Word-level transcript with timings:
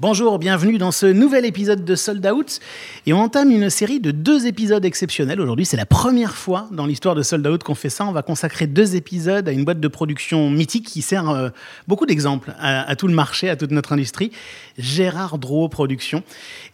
Bonjour, 0.00 0.38
bienvenue 0.38 0.78
dans 0.78 0.92
ce 0.92 1.06
nouvel 1.06 1.44
épisode 1.44 1.84
de 1.84 1.96
Sold 1.96 2.24
Out. 2.24 2.60
Et 3.06 3.12
on 3.12 3.18
entame 3.18 3.50
une 3.50 3.68
série 3.68 3.98
de 3.98 4.12
deux 4.12 4.46
épisodes 4.46 4.84
exceptionnels. 4.84 5.40
Aujourd'hui, 5.40 5.66
c'est 5.66 5.76
la 5.76 5.86
première 5.86 6.36
fois 6.36 6.68
dans 6.70 6.86
l'histoire 6.86 7.16
de 7.16 7.22
Sold 7.24 7.44
Out 7.44 7.64
qu'on 7.64 7.74
fait 7.74 7.90
ça. 7.90 8.06
On 8.06 8.12
va 8.12 8.22
consacrer 8.22 8.68
deux 8.68 8.94
épisodes 8.94 9.48
à 9.48 9.50
une 9.50 9.64
boîte 9.64 9.80
de 9.80 9.88
production 9.88 10.50
mythique 10.50 10.86
qui 10.86 11.02
sert 11.02 11.28
euh, 11.28 11.48
beaucoup 11.88 12.06
d'exemples 12.06 12.54
à, 12.60 12.94
tout 12.94 13.08
le 13.08 13.12
marché, 13.12 13.50
à 13.50 13.56
toute 13.56 13.72
notre 13.72 13.92
industrie. 13.92 14.30
Gérard 14.78 15.36
Drouot 15.36 15.68
Productions. 15.68 16.22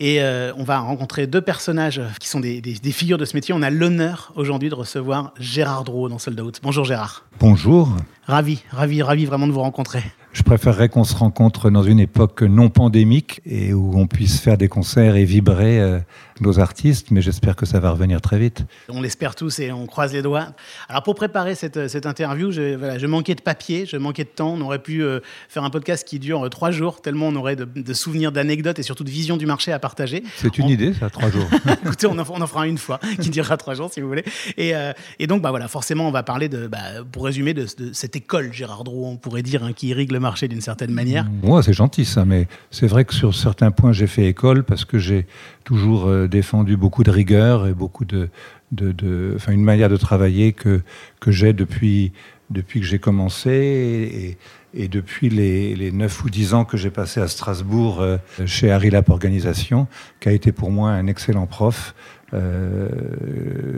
Et 0.00 0.20
euh, 0.20 0.52
on 0.58 0.64
va 0.64 0.80
rencontrer 0.80 1.26
deux 1.26 1.40
personnages 1.40 2.02
qui 2.20 2.28
sont 2.28 2.40
des, 2.40 2.60
des 2.60 2.92
figures 2.92 3.16
de 3.16 3.24
ce 3.24 3.34
métier. 3.34 3.54
On 3.54 3.62
a 3.62 3.70
l'honneur 3.70 4.34
aujourd'hui 4.36 4.68
de 4.68 4.74
recevoir 4.74 5.32
Gérard 5.40 5.84
Drouot 5.84 6.10
dans 6.10 6.18
Sold 6.18 6.38
Out. 6.42 6.60
Bonjour 6.62 6.84
Gérard. 6.84 7.24
Bonjour. 7.40 7.88
Ravi, 8.26 8.62
ravi, 8.70 9.02
ravi 9.02 9.26
vraiment 9.26 9.46
de 9.46 9.52
vous 9.52 9.60
rencontrer. 9.60 10.02
Je 10.34 10.42
préférerais 10.42 10.88
qu'on 10.88 11.04
se 11.04 11.14
rencontre 11.14 11.70
dans 11.70 11.84
une 11.84 12.00
époque 12.00 12.42
non 12.42 12.68
pandémique 12.68 13.40
et 13.46 13.72
où 13.72 13.92
on 13.96 14.08
puisse 14.08 14.40
faire 14.40 14.58
des 14.58 14.66
concerts 14.66 15.14
et 15.14 15.24
vibrer 15.24 15.80
euh, 15.80 16.00
nos 16.40 16.58
artistes, 16.58 17.12
mais 17.12 17.22
j'espère 17.22 17.54
que 17.54 17.66
ça 17.66 17.78
va 17.78 17.92
revenir 17.92 18.20
très 18.20 18.40
vite. 18.40 18.64
On 18.88 19.00
l'espère 19.00 19.36
tous 19.36 19.60
et 19.60 19.70
on 19.70 19.86
croise 19.86 20.12
les 20.12 20.22
doigts. 20.22 20.48
Alors 20.88 21.04
pour 21.04 21.14
préparer 21.14 21.54
cette, 21.54 21.86
cette 21.86 22.04
interview, 22.04 22.50
je, 22.50 22.74
voilà, 22.74 22.98
je, 22.98 23.06
manquais 23.06 23.36
de 23.36 23.42
papier, 23.42 23.86
je 23.86 23.96
manquais 23.96 24.24
de 24.24 24.28
temps. 24.28 24.54
On 24.54 24.60
aurait 24.62 24.80
pu 24.80 25.04
euh, 25.04 25.20
faire 25.48 25.62
un 25.62 25.70
podcast 25.70 26.04
qui 26.04 26.18
dure 26.18 26.46
euh, 26.46 26.48
trois 26.48 26.72
jours, 26.72 27.00
tellement 27.00 27.28
on 27.28 27.36
aurait 27.36 27.54
de, 27.54 27.94
souvenirs, 27.94 28.32
d'anecdotes 28.32 28.80
et 28.80 28.82
surtout 28.82 29.04
de 29.04 29.10
visions 29.10 29.36
du 29.36 29.46
marché 29.46 29.70
à 29.70 29.78
partager. 29.78 30.24
C'est 30.38 30.58
une 30.58 30.68
idée, 30.68 30.94
ça, 30.94 31.10
trois 31.10 31.30
jours. 31.30 31.46
Écoutez, 31.84 32.08
on 32.08 32.18
en, 32.18 32.24
on 32.28 32.40
en, 32.40 32.46
fera 32.48 32.66
une 32.66 32.78
fois 32.78 32.98
qui 33.20 33.30
durera 33.30 33.56
trois 33.56 33.74
jours 33.74 33.92
si 33.92 34.00
vous 34.00 34.08
voulez. 34.08 34.24
Et, 34.56 34.72
et 35.20 35.26
donc, 35.28 35.42
bah, 35.42 35.50
voilà, 35.50 35.68
forcément, 35.68 36.08
on 36.08 36.10
va 36.10 36.24
parler, 36.24 36.48
de, 36.48 36.66
bah, 36.66 37.04
pour 37.12 37.24
résumer, 37.24 37.54
de, 37.54 37.66
cette 37.92 38.13
école 38.16 38.52
Gérard 38.52 38.84
Drouot, 38.84 39.06
on 39.06 39.16
pourrait 39.16 39.42
dire, 39.42 39.64
hein, 39.64 39.72
qui 39.72 39.88
irrigue 39.88 40.12
le 40.12 40.20
marché 40.20 40.48
d'une 40.48 40.60
certaine 40.60 40.92
manière. 40.92 41.26
Moi, 41.42 41.62
c'est 41.62 41.72
gentil 41.72 42.04
ça, 42.04 42.24
mais 42.24 42.46
c'est 42.70 42.86
vrai 42.86 43.04
que 43.04 43.14
sur 43.14 43.34
certains 43.34 43.70
points, 43.70 43.92
j'ai 43.92 44.06
fait 44.06 44.26
école 44.26 44.64
parce 44.64 44.84
que 44.84 44.98
j'ai 44.98 45.26
toujours 45.64 46.06
euh, 46.06 46.28
défendu 46.28 46.76
beaucoup 46.76 47.04
de 47.04 47.10
rigueur 47.10 47.66
et 47.66 47.74
beaucoup 47.74 48.04
de, 48.04 48.28
de, 48.72 49.36
une 49.48 49.62
manière 49.62 49.88
de 49.88 49.96
travailler 49.96 50.52
que, 50.52 50.82
que 51.20 51.30
j'ai 51.30 51.52
depuis, 51.52 52.12
depuis 52.50 52.80
que 52.80 52.86
j'ai 52.86 52.98
commencé 52.98 54.36
et, 54.74 54.88
depuis 54.88 55.28
les, 55.28 55.76
les 55.76 55.92
9 55.92 56.24
ou 56.24 56.30
10 56.30 56.54
ans 56.54 56.64
que 56.64 56.76
j'ai 56.76 56.90
passé 56.90 57.20
à 57.20 57.28
Strasbourg 57.28 58.00
euh, 58.00 58.16
chez 58.44 58.72
Harilap 58.72 59.08
Organisation, 59.08 59.86
qui 60.18 60.28
a 60.28 60.32
été 60.32 60.50
pour 60.50 60.72
moi 60.72 60.90
un 60.90 61.06
excellent 61.06 61.46
prof. 61.46 61.94
Euh, 62.32 62.88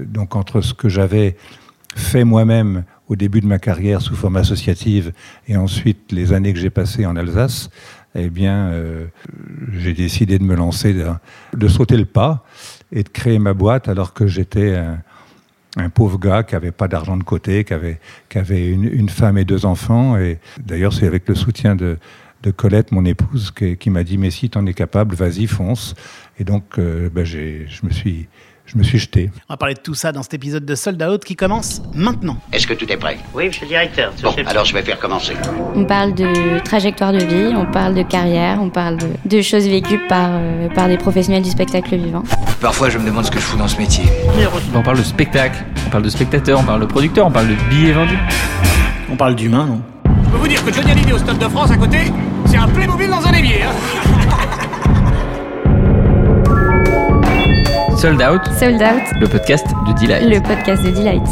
donc 0.07 0.37
entre 0.37 0.63
ce 0.63 0.73
que 0.73 0.89
j'avais 0.89 1.37
fait 1.95 2.25
moi-même 2.25 2.85
au 3.09 3.17
début 3.17 3.41
de 3.41 3.47
ma 3.47 3.59
carrière 3.59 4.01
sous 4.01 4.17
forme 4.17 4.37
associative 4.37 5.13
et 5.49 5.57
ensuite 5.57 6.13
les 6.13 6.33
années 6.33 6.53
que 6.53 6.59
j'ai 6.59 6.71
passées 6.71 7.07
en 7.07 7.17
Alsace, 7.17 7.71
eh 8.15 8.31
bien, 8.31 8.69
euh, 8.69 9.07
j'ai 9.73 9.93
décidé 9.93 10.39
de 10.39 10.45
me 10.45 10.55
lancer, 10.55 10.95
de, 10.95 11.69
sauter 11.69 11.97
le 11.97 12.07
pas 12.07 12.45
et 12.91 13.03
de 13.03 13.09
créer 13.09 13.39
ma 13.39 13.53
boîte 13.53 13.89
alors 13.89 14.15
que 14.15 14.27
j'étais 14.27 14.75
un, 15.77 15.91
pauvre 15.91 16.19
gars 16.19 16.43
qui 16.43 16.55
n'avait 16.55 16.73
pas 16.73 16.89
d'argent 16.89 17.19
de 17.19 17.23
côté, 17.23 17.65
qui 17.65 17.75
avait, 17.75 18.71
une, 18.71 19.09
femme 19.11 19.37
et 19.37 19.45
deux 19.45 19.67
enfants. 19.67 20.17
Et 20.17 20.39
d'ailleurs, 20.59 20.95
c'est 20.95 21.07
avec 21.07 21.29
le 21.29 21.35
soutien 21.35 21.77
de, 21.77 21.99
Colette, 22.55 22.93
mon 22.93 23.05
épouse, 23.05 23.51
qui, 23.51 23.91
m'a 23.91 24.05
dit 24.05 24.19
Mais 24.19 24.31
si 24.31 24.49
tu 24.49 24.57
en 24.57 24.65
es 24.67 24.73
capable, 24.73 25.17
vas-y, 25.17 25.47
fonce. 25.47 25.95
Et 26.39 26.45
donc, 26.45 26.79
euh, 26.79 27.11
ben, 27.13 27.25
je 27.25 27.67
me 27.83 27.91
suis 27.91 28.29
je 28.67 28.77
me 28.77 28.83
suis 28.83 28.99
jeté. 28.99 29.31
On 29.49 29.53
va 29.53 29.57
parler 29.57 29.75
de 29.75 29.81
tout 29.81 29.95
ça 29.95 30.13
dans 30.13 30.23
cet 30.23 30.35
épisode 30.35 30.65
de 30.65 30.75
Sold 30.75 31.03
Out 31.03 31.25
qui 31.25 31.37
commence 31.37 31.83
maintenant. 31.95 32.37
Est-ce 32.53 32.67
que 32.67 32.75
tout 32.75 32.91
est 32.91 32.97
prêt? 32.97 33.19
Oui, 33.33 33.47
monsieur 33.47 33.63
le 33.63 33.69
directeur. 33.69 34.13
Bon, 34.23 34.35
alors 34.45 34.65
je 34.65 34.75
vais 34.75 34.83
faire 34.83 34.99
commencer. 34.99 35.35
On 35.75 35.85
parle 35.85 36.15
de 36.15 36.59
trajectoire 36.65 37.13
de 37.13 37.25
vie, 37.25 37.55
on 37.57 37.67
parle 37.67 37.95
de 37.95 38.03
carrière, 38.03 38.59
on 38.61 38.71
parle 38.71 38.99
de, 39.25 39.41
choses 39.41 39.69
vécues 39.69 40.01
par, 40.09 40.31
euh, 40.33 40.69
par 40.71 40.89
des 40.89 40.97
professionnels 40.97 41.43
du 41.43 41.51
spectacle 41.51 41.97
vivant. 41.97 42.25
Parfois, 42.61 42.91
je 42.91 42.99
me 42.99 43.07
demande 43.07 43.25
ce 43.25 43.31
que 43.31 43.39
je 43.39 43.45
fous 43.45 43.57
dans 43.57 43.69
ce 43.69 43.79
métier. 43.79 44.05
On 44.75 44.83
parle 44.83 44.99
de 44.99 45.03
spectacle, 45.03 45.65
on 45.87 45.91
parle 45.91 46.03
de 46.03 46.09
spectateur, 46.11 46.59
on 46.59 46.65
parle 46.65 46.81
de 46.81 46.87
producteur, 46.87 47.27
on 47.27 47.31
parle 47.31 47.49
de 47.49 47.55
billets 47.71 47.93
vendus. 47.93 48.19
On 49.11 49.17
parle 49.17 49.37
d'humain, 49.37 49.67
non? 49.67 49.81
Je 50.25 50.31
peux 50.31 50.37
vous 50.39 50.49
dire 50.49 50.65
que 50.65 50.73
Johnny 50.73 50.91
Hallyday 50.91 51.13
au 51.13 51.19
Stade 51.19 51.39
de 51.39 51.49
France 51.49 51.71
à 51.71 51.77
côté, 51.77 51.99
c'est 52.47 52.57
un 52.57 52.69
Playmobil 52.69 53.09
dans 53.09 53.25
un 53.25 53.33
évier. 53.33 53.63
Hein 53.63 54.16
Sold 57.97 58.21
Out. 58.21 58.43
Sold 58.59 58.83
Out. 58.83 59.21
Le 59.21 59.27
podcast 59.27 59.67
de 59.67 59.93
Delight. 59.99 60.29
Le 60.29 60.41
podcast 60.41 60.85
de 60.85 60.91
Delight. 60.91 61.23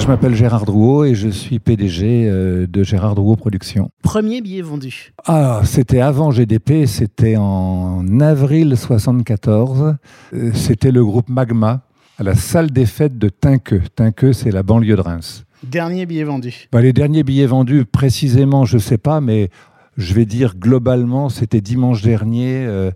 Je 0.00 0.06
m'appelle 0.06 0.34
Gérard 0.34 0.64
Drouot 0.64 1.04
et 1.04 1.14
je 1.14 1.28
suis 1.28 1.58
PDG 1.58 2.26
euh, 2.26 2.66
de 2.66 2.82
Gérard 2.82 3.14
Drouot 3.14 3.36
Productions. 3.36 3.90
Premier 4.02 4.40
billet 4.40 4.62
vendu 4.62 5.12
Ah, 5.26 5.60
c'était 5.64 6.00
avant 6.00 6.30
GDP, 6.30 6.86
c'était 6.86 7.36
en 7.36 8.20
avril 8.20 8.76
74. 8.76 9.96
Euh, 10.32 10.50
c'était 10.54 10.90
le 10.90 11.04
groupe 11.04 11.28
Magma 11.28 11.82
à 12.18 12.22
la 12.22 12.34
salle 12.34 12.70
des 12.70 12.86
fêtes 12.86 13.18
de 13.18 13.28
Tinqueux. 13.28 13.82
Tinqueux, 13.94 14.32
c'est 14.32 14.50
la 14.50 14.62
banlieue 14.62 14.96
de 14.96 15.02
Reims. 15.02 15.44
Dernier 15.62 16.06
billet 16.06 16.24
vendu 16.24 16.68
bah, 16.72 16.80
Les 16.80 16.92
derniers 16.92 17.22
billets 17.22 17.46
vendus, 17.46 17.84
précisément, 17.84 18.64
je 18.64 18.76
ne 18.76 18.80
sais 18.80 18.98
pas, 18.98 19.20
mais 19.20 19.50
je 19.98 20.14
vais 20.14 20.24
dire 20.24 20.54
globalement, 20.56 21.28
c'était 21.28 21.60
dimanche 21.60 22.02
dernier. 22.02 22.64
Euh, 22.64 22.92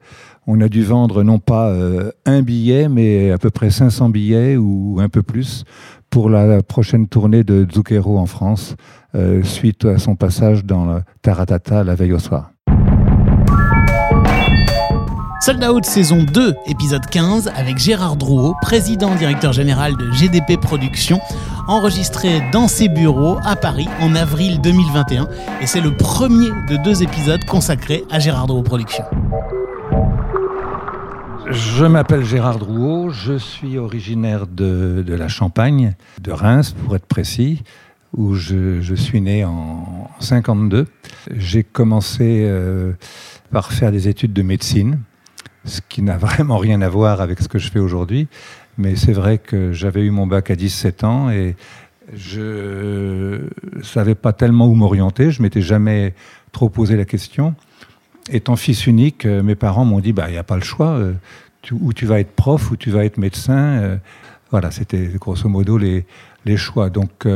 on 0.47 0.61
a 0.61 0.69
dû 0.69 0.85
vendre 0.85 1.25
non 1.25 1.41
pas 1.41 1.69
euh, 1.69 2.13
un 2.25 2.43
billet, 2.43 2.89
mais 2.89 3.33
à 3.33 3.39
peu 3.39 3.51
près 3.51 3.71
500 3.71 4.09
billets 4.09 4.57
ou 4.57 4.99
un 5.01 5.09
peu 5.09 5.23
plus 5.23 5.65
pour 6.11 6.31
la 6.31 6.63
prochaine 6.63 7.09
tournée 7.09 7.43
de 7.43 7.67
Zucchero 7.73 8.19
en 8.19 8.27
France, 8.27 8.77
euh, 9.15 9.43
suite 9.43 9.85
à 9.85 9.99
son 9.99 10.15
passage 10.15 10.65
dans 10.65 11.01
Taratata 11.23 11.83
la 11.83 11.95
veille 11.97 12.13
au 12.13 12.19
soir. 12.19 12.53
Sold 15.45 15.65
Out 15.65 15.85
saison 15.85 16.23
2, 16.23 16.55
épisode 16.69 17.05
15, 17.05 17.51
avec 17.57 17.77
Gérard 17.77 18.15
Drouot, 18.15 18.55
président 18.63 19.13
directeur 19.17 19.53
général 19.53 19.97
de 19.97 20.09
GDP 20.13 20.57
Productions, 20.57 21.19
enregistré 21.69 22.43
dans 22.53 22.69
ses 22.69 22.89
bureaux 22.89 23.39
à 23.45 23.57
Paris 23.57 23.89
en 24.01 24.15
avril 24.15 24.61
2021. 24.61 25.29
Et 25.61 25.67
c'est 25.67 25.81
le 25.81 25.97
premier 25.97 26.51
de 26.69 26.77
deux 26.83 27.03
épisodes 27.03 27.45
consacrés 27.45 28.05
à 28.11 28.19
Gérard 28.19 28.47
Drouot 28.47 28.63
Productions. 28.63 29.05
Je 31.51 31.85
m'appelle 31.85 32.25
Gérard 32.25 32.59
Drouot, 32.59 33.11
je 33.11 33.37
suis 33.37 33.77
originaire 33.77 34.47
de, 34.47 35.05
la 35.07 35.29
Champagne, 35.29 35.95
de 36.21 36.33
Reims 36.33 36.73
pour 36.73 36.97
être 36.97 37.07
précis, 37.07 37.63
où 38.17 38.35
je, 38.35 38.95
suis 38.95 39.21
né 39.21 39.45
en 39.45 40.09
52. 40.21 40.87
J'ai 41.37 41.63
commencé 41.63 42.45
euh, 42.47 42.93
par 43.51 43.73
faire 43.73 43.93
des 43.93 44.09
études 44.09 44.33
de 44.33 44.43
médecine, 44.43 45.01
ce 45.65 45.81
qui 45.87 46.03
n'a 46.03 46.17
vraiment 46.19 46.59
rien 46.59 46.81
à 46.81 46.89
voir 46.89 47.21
avec 47.21 47.41
ce 47.41 47.49
que 47.49 47.59
je 47.59 47.71
fais 47.71 47.81
aujourd'hui. 47.81 48.29
Mais 48.79 48.97
c'est 48.97 49.13
vrai 49.13 49.39
que 49.39 49.73
j'avais 49.73 50.03
eu 50.03 50.11
mon 50.11 50.27
bac 50.27 50.51
à 50.51 50.57
17 50.57 51.05
ans 51.05 51.31
et 51.31 51.57
je 52.15 52.41
ne 53.77 53.83
savais 53.83 54.15
pas 54.15 54.33
tellement 54.33 54.67
où 54.67 54.75
m'orienter. 54.75 55.31
Je 55.31 55.43
m'étais 55.43 55.63
jamais 55.63 56.15
trop 56.53 56.69
posé 56.69 56.97
la 56.97 57.05
question 57.05 57.55
étant 58.31 58.57
fils 58.57 58.87
unique, 58.87 59.27
euh, 59.27 59.43
mes 59.43 59.55
parents 59.55 59.85
m'ont 59.85 60.01
dit, 60.01 60.13
bah, 60.13 60.27
il 60.29 60.33
n'y 60.33 60.39
a 60.39 60.45
pas 60.45 60.57
le 60.57 60.63
choix, 60.63 60.91
euh, 60.91 61.15
tu, 61.63 61.75
ou 61.75 61.93
tu 61.93 62.07
vas 62.07 62.21
être 62.21 62.33
prof, 62.33 62.71
ou 62.71 62.77
tu 62.77 62.91
vas 62.91 63.05
être 63.05 63.19
médecin. 63.19 63.57
Euh. 63.57 63.97
voilà, 64.51 64.71
c'était 64.71 65.09
grosso 65.19 65.49
modo 65.49 65.79
les, 65.79 66.05
les 66.45 66.57
choix. 66.57 66.91
Donc, 66.91 67.27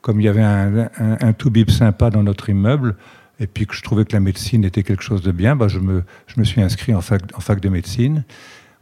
comme 0.00 0.20
il 0.20 0.24
y 0.24 0.28
avait 0.28 0.42
un, 0.42 0.88
un, 0.98 1.32
tout-bib 1.32 1.70
sympa 1.70 2.10
dans 2.10 2.22
notre 2.22 2.48
immeuble, 2.48 2.96
et 3.40 3.46
puis 3.46 3.66
que 3.66 3.74
je 3.74 3.82
trouvais 3.82 4.04
que 4.04 4.12
la 4.12 4.20
médecine 4.20 4.64
était 4.64 4.82
quelque 4.82 5.02
chose 5.02 5.22
de 5.22 5.32
bien, 5.32 5.56
bah, 5.56 5.68
je, 5.68 5.80
me, 5.80 6.04
je 6.26 6.38
me 6.38 6.44
suis 6.44 6.62
inscrit 6.62 6.94
en 6.94 7.00
fac, 7.00 7.22
en 7.34 7.40
fac 7.40 7.60
de 7.60 7.68
médecine, 7.68 8.24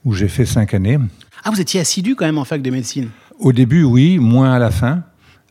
où 0.04 0.12
j'ai 0.12 0.28
fait 0.28 0.47
cinq 0.47 0.75
années. 0.75 0.98
Ah, 1.42 1.50
vous 1.50 1.60
étiez 1.60 1.81
assidu 1.81 2.15
quand 2.15 2.25
même 2.25 2.38
en 2.38 2.44
fac 2.44 2.62
de 2.62 2.70
médecine 2.70 3.10
Au 3.38 3.53
début, 3.53 3.84
oui, 3.84 4.19
moins 4.19 4.53
à 4.53 4.59
la 4.59 4.70
fin. 4.70 5.03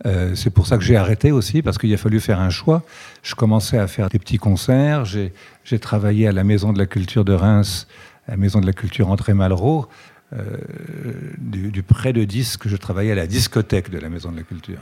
Euh, 0.05 0.35
c'est 0.35 0.49
pour 0.49 0.67
ça 0.67 0.77
que 0.77 0.83
j'ai 0.83 0.97
arrêté 0.97 1.31
aussi, 1.31 1.61
parce 1.61 1.77
qu'il 1.77 1.93
a 1.93 1.97
fallu 1.97 2.19
faire 2.19 2.39
un 2.39 2.49
choix. 2.49 2.83
Je 3.21 3.35
commençais 3.35 3.77
à 3.77 3.87
faire 3.87 4.09
des 4.09 4.19
petits 4.19 4.37
concerts. 4.37 5.05
J'ai 5.05 5.79
travaillé 5.79 6.27
à 6.27 6.31
la 6.31 6.43
Maison 6.43 6.73
de 6.73 6.79
la 6.79 6.85
Culture 6.85 7.23
de 7.23 7.33
Reims, 7.33 7.87
à 8.27 8.31
la 8.31 8.37
Maison 8.37 8.59
de 8.59 8.65
la 8.65 8.73
Culture 8.73 9.09
André 9.09 9.33
Malraux. 9.33 9.87
Euh, 10.33 10.57
du, 11.37 11.83
près 11.83 12.11
de 12.11 12.23
disques, 12.23 12.67
je 12.67 12.75
travaillais 12.75 13.11
à 13.11 13.15
la 13.15 13.27
discothèque 13.27 13.91
de 13.91 13.99
la 13.99 14.09
Maison 14.09 14.31
de 14.31 14.37
la 14.37 14.43
Culture. 14.43 14.79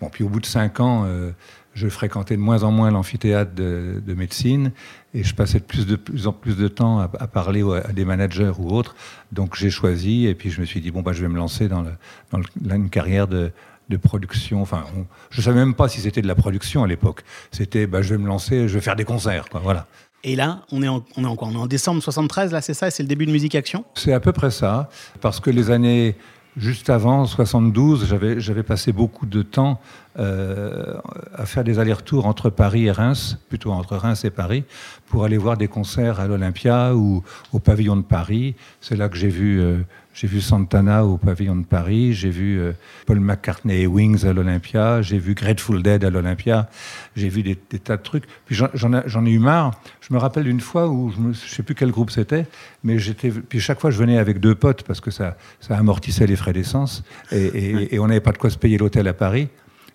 Bon, 0.00 0.10
puis 0.10 0.24
au 0.24 0.28
bout 0.28 0.40
de 0.40 0.46
cinq 0.46 0.80
ans, 0.80 1.04
euh, 1.06 1.30
je 1.74 1.88
fréquentais 1.88 2.36
de 2.36 2.40
moins 2.40 2.62
en 2.62 2.70
moins 2.70 2.90
l'amphithéâtre 2.90 3.52
de, 3.54 4.14
médecine 4.14 4.72
et 5.14 5.22
je 5.22 5.34
passais 5.34 5.60
de 5.60 5.64
plus, 5.64 5.86
de 5.86 5.96
plus 5.96 6.26
en 6.26 6.32
plus 6.32 6.56
de 6.56 6.68
temps 6.68 6.98
à, 6.98 7.08
parler 7.08 7.62
à 7.84 7.92
des 7.92 8.04
managers 8.04 8.52
ou 8.58 8.70
autres. 8.70 8.96
Donc 9.32 9.56
j'ai 9.56 9.70
choisi 9.70 10.26
et 10.26 10.34
puis 10.34 10.50
je 10.50 10.60
me 10.60 10.66
suis 10.66 10.80
dit, 10.80 10.90
bon, 10.90 11.02
bah, 11.02 11.12
je 11.12 11.22
vais 11.22 11.28
me 11.28 11.36
lancer 11.36 11.68
dans, 11.68 11.84
dans 12.32 12.74
une 12.74 12.90
carrière 12.90 13.28
de, 13.28 13.52
de 13.90 13.96
production. 13.96 14.62
Enfin, 14.62 14.84
je 15.30 15.40
ne 15.40 15.44
savais 15.44 15.58
même 15.58 15.74
pas 15.74 15.88
si 15.88 16.00
c'était 16.00 16.22
de 16.22 16.28
la 16.28 16.34
production 16.34 16.82
à 16.82 16.86
l'époque. 16.86 17.22
C'était, 17.50 17.86
bah, 17.86 18.00
je 18.02 18.14
vais 18.14 18.18
me 18.18 18.26
lancer, 18.26 18.68
je 18.68 18.74
vais 18.74 18.80
faire 18.80 18.96
des 18.96 19.04
concerts, 19.04 19.48
quoi, 19.50 19.60
voilà. 19.60 19.86
Et 20.22 20.36
là, 20.36 20.62
on 20.70 20.82
est 20.82 20.88
en, 20.88 21.02
on 21.16 21.24
est 21.24 21.26
en 21.26 21.36
quoi? 21.36 21.48
On 21.48 21.52
est 21.52 21.56
en 21.56 21.66
décembre 21.66 22.02
73, 22.02 22.52
là, 22.52 22.60
c'est 22.60 22.74
ça? 22.74 22.90
C'est 22.90 23.02
le 23.02 23.08
début 23.08 23.26
de 23.26 23.32
Musique 23.32 23.54
Action? 23.54 23.84
C'est 23.94 24.12
à 24.12 24.20
peu 24.20 24.32
près 24.32 24.50
ça, 24.50 24.90
parce 25.20 25.40
que 25.40 25.50
les 25.50 25.70
années 25.70 26.14
juste 26.56 26.90
avant, 26.90 27.26
72, 27.26 28.06
j'avais, 28.06 28.62
passé 28.62 28.92
beaucoup 28.92 29.26
de 29.26 29.42
temps 29.42 29.80
euh, 30.18 30.94
à 31.34 31.46
faire 31.46 31.64
des 31.64 31.78
allers-retours 31.78 32.26
entre 32.26 32.50
Paris 32.50 32.86
et 32.86 32.90
Reims, 32.90 33.38
plutôt 33.48 33.72
entre 33.72 33.96
Reims 33.96 34.24
et 34.24 34.30
Paris, 34.30 34.64
pour 35.06 35.24
aller 35.24 35.38
voir 35.38 35.56
des 35.56 35.68
concerts 35.68 36.20
à 36.20 36.26
l'Olympia 36.26 36.94
ou 36.94 37.22
au 37.52 37.58
pavillon 37.58 37.96
de 37.96 38.02
Paris. 38.02 38.54
C'est 38.80 38.96
là 38.96 39.08
que 39.08 39.16
j'ai 39.16 39.28
vu, 39.28 39.60
euh, 39.60 39.78
j'ai 40.12 40.26
vu 40.26 40.40
Santana 40.40 41.04
au 41.06 41.16
pavillon 41.18 41.54
de 41.56 41.64
Paris, 41.64 42.12
j'ai 42.14 42.30
vu 42.30 42.58
euh, 42.58 42.72
Paul 43.06 43.20
McCartney 43.20 43.82
et 43.82 43.86
Wings 43.86 44.26
à 44.26 44.32
l'Olympia, 44.32 45.02
j'ai 45.02 45.18
vu 45.18 45.34
Grateful 45.34 45.82
Dead 45.82 46.04
à 46.04 46.10
l'Olympia, 46.10 46.68
j'ai 47.16 47.28
vu 47.28 47.42
des, 47.42 47.56
des 47.70 47.78
tas 47.78 47.96
de 47.96 48.02
trucs. 48.02 48.24
Puis 48.44 48.54
j'en- 48.56 48.92
ai, 49.26 49.30
eu 49.30 49.38
marre. 49.38 49.80
Je 50.00 50.12
me 50.12 50.18
rappelle 50.18 50.44
d'une 50.44 50.60
fois 50.60 50.88
où 50.88 51.10
je 51.10 51.20
ne 51.20 51.32
sais 51.32 51.62
plus 51.62 51.74
quel 51.76 51.90
groupe 51.92 52.10
c'était, 52.10 52.46
mais 52.82 52.98
j'étais. 52.98 53.30
Puis 53.30 53.60
chaque 53.60 53.80
fois 53.80 53.90
je 53.90 53.98
venais 53.98 54.18
avec 54.18 54.40
deux 54.40 54.54
potes 54.56 54.82
parce 54.82 55.00
que 55.00 55.10
ça, 55.12 55.36
ça 55.60 55.76
amortissait 55.78 56.26
les 56.26 56.36
frais 56.36 56.52
d'essence 56.52 57.04
et, 57.30 57.44
et- 57.46 57.94
et 57.94 57.98
on 58.00 58.08
n'avait 58.08 58.20
pas 58.20 58.32
de 58.32 58.38
quoi 58.38 58.50
se 58.50 58.58
payer 58.58 58.78
l'hôtel 58.78 59.06
à 59.06 59.12
Paris. 59.14 59.48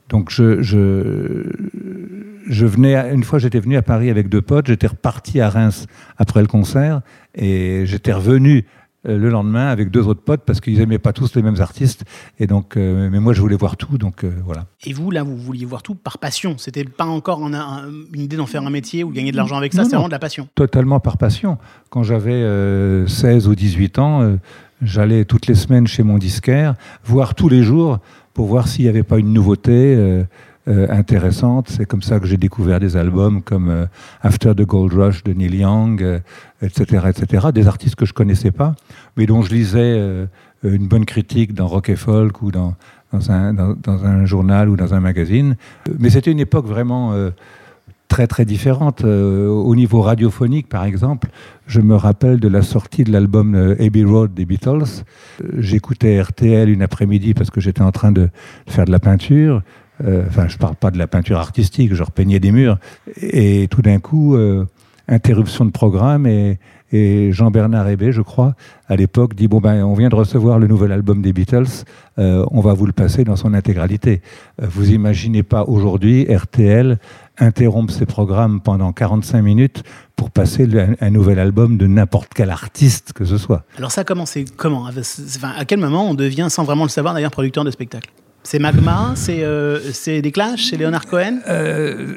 Donc 0.08 0.30
je, 0.32 0.62
je, 0.62 1.44
je 2.48 2.66
venais 2.66 2.96
une 3.14 3.24
fois 3.24 3.40
j'étais 3.40 3.60
venu 3.60 3.76
à 3.76 3.82
Paris 3.82 4.10
avec 4.10 4.30
deux 4.30 4.42
potes, 4.42 4.68
j'étais 4.68 4.88
reparti 4.88 5.42
à 5.42 5.50
Reims 5.50 5.88
après 6.18 6.42
le 6.42 6.48
concert 6.48 7.02
et 7.34 7.84
j'étais 7.86 8.14
revenu 8.14 8.66
le 9.06 9.30
lendemain 9.30 9.68
avec 9.68 9.92
deux 9.92 10.08
autres 10.08 10.22
potes 10.22 10.42
parce 10.46 10.60
qu'ils 10.62 10.82
aimaient 10.82 10.98
pas 11.00 11.14
tous 11.14 11.36
les 11.36 11.42
mêmes 11.42 11.60
artistes 11.62 12.06
et 12.40 12.48
donc 12.48 12.76
euh, 12.78 13.10
mais 13.12 13.20
moi 13.20 13.34
je 13.34 13.42
voulais 13.42 13.56
voir 13.56 13.78
tout 13.78 13.98
donc 13.98 14.24
euh, 14.24 14.32
voilà. 14.46 14.66
Et 14.86 14.94
vous, 14.94 15.12
là, 15.12 15.24
vous 15.24 15.38
vouliez 15.38 15.66
voir 15.66 15.84
tout 15.84 15.96
par 15.96 16.18
passion. 16.18 16.56
C'était 16.58 16.84
pas 16.84 17.06
encore 17.06 17.42
en- 17.44 17.54
un- 17.54 17.86
une 18.14 18.22
idée 18.22 18.38
d'en 18.38 18.46
faire 18.46 18.64
un 18.66 18.70
métier 18.70 19.04
ou 19.04 19.10
gagner 19.12 19.32
de 19.32 19.38
l'argent 19.38 19.58
avec 19.58 19.74
ça, 19.74 19.84
non. 19.84 19.90
vraiment 19.90 20.08
de 20.08 20.12
la 20.14 20.20
passion. 20.20 20.48
Totalement 20.56 21.00
par 21.00 21.18
passion. 21.18 21.58
Quand 21.90 22.04
j'avais 22.04 22.34
euh, 22.34 23.08
16 23.08 23.48
ou 23.48 23.56
18 23.56 24.00
ans, 24.00 24.22
euh, 24.22 24.38
j'allais 24.82 25.26
toutes 25.26 25.48
les 25.48 25.56
semaines 25.56 25.88
chez 25.88 26.04
mon 26.04 26.18
disquaire, 26.18 26.76
voir 27.04 27.36
tous 27.36 27.50
les 27.50 27.64
jours 27.64 28.00
pour 28.34 28.48
voir 28.48 28.68
s'il 28.68 28.84
n'y 28.86 28.90
avait 28.90 29.04
pas 29.04 29.18
une 29.18 29.32
nouveauté 29.34 29.72
euh, 30.68 30.88
intéressante. 30.90 31.70
C'est 31.70 31.86
comme 31.86 32.02
ça 32.02 32.20
que 32.20 32.26
j'ai 32.26 32.38
découvert 32.38 32.80
des 32.80 32.98
albums 32.98 33.42
comme 33.42 33.70
euh, 33.70 33.86
After 34.22 34.54
the 34.56 34.64
Gold 34.64 34.94
Rush 34.94 35.24
de 35.24 35.34
Neil 35.34 35.56
Young, 35.56 36.02
euh, 36.02 36.20
etc., 36.62 37.08
etc. 37.10 37.48
Des 37.54 37.68
artistes 37.68 37.96
que 37.96 38.06
je 38.06 38.14
connaissais 38.14 38.52
pas, 38.52 38.76
mais 39.18 39.26
dont 39.26 39.42
je 39.42 39.54
lisais 39.54 39.96
euh, 39.98 40.26
une 40.64 40.88
bonne 40.88 41.06
critique 41.06 41.54
dans 41.54 41.68
Rock 41.68 41.90
et 41.90 41.96
Folk 41.96 42.42
ou 42.42 42.52
dans, 42.52 42.76
dans, 43.12 43.32
un, 43.32 43.54
dans, 43.54 44.06
un 44.06 44.26
journal 44.26 44.70
ou 44.70 44.76
dans 44.76 44.94
un 44.94 45.00
magazine. 45.00 45.56
Mais 46.00 46.10
c'était 46.10 46.32
une 46.32 46.40
époque 46.40 46.66
vraiment 46.66 47.14
très 48.08 48.28
très 48.28 48.46
différente. 48.46 49.04
Euh, 49.04 49.48
au 49.48 49.76
niveau 49.76 50.02
radiophonique, 50.02 50.70
par 50.70 50.86
exemple, 50.86 51.30
je 51.68 51.82
me 51.82 51.96
rappelle 51.96 52.40
de 52.40 52.48
la 52.48 52.62
sortie 52.62 53.04
de 53.04 53.12
l'album 53.12 53.56
euh, 53.56 53.76
Abbey 53.80 54.04
Road 54.04 54.34
des 54.34 54.46
Beatles. 54.46 55.04
J'écoutais 55.58 56.22
RTL 56.22 56.70
une 56.70 56.82
après-midi 56.82 57.34
parce 57.34 57.50
que 57.50 57.62
j'étais 57.62 57.82
en 57.82 57.92
train 57.92 58.12
de 58.12 58.30
faire 58.68 58.86
de 58.86 58.92
la 58.92 59.00
peinture. 59.00 59.62
Euh, 60.04 60.24
Enfin, 60.28 60.48
je 60.48 60.58
parle 60.58 60.76
pas 60.76 60.92
de 60.92 60.98
la 60.98 61.08
peinture 61.08 61.38
artistique, 61.38 61.94
je 61.94 62.04
repeignais 62.04 62.40
des 62.40 62.52
murs. 62.52 62.78
Et 63.22 63.68
tout 63.70 63.82
d'un 63.82 64.00
coup, 64.00 64.36
euh, 64.36 64.66
interruption 65.08 65.66
de 65.66 65.72
programme 65.72 66.28
et, 66.28 66.58
Jean-Bernard 67.32 67.90
Hébé, 67.90 68.14
je 68.14 68.22
crois, 68.22 68.56
à 68.88 68.96
l'époque, 68.96 69.36
dit 69.36 69.50
bon 69.50 69.60
ben, 69.60 69.84
on 69.84 69.96
vient 69.96 70.08
de 70.08 70.16
recevoir 70.16 70.60
le 70.60 70.68
nouvel 70.68 70.94
album 70.94 71.22
des 71.22 71.34
Beatles, 71.34 71.84
euh, 72.20 72.46
on 72.52 72.62
va 72.62 72.74
vous 72.74 72.86
le 72.86 72.94
passer 72.94 73.26
dans 73.26 73.36
son 73.36 73.54
intégralité. 73.54 74.22
Vous 74.62 74.92
imaginez 74.92 75.44
pas 75.44 75.66
aujourd'hui 75.66 76.24
RTL 76.34 76.98
interrompre 77.38 77.92
ses 77.92 78.06
programmes 78.06 78.62
pendant 78.62 78.94
45 78.94 79.42
minutes 79.42 79.84
pour 80.16 80.32
passer 80.32 80.70
un, 81.02 81.10
nouvel 81.10 81.40
album 81.40 81.76
de 81.76 81.86
n'importe 81.86 82.32
quel 82.34 82.50
artiste 82.50 83.12
que 83.12 83.26
ce 83.26 83.38
soit. 83.38 83.66
Alors 83.78 83.92
ça 83.92 84.02
a 84.02 84.06
commencé 84.06 84.46
comment? 84.56 84.86
À 84.86 85.66
quel 85.66 85.80
moment 85.80 86.10
on 86.10 86.14
devient, 86.14 86.48
sans 86.50 86.64
vraiment 86.64 86.84
le 86.84 86.90
savoir 86.90 87.14
d'ailleurs, 87.14 87.32
producteur 87.32 87.66
de 87.66 87.72
spectacle 87.72 88.10
C'est 88.46 88.60
Magma 88.60 89.14
C'est 89.16 89.44
euh, 89.44 89.80
c'est 89.92 90.22
des 90.22 90.32
Clash 90.32 90.70
C'est 90.70 90.78
Leonard 90.78 91.08
Cohen? 91.08 91.40
Euh, 91.50 92.14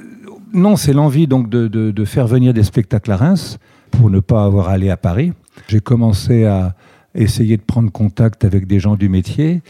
non, 0.53 0.77
c'est 0.77 0.93
l'envie 0.93 1.27
donc 1.27 1.49
de, 1.49 2.05
faire 2.05 2.27
venir 2.27 2.53
des 2.53 2.65
spectacles 2.65 3.11
à 3.13 3.17
Reims 3.17 3.59
pour 3.91 4.11
ne 4.11 4.21
pas 4.21 4.45
avoir 4.45 4.69
à 4.69 4.73
aller 4.73 4.91
à 4.91 4.99
Paris. 4.99 5.33
J'ai 5.69 5.81
commencé 5.81 6.45
à 6.45 6.75
essayer 7.15 7.57
de 7.57 7.63
prendre 7.63 7.91
contact 7.91 8.45
avec 8.45 8.67
des 8.67 8.79
gens 8.79 8.95
du 8.97 9.09
métier. 9.09 9.63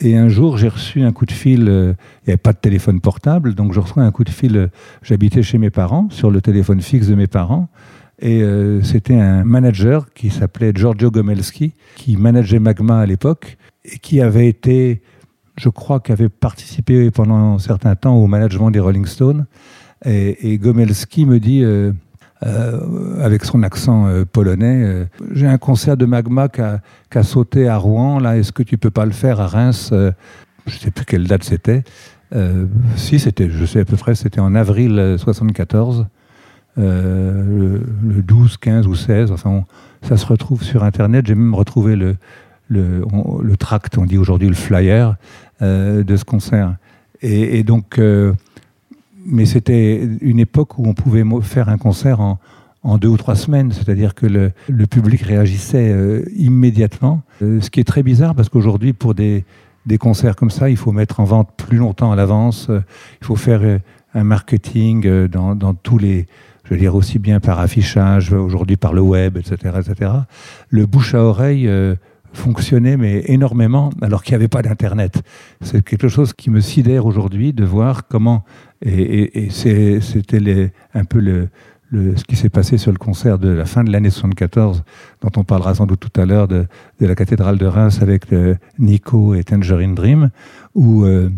Et 0.00 0.18
un 0.18 0.28
jour, 0.28 0.58
j'ai 0.58 0.68
reçu 0.68 1.02
un 1.02 1.12
coup 1.12 1.24
de 1.24 1.32
fil. 1.32 1.66
euh, 1.66 1.94
Il 2.24 2.28
n'y 2.28 2.32
avait 2.32 2.36
pas 2.36 2.52
de 2.52 2.58
téléphone 2.58 3.00
portable, 3.00 3.54
donc 3.54 3.72
je 3.72 3.80
reçois 3.80 4.02
un 4.02 4.10
coup 4.10 4.24
de 4.24 4.30
fil. 4.30 4.68
J'habitais 5.02 5.42
chez 5.42 5.56
mes 5.56 5.70
parents, 5.70 6.08
sur 6.10 6.30
le 6.30 6.42
téléphone 6.42 6.82
fixe 6.82 7.06
de 7.06 7.14
mes 7.14 7.26
parents. 7.26 7.68
Et 8.20 8.44
c'était 8.84 9.18
un 9.18 9.42
manager 9.42 10.12
qui 10.12 10.30
s'appelait 10.30 10.72
Giorgio 10.72 11.10
Gomelski, 11.10 11.72
qui 11.96 12.16
manageait 12.16 12.60
Magma 12.60 13.00
à 13.00 13.06
l'époque, 13.06 13.56
et 13.84 13.98
qui 13.98 14.20
avait 14.20 14.46
été, 14.46 15.02
je 15.56 15.68
crois, 15.68 16.00
qui 16.00 16.12
avait 16.12 16.28
participé 16.28 17.10
pendant 17.10 17.54
un 17.54 17.58
certain 17.58 17.94
temps 17.94 18.14
au 18.14 18.26
management 18.26 18.70
des 18.70 18.80
Rolling 18.80 19.06
Stones. 19.06 19.46
Et, 20.04 20.58
Gomelski 20.58 21.26
me 21.26 21.38
dit, 21.38 21.62
euh, 21.62 21.92
euh, 22.44 23.24
avec 23.24 23.44
son 23.44 23.62
accent 23.62 24.06
euh, 24.06 24.24
polonais, 24.24 25.06
j'ai 25.32 25.46
un 25.46 25.58
concert 25.58 25.96
de 25.96 26.06
Magma 26.06 26.48
qui 26.48 26.60
a, 26.60 26.80
qui 27.10 27.18
a 27.18 27.22
sauté 27.22 27.68
à 27.68 27.76
Rouen, 27.76 28.18
là, 28.18 28.36
est-ce 28.36 28.52
que 28.52 28.62
tu 28.62 28.78
peux 28.78 28.90
pas 28.90 29.04
le 29.04 29.12
faire 29.12 29.40
à 29.40 29.46
Reims 29.46 29.92
Je 30.66 30.78
sais 30.78 30.90
plus 30.90 31.04
quelle 31.04 31.28
date 31.28 31.44
c'était. 31.44 31.84
Si, 32.96 33.18
c'était, 33.18 33.50
je 33.50 33.64
sais 33.66 33.80
à 33.80 33.84
peu 33.84 33.96
près, 33.96 34.14
c'était 34.14 34.40
en 34.40 34.54
avril 34.54 34.98
euh, 34.98 35.18
74, 35.18 36.06
euh, 36.78 37.44
le, 37.44 38.14
le 38.14 38.22
12, 38.22 38.56
15 38.56 38.86
ou 38.86 38.94
16, 38.94 39.32
enfin, 39.32 39.64
ça 40.02 40.16
se 40.16 40.24
retrouve 40.24 40.62
sur 40.62 40.82
Internet, 40.82 41.26
j'ai 41.26 41.34
même 41.34 41.54
retrouvé 41.54 41.94
le, 41.94 42.16
le, 42.72 43.04
on- 43.12 43.40
tract, 43.56 43.98
on 43.98 44.04
dit 44.06 44.18
aujourd'hui 44.18 44.48
le 44.48 44.54
flyer, 44.54 45.16
euh, 45.60 46.02
de 46.02 46.16
ce 46.16 46.24
concert. 46.24 46.74
Et, 47.24 47.62
donc, 47.62 47.98
euh, 47.98 48.32
mais 49.24 49.46
c'était 49.46 50.08
une 50.20 50.40
époque 50.40 50.78
où 50.78 50.86
on 50.88 50.94
pouvait 50.94 51.22
faire 51.42 51.68
un 51.68 51.78
concert 51.78 52.20
en, 52.20 52.40
en 52.82 52.98
deux 52.98 53.08
ou 53.08 53.16
trois 53.16 53.36
semaines, 53.36 53.70
c'est-à-dire 53.70 54.14
que 54.16 54.26
le, 54.26 54.50
le 54.68 54.86
public 54.88 55.20
réagissait 55.22 55.92
euh, 55.92 56.24
immédiatement. 56.36 57.22
Ce 57.40 57.70
qui 57.70 57.78
est 57.78 57.84
très 57.84 58.02
bizarre 58.02 58.34
parce 58.34 58.48
qu'aujourd'hui, 58.48 58.92
pour 58.92 59.14
des, 59.14 59.44
des 59.86 59.98
concerts 59.98 60.34
comme 60.34 60.50
ça, 60.50 60.68
il 60.68 60.76
faut 60.76 60.90
mettre 60.90 61.20
en 61.20 61.24
vente 61.24 61.50
plus 61.56 61.76
longtemps 61.78 62.10
à 62.10 62.16
l'avance, 62.16 62.68
il 63.20 63.24
faut 63.24 63.36
faire 63.36 63.62
un 64.14 64.24
marketing 64.24 65.28
dans, 65.28 65.54
dans 65.54 65.74
tous 65.74 65.98
les, 65.98 66.26
je 66.64 66.74
veux 66.74 66.80
dire 66.80 66.96
aussi 66.96 67.20
bien 67.20 67.38
par 67.38 67.60
affichage, 67.60 68.32
aujourd'hui 68.32 68.76
par 68.76 68.92
le 68.92 69.00
web, 69.00 69.36
etc., 69.36 69.56
etc. 69.78 70.10
Le 70.70 70.86
bouche 70.86 71.14
à 71.14 71.20
oreille 71.22 71.70
fonctionnait 72.32 72.96
mais 72.96 73.22
énormément 73.26 73.90
alors 74.00 74.22
qu'il 74.22 74.32
n'y 74.32 74.36
avait 74.36 74.48
pas 74.48 74.62
d'internet. 74.62 75.22
C'est 75.60 75.82
quelque 75.84 76.08
chose 76.08 76.32
qui 76.32 76.50
me 76.50 76.60
sidère 76.60 77.06
aujourd'hui 77.06 77.52
de 77.52 77.64
voir 77.64 78.06
comment 78.08 78.44
et, 78.84 78.90
et- 78.92 79.44
et 79.46 80.00
c'était 80.00 80.72
un 80.94 81.04
peu 81.04 81.20
le, 81.20 81.48
le- 81.90 82.16
ce 82.16 82.24
qui 82.24 82.36
s'est 82.36 82.48
passé 82.48 82.78
sur 82.78 82.90
le 82.90 82.98
concert 82.98 83.38
de 83.38 83.48
la 83.48 83.64
fin 83.64 83.84
de 83.84 83.92
l'année 83.92 84.10
74, 84.10 84.82
dont 85.20 85.30
on 85.36 85.44
parlera 85.44 85.74
sans 85.74 85.86
doute 85.86 86.00
tout 86.00 86.20
à 86.20 86.24
l'heure, 86.24 86.48
de, 86.48 86.66
de 87.00 87.06
la 87.06 87.14
cathédrale 87.14 87.58
de 87.58 87.66
Reims 87.66 88.00
avec 88.02 88.32
euh, 88.32 88.54
Nico 88.78 89.34
et 89.34 89.44
Tangerine 89.44 89.94
Dream, 89.94 90.30
où 90.74 91.04
euh, 91.04 91.28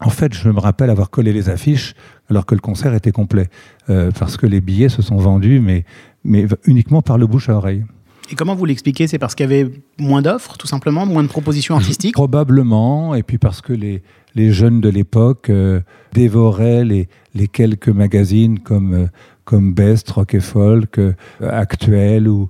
en 0.00 0.10
fait 0.10 0.34
je 0.34 0.48
me 0.48 0.58
rappelle 0.58 0.90
avoir 0.90 1.10
collé 1.10 1.32
les 1.32 1.48
affiches 1.48 1.94
alors 2.30 2.46
que 2.46 2.54
le 2.54 2.60
concert 2.62 2.94
était 2.94 3.12
complet, 3.12 3.48
euh, 3.90 4.10
parce 4.18 4.36
que 4.38 4.46
les 4.46 4.60
billets 4.62 4.88
se 4.88 5.02
sont 5.02 5.16
vendus, 5.18 5.60
mais, 5.60 5.84
mais 6.24 6.46
uniquement 6.64 7.02
par 7.02 7.18
le 7.18 7.26
bouche 7.26 7.50
à 7.50 7.54
oreille. 7.56 7.84
Et 8.30 8.34
comment 8.36 8.54
vous 8.54 8.64
l'expliquez? 8.64 9.06
C'est 9.06 9.18
parce 9.18 9.34
qu'il 9.34 9.48
y 9.50 9.52
avait 9.52 9.70
moins 9.98 10.22
d'offres, 10.22 10.56
tout 10.56 10.66
simplement, 10.66 11.06
moins 11.06 11.22
de 11.22 11.28
propositions 11.28 11.74
artistiques? 11.74 12.14
Probablement, 12.14 13.14
et 13.14 13.22
puis 13.22 13.38
parce 13.38 13.60
que 13.60 13.72
les, 13.72 14.02
les 14.34 14.52
jeunes 14.52 14.80
de 14.80 14.88
l'époque 14.88 15.50
euh, 15.50 15.80
dévoraient 16.12 16.84
les, 16.84 17.08
les 17.34 17.48
quelques 17.48 17.88
magazines 17.88 18.58
comme, 18.60 18.94
euh, 18.94 19.06
comme 19.44 19.74
Best, 19.74 20.10
Rock 20.10 20.34
et 20.34 20.40
Folk, 20.40 20.98
euh, 20.98 21.12
Actuel 21.40 22.28
ou, 22.28 22.48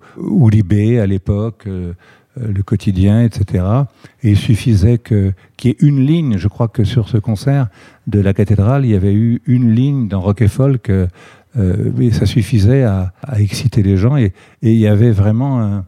Libé 0.48 1.00
à 1.00 1.06
l'époque, 1.06 1.66
Le 1.66 2.62
Quotidien, 2.62 3.22
etc. 3.22 3.64
Et 4.22 4.30
il 4.30 4.36
suffisait 4.36 4.98
qu'il 4.98 5.34
y 5.64 5.68
ait 5.68 5.76
une 5.80 6.06
ligne, 6.06 6.38
je 6.38 6.48
crois 6.48 6.68
que 6.68 6.84
sur 6.84 7.08
ce 7.08 7.16
concert 7.16 7.68
de 8.06 8.20
la 8.20 8.32
cathédrale, 8.34 8.84
il 8.84 8.92
y 8.92 8.94
avait 8.94 9.14
eu 9.14 9.42
une 9.46 9.74
ligne 9.74 10.06
dans 10.06 10.20
Rock 10.20 10.42
et 10.42 10.48
Folk, 10.48 10.90
euh, 11.56 11.74
euh, 11.74 11.92
mais 11.96 12.10
ça 12.10 12.26
suffisait 12.26 12.84
à, 12.84 13.12
exciter 13.38 13.82
les 13.82 13.96
gens, 13.96 14.16
et, 14.16 14.32
il 14.62 14.76
y 14.76 14.86
avait 14.86 15.10
vraiment 15.10 15.82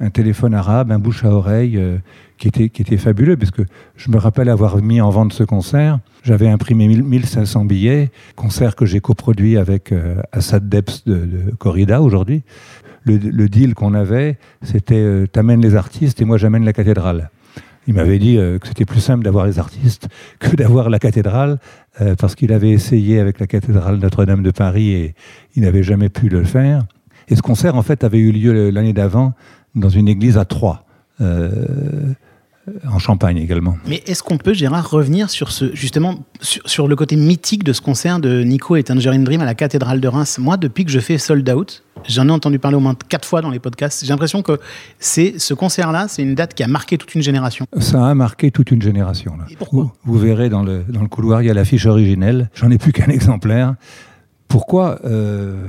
un, 0.00 0.10
téléphone 0.10 0.54
arabe, 0.54 0.90
un 0.92 0.98
bouche 0.98 1.24
à 1.24 1.30
oreille 1.30 1.76
euh, 1.76 1.98
qui, 2.38 2.48
était, 2.48 2.96
fabuleux, 2.96 3.36
parce 3.36 3.50
que 3.50 3.62
je 3.96 4.10
me 4.10 4.16
rappelle 4.16 4.48
avoir 4.48 4.78
mis 4.78 5.00
en 5.00 5.10
vente 5.10 5.34
ce 5.34 5.44
concert. 5.44 5.98
J'avais 6.22 6.48
imprimé 6.48 6.88
1000 6.88 7.02
1500 7.02 7.66
billets, 7.66 8.10
concert 8.34 8.76
que 8.76 8.86
j'ai 8.86 9.00
coproduit 9.00 9.58
avec 9.58 9.92
euh, 9.92 10.22
Assad 10.32 10.68
Debs 10.68 11.04
de, 11.04 11.54
Corrida 11.58 12.00
aujourd'hui. 12.00 12.42
Le, 13.04 13.16
le 13.16 13.48
deal 13.48 13.74
qu'on 13.74 13.94
avait, 13.94 14.38
c'était 14.62 15.26
t'amènes 15.32 15.62
les 15.62 15.74
artistes 15.74 16.20
et 16.20 16.26
moi 16.26 16.36
j'amène 16.36 16.66
la 16.66 16.74
cathédrale. 16.74 17.30
Il 17.86 17.94
m'avait 17.94 18.18
dit 18.18 18.36
euh, 18.36 18.58
que 18.58 18.68
c'était 18.68 18.84
plus 18.84 19.00
simple 19.00 19.24
d'avoir 19.24 19.46
les 19.46 19.58
artistes 19.58 20.08
que 20.38 20.54
d'avoir 20.54 20.90
la 20.90 20.98
cathédrale, 20.98 21.58
euh, 22.00 22.14
parce 22.14 22.34
qu'il 22.34 22.52
avait 22.52 22.70
essayé 22.70 23.18
avec 23.18 23.40
la 23.40 23.46
cathédrale 23.46 23.96
Notre-Dame 23.96 24.42
de 24.42 24.50
Paris 24.50 24.90
et 24.90 25.14
il 25.56 25.62
n'avait 25.62 25.82
jamais 25.82 26.08
pu 26.08 26.28
le 26.28 26.44
faire. 26.44 26.84
Et 27.28 27.36
ce 27.36 27.42
concert, 27.42 27.76
en 27.76 27.82
fait, 27.82 28.04
avait 28.04 28.18
eu 28.18 28.32
lieu 28.32 28.70
l'année 28.70 28.92
d'avant 28.92 29.34
dans 29.74 29.88
une 29.88 30.08
église 30.08 30.36
à 30.36 30.44
Troyes, 30.44 30.84
euh, 31.20 31.50
en 32.86 32.98
Champagne 32.98 33.38
également. 33.38 33.76
Mais 33.86 34.02
est-ce 34.06 34.22
qu'on 34.22 34.38
peut, 34.38 34.52
Gérard, 34.52 34.90
revenir 34.90 35.30
sur 35.30 35.50
ce 35.50 35.74
justement 35.74 36.24
sur, 36.40 36.62
sur, 36.68 36.88
le 36.88 36.96
côté 36.96 37.16
mythique 37.16 37.64
de 37.64 37.72
ce 37.72 37.80
concert 37.80 38.20
de 38.20 38.42
Nico 38.42 38.76
et 38.76 38.82
Tangerine 38.82 39.24
Dream 39.24 39.40
à 39.40 39.44
la 39.44 39.54
cathédrale 39.54 40.00
de 40.00 40.08
Reims? 40.08 40.38
Moi, 40.38 40.56
depuis 40.56 40.84
que 40.84 40.90
je 40.90 41.00
fais 41.00 41.18
Sold 41.18 41.48
Out, 41.48 41.82
j'en 42.06 42.28
ai 42.28 42.30
entendu 42.30 42.58
parler 42.58 42.76
au 42.76 42.80
moins 42.80 42.94
quatre 43.08 43.26
fois 43.26 43.40
dans 43.40 43.50
les 43.50 43.58
podcasts. 43.58 44.04
J'ai 44.04 44.10
l'impression 44.10 44.42
que 44.42 44.58
c'est 44.98 45.38
ce 45.38 45.54
concert-là, 45.54 46.06
c'est 46.08 46.22
une 46.22 46.34
date 46.34 46.54
qui 46.54 46.62
a 46.62 46.68
marqué 46.68 46.98
toute 46.98 47.14
une 47.14 47.22
génération. 47.22 47.66
Ça 47.78 48.06
a 48.06 48.14
marqué 48.14 48.50
toute 48.50 48.70
une 48.70 48.82
génération. 48.82 49.36
Là. 49.36 49.44
Et 49.50 49.56
pourquoi? 49.56 49.92
Vous, 50.04 50.14
vous, 50.14 50.18
verrez 50.18 50.48
dans 50.48 50.62
le, 50.62 50.84
dans 50.88 51.02
le 51.02 51.08
couloir, 51.08 51.42
il 51.42 51.46
y 51.46 51.50
a 51.50 51.54
l'affiche 51.54 51.86
originelle. 51.86 52.50
J'en 52.54 52.70
ai 52.70 52.78
plus 52.78 52.92
qu'un 52.92 53.10
exemplaire. 53.10 53.74
Pourquoi 54.48 54.98
euh, 55.04 55.68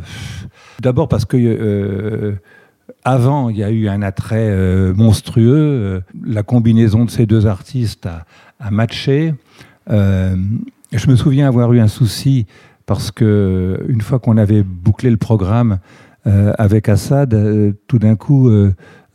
D'abord 0.79 1.07
parce 1.07 1.25
que 1.25 1.38
euh, 1.38 2.33
avant, 3.03 3.50
il 3.50 3.58
y 3.58 3.63
a 3.63 3.72
eu 3.72 3.88
un 3.88 4.01
attrait 4.01 4.50
euh, 4.50 4.93
monstrueux. 4.93 5.55
Euh, 5.55 6.01
la 6.24 6.43
combinaison 6.43 7.05
de 7.05 7.10
ces 7.10 7.25
deux 7.25 7.48
artistes 7.48 8.08
a, 8.60 8.72
matché. 8.72 9.34
Euh, 9.89 10.36
je 10.91 11.10
me 11.10 11.15
souviens 11.15 11.48
avoir 11.48 11.74
eu 11.74 11.79
un 11.79 11.88
souci 11.88 12.46
parce 12.86 13.12
que 13.12 13.84
une 13.88 14.01
fois 14.01 14.20
qu'on 14.20 14.38
avait 14.38 14.63
bouclé 14.63 15.10
le 15.10 15.17
programme 15.17 15.79
avec 16.25 16.88
Assad, 16.88 17.36
tout 17.88 17.98
d'un 17.98 18.15
coup, 18.15 18.51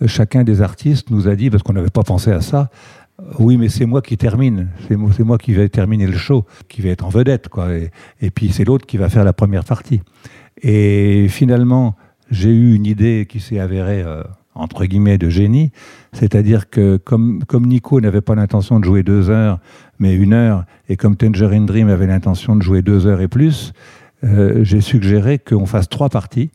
chacun 0.06 0.42
des 0.42 0.60
artistes 0.62 1.10
nous 1.10 1.28
a 1.28 1.36
dit, 1.36 1.50
parce 1.50 1.62
qu'on 1.62 1.74
n'avait 1.74 1.90
pas 1.90 2.02
pensé 2.02 2.32
à 2.32 2.40
ça, 2.40 2.70
oui, 3.38 3.56
mais 3.58 3.68
c'est 3.68 3.86
moi 3.86 4.02
qui 4.02 4.16
termine. 4.16 4.68
C'est 4.88 4.96
moi, 4.96 5.38
qui 5.38 5.52
vais 5.52 5.68
terminer 5.68 6.06
le 6.06 6.16
show, 6.16 6.46
qui 6.68 6.80
vais 6.80 6.88
être 6.88 7.04
en 7.04 7.10
vedette, 7.10 7.48
quoi. 7.48 7.68
Et 8.20 8.30
puis 8.30 8.50
c'est 8.50 8.64
l'autre 8.64 8.86
qui 8.86 8.96
va 8.96 9.08
faire 9.08 9.24
la 9.24 9.32
première 9.32 9.64
partie. 9.64 10.00
Et 10.62 11.28
finalement, 11.28 11.96
j'ai 12.30 12.50
eu 12.50 12.74
une 12.74 12.86
idée 12.86 13.26
qui 13.28 13.40
s'est 13.40 13.58
avérée 13.58 14.02
euh, 14.02 14.22
entre 14.54 14.84
guillemets 14.86 15.18
de 15.18 15.28
génie, 15.28 15.70
c'est-à-dire 16.12 16.70
que 16.70 16.96
comme, 16.96 17.42
Nico 17.66 18.00
n'avait 18.00 18.20
pas 18.20 18.34
l'intention 18.34 18.80
de 18.80 18.84
jouer 18.84 19.02
deux 19.02 19.30
heures, 19.30 19.58
mais 19.98 20.14
une 20.14 20.32
heure, 20.32 20.64
et 20.88 20.96
comme 20.96 21.16
Tangerine 21.16 21.66
Dream 21.66 21.88
avait 21.88 22.06
l'intention 22.06 22.56
de 22.56 22.62
jouer 22.62 22.82
deux 22.82 23.06
heures 23.06 23.20
et 23.20 23.28
plus, 23.28 23.72
euh, 24.24 24.64
j'ai 24.64 24.80
suggéré 24.80 25.38
qu'on 25.38 25.66
fasse 25.66 25.88
trois 25.88 26.08
parties, 26.08 26.50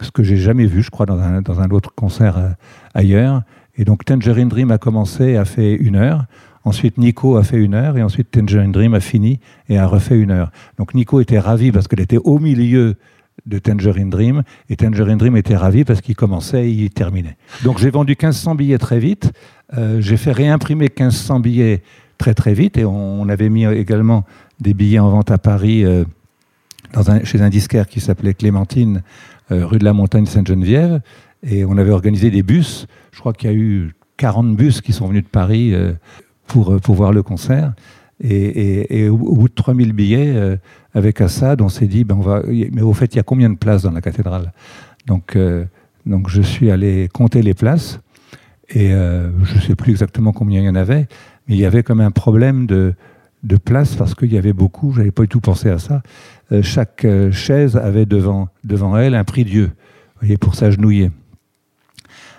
ce 0.00 0.10
que 0.10 0.22
j'ai 0.22 0.36
jamais 0.36 0.66
vu, 0.66 0.82
je 0.82 0.90
crois, 0.90 1.06
dans 1.06 1.18
un, 1.18 1.42
dans 1.42 1.60
un 1.60 1.70
autre 1.70 1.94
concert 1.94 2.38
euh, 2.38 2.50
ailleurs. 2.94 3.42
Et 3.76 3.84
donc 3.84 4.04
Tangerine 4.04 4.48
Dream 4.48 4.70
a 4.70 4.78
commencé, 4.78 5.36
a 5.36 5.44
fait 5.44 5.74
une 5.74 5.96
heure. 5.96 6.24
Ensuite, 6.64 6.98
Nico 6.98 7.36
a 7.36 7.44
fait 7.44 7.58
une 7.58 7.74
heure 7.74 7.96
et 7.96 8.02
ensuite 8.02 8.30
Tangerine 8.30 8.72
Dream 8.72 8.94
a 8.94 9.00
fini 9.00 9.38
et 9.68 9.78
a 9.78 9.86
refait 9.86 10.18
une 10.18 10.32
heure. 10.32 10.50
Donc 10.78 10.94
Nico 10.94 11.20
était 11.20 11.38
ravi 11.38 11.70
parce 11.70 11.86
qu'elle 11.86 12.00
était 12.00 12.18
au 12.18 12.38
milieu 12.38 12.96
de 13.44 13.58
Tangerine 13.58 14.10
Dream 14.10 14.42
et 14.70 14.76
Tangerine 14.76 15.18
Dream 15.18 15.36
était 15.36 15.56
ravi 15.56 15.84
parce 15.84 16.00
qu'il 16.00 16.16
commençait 16.16 16.68
et 16.68 16.70
il 16.70 16.90
terminait. 16.90 17.36
Donc 17.64 17.78
j'ai 17.78 17.90
vendu 17.90 18.12
1500 18.12 18.54
billets 18.54 18.78
très 18.78 18.98
vite. 18.98 19.32
Euh, 19.76 20.00
j'ai 20.00 20.16
fait 20.16 20.32
réimprimer 20.32 20.86
1500 20.86 21.40
billets 21.40 21.82
très 22.18 22.34
très 22.34 22.54
vite 22.54 22.78
et 22.78 22.84
on, 22.84 23.28
avait 23.28 23.48
mis 23.48 23.64
également 23.66 24.24
des 24.60 24.74
billets 24.74 24.98
en 24.98 25.10
vente 25.10 25.30
à 25.30 25.38
Paris 25.38 25.84
euh, 25.84 26.04
un, 26.94 27.24
chez 27.24 27.42
un 27.42 27.50
disquaire 27.50 27.86
qui 27.86 28.00
s'appelait 28.00 28.34
Clémentine, 28.34 29.02
euh, 29.50 29.66
rue 29.66 29.78
de 29.78 29.84
la 29.84 29.92
Montagne 29.92 30.26
Sainte-Geneviève. 30.26 31.00
Et 31.42 31.64
on 31.64 31.76
avait 31.76 31.90
organisé 31.90 32.30
des 32.30 32.42
bus. 32.42 32.86
Je 33.12 33.20
crois 33.20 33.32
qu'il 33.32 33.50
y 33.50 33.52
a 33.52 33.56
eu 33.56 33.94
40 34.16 34.56
bus 34.56 34.80
qui 34.80 34.92
sont 34.92 35.06
venus 35.06 35.22
de 35.22 35.28
Paris 35.28 35.74
pour, 36.46 36.80
pour 36.80 36.94
voir 36.94 37.12
le 37.12 37.22
concert. 37.22 37.74
Et, 38.22 39.08
au 39.08 39.16
bout 39.16 39.48
de 39.48 39.54
3000 39.54 39.92
billets, 39.92 40.34
euh, 40.34 40.56
avec 40.94 41.20
Assad, 41.20 41.60
on 41.60 41.68
s'est 41.68 41.86
dit, 41.86 42.04
ben 42.04 42.16
on 42.16 42.22
va, 42.22 42.42
mais 42.46 42.82
au 42.82 42.94
fait, 42.94 43.14
il 43.14 43.16
y 43.16 43.20
a 43.20 43.22
combien 43.22 43.50
de 43.50 43.56
places 43.56 43.82
dans 43.82 43.90
la 43.90 44.00
cathédrale? 44.00 44.52
Donc, 45.06 45.36
euh, 45.36 45.64
donc 46.06 46.28
je 46.30 46.40
suis 46.40 46.70
allé 46.70 47.08
compter 47.12 47.42
les 47.42 47.54
places, 47.54 48.00
et 48.70 48.92
euh, 48.92 49.30
je 49.44 49.56
ne 49.56 49.60
sais 49.60 49.74
plus 49.74 49.92
exactement 49.92 50.32
combien 50.32 50.60
il 50.62 50.66
y 50.66 50.68
en 50.68 50.74
avait, 50.74 51.08
mais 51.46 51.54
il 51.54 51.60
y 51.60 51.66
avait 51.66 51.82
comme 51.82 52.00
un 52.00 52.10
problème 52.10 52.66
de, 52.66 52.94
de 53.42 53.56
place 53.56 53.94
parce 53.94 54.14
qu'il 54.14 54.32
y 54.32 54.38
avait 54.38 54.54
beaucoup, 54.54 54.92
je 54.92 54.98
n'avais 54.98 55.10
pas 55.12 55.22
du 55.22 55.28
tout 55.28 55.40
pensé 55.40 55.68
à 55.68 55.78
ça. 55.78 56.02
Chaque 56.62 57.06
chaise 57.32 57.76
avait 57.76 58.06
devant, 58.06 58.48
devant 58.64 58.96
elle 58.96 59.14
un 59.14 59.24
prix 59.24 59.44
Dieu, 59.44 59.66
vous 59.66 60.20
voyez, 60.20 60.36
pour 60.36 60.54
s'agenouiller. 60.54 61.10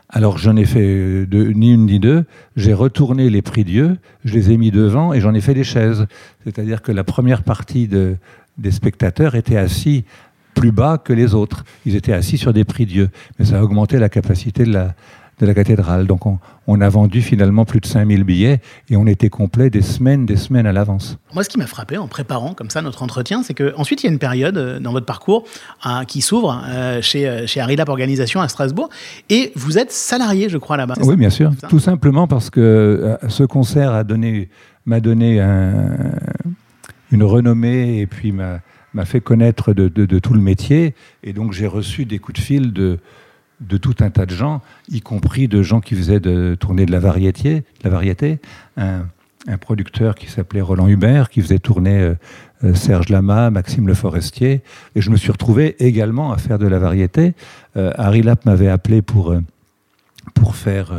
Alors 0.10 0.38
j'en 0.38 0.56
ai 0.56 0.66
fait 0.66 1.26
de, 1.26 1.44
ni 1.52 1.74
une 1.74 1.86
ni 1.86 2.00
deux, 2.00 2.24
j'ai 2.56 2.74
retourné 2.74 3.30
les 3.30 3.42
prix 3.42 3.66
Dieu, 3.66 3.98
je 4.24 4.34
les 4.34 4.52
ai 4.52 4.58
mis 4.58 4.72
devant 4.72 5.14
et 5.14 5.20
j'en 5.20 5.34
ai 5.34 5.42
fait 5.42 5.54
des 5.54 5.66
chaises. 5.66 6.08
C'est-à-dire 6.44 6.82
que 6.82 6.94
la 6.94 7.04
première 7.04 7.44
partie 7.44 7.88
de, 7.88 8.16
des 8.58 8.72
spectateurs 8.72 9.36
était 9.36 9.58
assis 9.58 10.06
plus 10.54 10.72
bas 10.72 10.98
que 10.98 11.14
les 11.14 11.34
autres. 11.34 11.66
Ils 11.86 11.96
étaient 11.96 12.14
assis 12.14 12.38
sur 12.38 12.54
des 12.54 12.64
prix 12.64 12.86
Dieu. 12.86 13.10
Mais 13.38 13.46
ça 13.46 13.60
a 13.60 13.64
augmenté 13.64 14.00
la 14.00 14.10
capacité 14.10 14.64
de 14.64 14.72
la, 14.72 14.96
de 15.40 15.46
la 15.46 15.54
cathédrale. 15.54 16.08
Donc 16.08 16.26
on, 16.26 16.40
on, 16.66 16.82
a 16.82 16.90
vendu 16.90 17.22
finalement 17.22 17.66
plus 17.66 17.80
de 17.80 17.86
5000 17.86 18.24
billets 18.24 18.60
et 18.90 18.98
on 18.98 19.06
était 19.06 19.30
complet 19.30 19.70
des 19.70 19.82
semaines, 19.82 20.26
des 20.26 20.36
semaines 20.36 20.66
à 20.66 20.74
l'avance. 20.74 21.18
Moi, 21.34 21.44
ce 21.44 21.50
qui 21.50 21.58
m'a 21.58 21.68
frappé 21.68 21.98
en 21.98 22.08
préparant 22.08 22.54
comme 22.54 22.70
ça 22.70 22.82
notre 22.82 23.04
entretien, 23.04 23.44
c'est 23.44 23.54
qu'ensuite 23.54 24.04
il 24.04 24.08
y 24.08 24.10
a 24.10 24.12
une 24.12 24.20
période 24.20 24.58
euh, 24.58 24.80
dans 24.80 24.92
votre 24.92 25.06
parcours 25.06 25.46
euh, 25.86 26.04
qui 26.06 26.22
s'ouvre 26.22 26.64
euh, 26.68 27.02
chez, 27.02 27.46
chez 27.46 27.60
Harilap 27.60 27.90
Organisation 27.90 28.42
à 28.42 28.48
Strasbourg 28.48 28.90
et 29.30 29.52
vous 29.56 29.78
êtes 29.78 29.92
salarié, 29.92 30.50
je 30.50 30.58
crois, 30.58 30.78
là-bas. 30.78 30.96
Oui, 31.02 31.16
bien 31.16 31.30
sûr. 31.30 31.52
Tout 31.70 31.80
simplement 31.80 32.28
parce 32.28 32.50
que 32.50 33.18
ce 33.28 33.44
concert 33.44 33.94
a 33.94 34.04
donné, 34.04 34.50
m'a 34.86 35.00
donné 35.00 35.40
un, 35.40 36.12
une 37.12 37.24
renommée 37.24 38.00
et 38.00 38.08
puis 38.08 38.32
m'a 38.32 38.62
fait 39.06 39.22
connaître 39.22 39.74
de, 39.74 39.88
de, 39.88 40.06
de, 40.06 40.20
tout 40.20 40.34
le 40.34 40.42
métier. 40.42 40.96
Et 41.24 41.34
donc 41.34 41.54
j'ai 41.54 41.68
reçu 41.68 42.06
des 42.06 42.20
coups 42.20 42.40
de 42.40 42.44
fil 42.44 42.74
de 42.74 43.00
de 43.62 43.78
tout 43.78 43.96
un 44.00 44.10
tas 44.10 44.26
de 44.26 44.34
gens, 44.34 44.62
y 44.90 45.02
compris 45.02 45.48
de 45.48 45.64
gens 45.64 45.82
qui 45.82 45.96
faisaient 45.96 46.20
de 46.20 46.56
tourner 46.60 46.86
de 46.86 46.92
la 46.92 47.00
variété, 47.00 47.62
de 47.62 47.84
la 47.84 47.90
variété. 47.90 48.40
Un, 48.78 49.06
producteur 49.62 50.16
qui 50.16 50.30
s'appelait 50.30 50.60
Roland 50.60 50.90
Hubert, 50.90 51.30
qui 51.30 51.42
faisait 51.42 51.60
tourner 51.60 52.16
euh, 52.64 52.74
Serge 52.74 53.08
Lama, 53.08 53.50
Maxime 53.50 53.88
Le 53.88 53.94
Forestier, 53.94 54.62
et 54.94 55.02
je 55.02 55.10
me 55.10 55.16
suis 55.16 55.32
retrouvé 55.32 55.78
également 55.80 56.34
à 56.34 56.38
faire 56.38 56.60
de 56.60 56.68
la 56.68 56.80
variété. 56.80 57.34
Euh, 57.78 57.94
Harry 57.96 58.24
Lapp 58.24 58.46
m'avait 58.46 58.68
appelé 58.68 59.02
pour, 59.02 59.32
euh, 59.32 59.40
pour 60.34 60.56
faire 60.56 60.92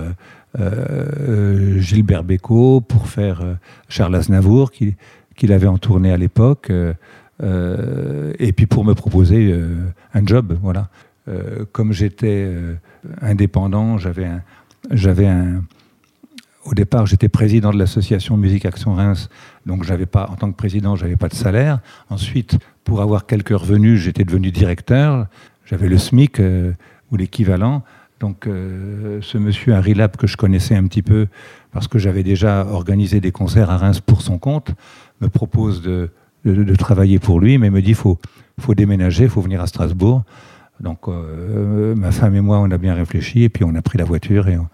Gilbert 1.77 2.25
Bécaud, 2.25 2.81
pour 2.81 3.09
faire 3.09 3.43
Charles 3.89 4.15
Aznavour, 4.17 4.73
qu'il 4.73 4.95
qui 5.37 5.53
avait 5.53 5.67
en 5.67 5.79
tournée 5.79 6.11
à 6.11 6.17
l'époque, 6.17 6.73
et 7.43 8.53
puis 8.53 8.67
pour 8.67 8.85
me 8.85 8.95
proposer 8.95 9.55
un 10.15 10.27
job, 10.27 10.59
voilà. 10.63 10.89
Euh, 11.29 11.65
comme 11.73 11.93
j'étais 11.93 12.45
euh, 12.47 12.75
indépendant, 13.21 13.99
j'avais 13.99 15.27
un, 15.27 15.63
au 16.65 16.75
départ, 16.75 17.07
j'étais 17.07 17.29
président 17.29 17.71
de 17.71 17.79
l'association 17.79 18.37
Musique 18.37 18.65
Action 18.65 18.95
Reims, 18.95 19.29
donc 19.67 19.85
j'avais 19.85 20.07
pas, 20.07 20.29
en 20.31 20.37
tant 20.37 20.51
que 20.51 20.57
président, 20.57 20.97
j'avais 20.97 21.17
pas 21.17 21.29
de 21.29 21.35
salaire. 21.35 21.81
Ensuite, 22.09 22.59
pour 22.85 23.03
avoir 23.03 23.27
quelques 23.27 23.57
revenus, 23.57 24.01
j'étais 24.01 24.25
devenu 24.25 24.51
directeur. 24.51 25.27
J'avais 25.65 25.89
le 25.89 25.99
SMIC 25.99 26.41
euh, 26.41 26.73
ou 27.11 27.17
l'équivalent. 27.17 27.85
Donc, 28.21 28.47
ce 28.49 29.39
monsieur 29.39 29.75
Harry 29.75 29.95
Lab 29.95 30.17
que 30.17 30.27
je 30.27 30.37
connaissais 30.37 30.75
un 30.75 30.89
petit 30.89 31.03
peu 31.03 31.29
parce 31.71 31.87
que 31.87 32.01
j'avais 32.01 32.25
déjà 32.25 32.67
organisé 32.67 33.21
des 33.21 33.31
concerts 33.31 33.71
à 33.71 33.77
Reims 33.77 34.01
pour 34.01 34.23
son 34.23 34.39
compte, 34.39 34.73
me 35.21 35.29
propose 35.29 35.83
de 35.83 36.11
travailler 36.75 37.21
pour 37.21 37.39
lui, 37.39 37.59
mais 37.59 37.71
me 37.71 37.81
dit 37.81 37.95
faut 37.95 38.19
faut 38.59 38.75
déménager, 38.75 39.29
faut 39.29 39.41
venir 39.41 39.61
à 39.61 39.67
Strasbourg. 39.67 40.25
Donc, 40.81 41.09
euh, 41.09 41.95
ma 41.95 42.13
femme 42.13 42.35
et 42.35 42.41
moi, 42.41 42.59
on 42.59 42.71
a 42.71 42.79
bien 42.79 42.95
réfléchi 42.95 43.43
et 43.43 43.49
puis 43.49 43.65
on 43.65 43.75
a 43.75 43.83
pris 43.83 43.99
la 43.99 44.05
voiture 44.05 44.49
et 44.49 44.57
on, 44.57 44.69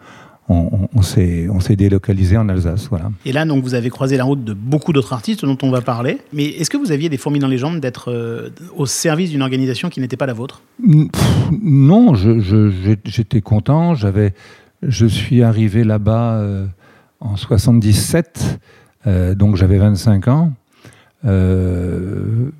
on, 0.49 0.89
on 0.95 1.03
s'est 1.03 1.77
délocalisé 1.77 2.37
en 2.37 2.49
Alsace. 2.49 2.89
Voilà. 2.89 3.11
Et 3.25 3.33
là, 3.33 3.45
donc, 3.45 3.65
vous 3.65 3.75
avez 3.75 3.91
croisé 3.91 4.17
la 4.17 4.25
route 4.25 4.45
de 4.45 4.53
beaucoup 4.53 4.93
d'autres 4.93 5.13
artistes 5.13 5.45
dont 5.45 5.59
on 5.63 5.71
va 5.71 5.81
parler. 5.81 6.19
Mais 6.33 6.45
est-ce 6.45 6.71
que 6.71 6.77
vous 6.77 6.93
aviez 6.93 7.09
des 7.09 7.17
fourmis 7.17 7.39
dans 7.39 7.49
les 7.49 7.59
jambes 7.59 7.81
d'être 7.81 8.11
euh, 8.11 8.51
au 8.77 8.87
service 8.87 9.31
d'une 9.31 9.43
organisation 9.43 9.89
qui 9.89 10.01
n'était 10.01 10.17
pas 10.17 10.27
la 10.27 10.35
vôtre? 10.35 10.63
Non, 11.63 12.15
j'étais 12.15 13.41
content. 13.41 13.95
J'avais, 13.95 14.35
je 14.83 15.07
suis 15.07 15.43
arrivé 15.43 15.85
là-bas 15.85 16.35
euh, 16.35 16.67
en 17.21 17.37
77, 17.37 18.61
euh, 19.07 19.35
donc 19.35 19.57
j'avais 19.57 19.79
25 19.79 20.29
ans. 20.29 20.53
Euh, 21.25 22.51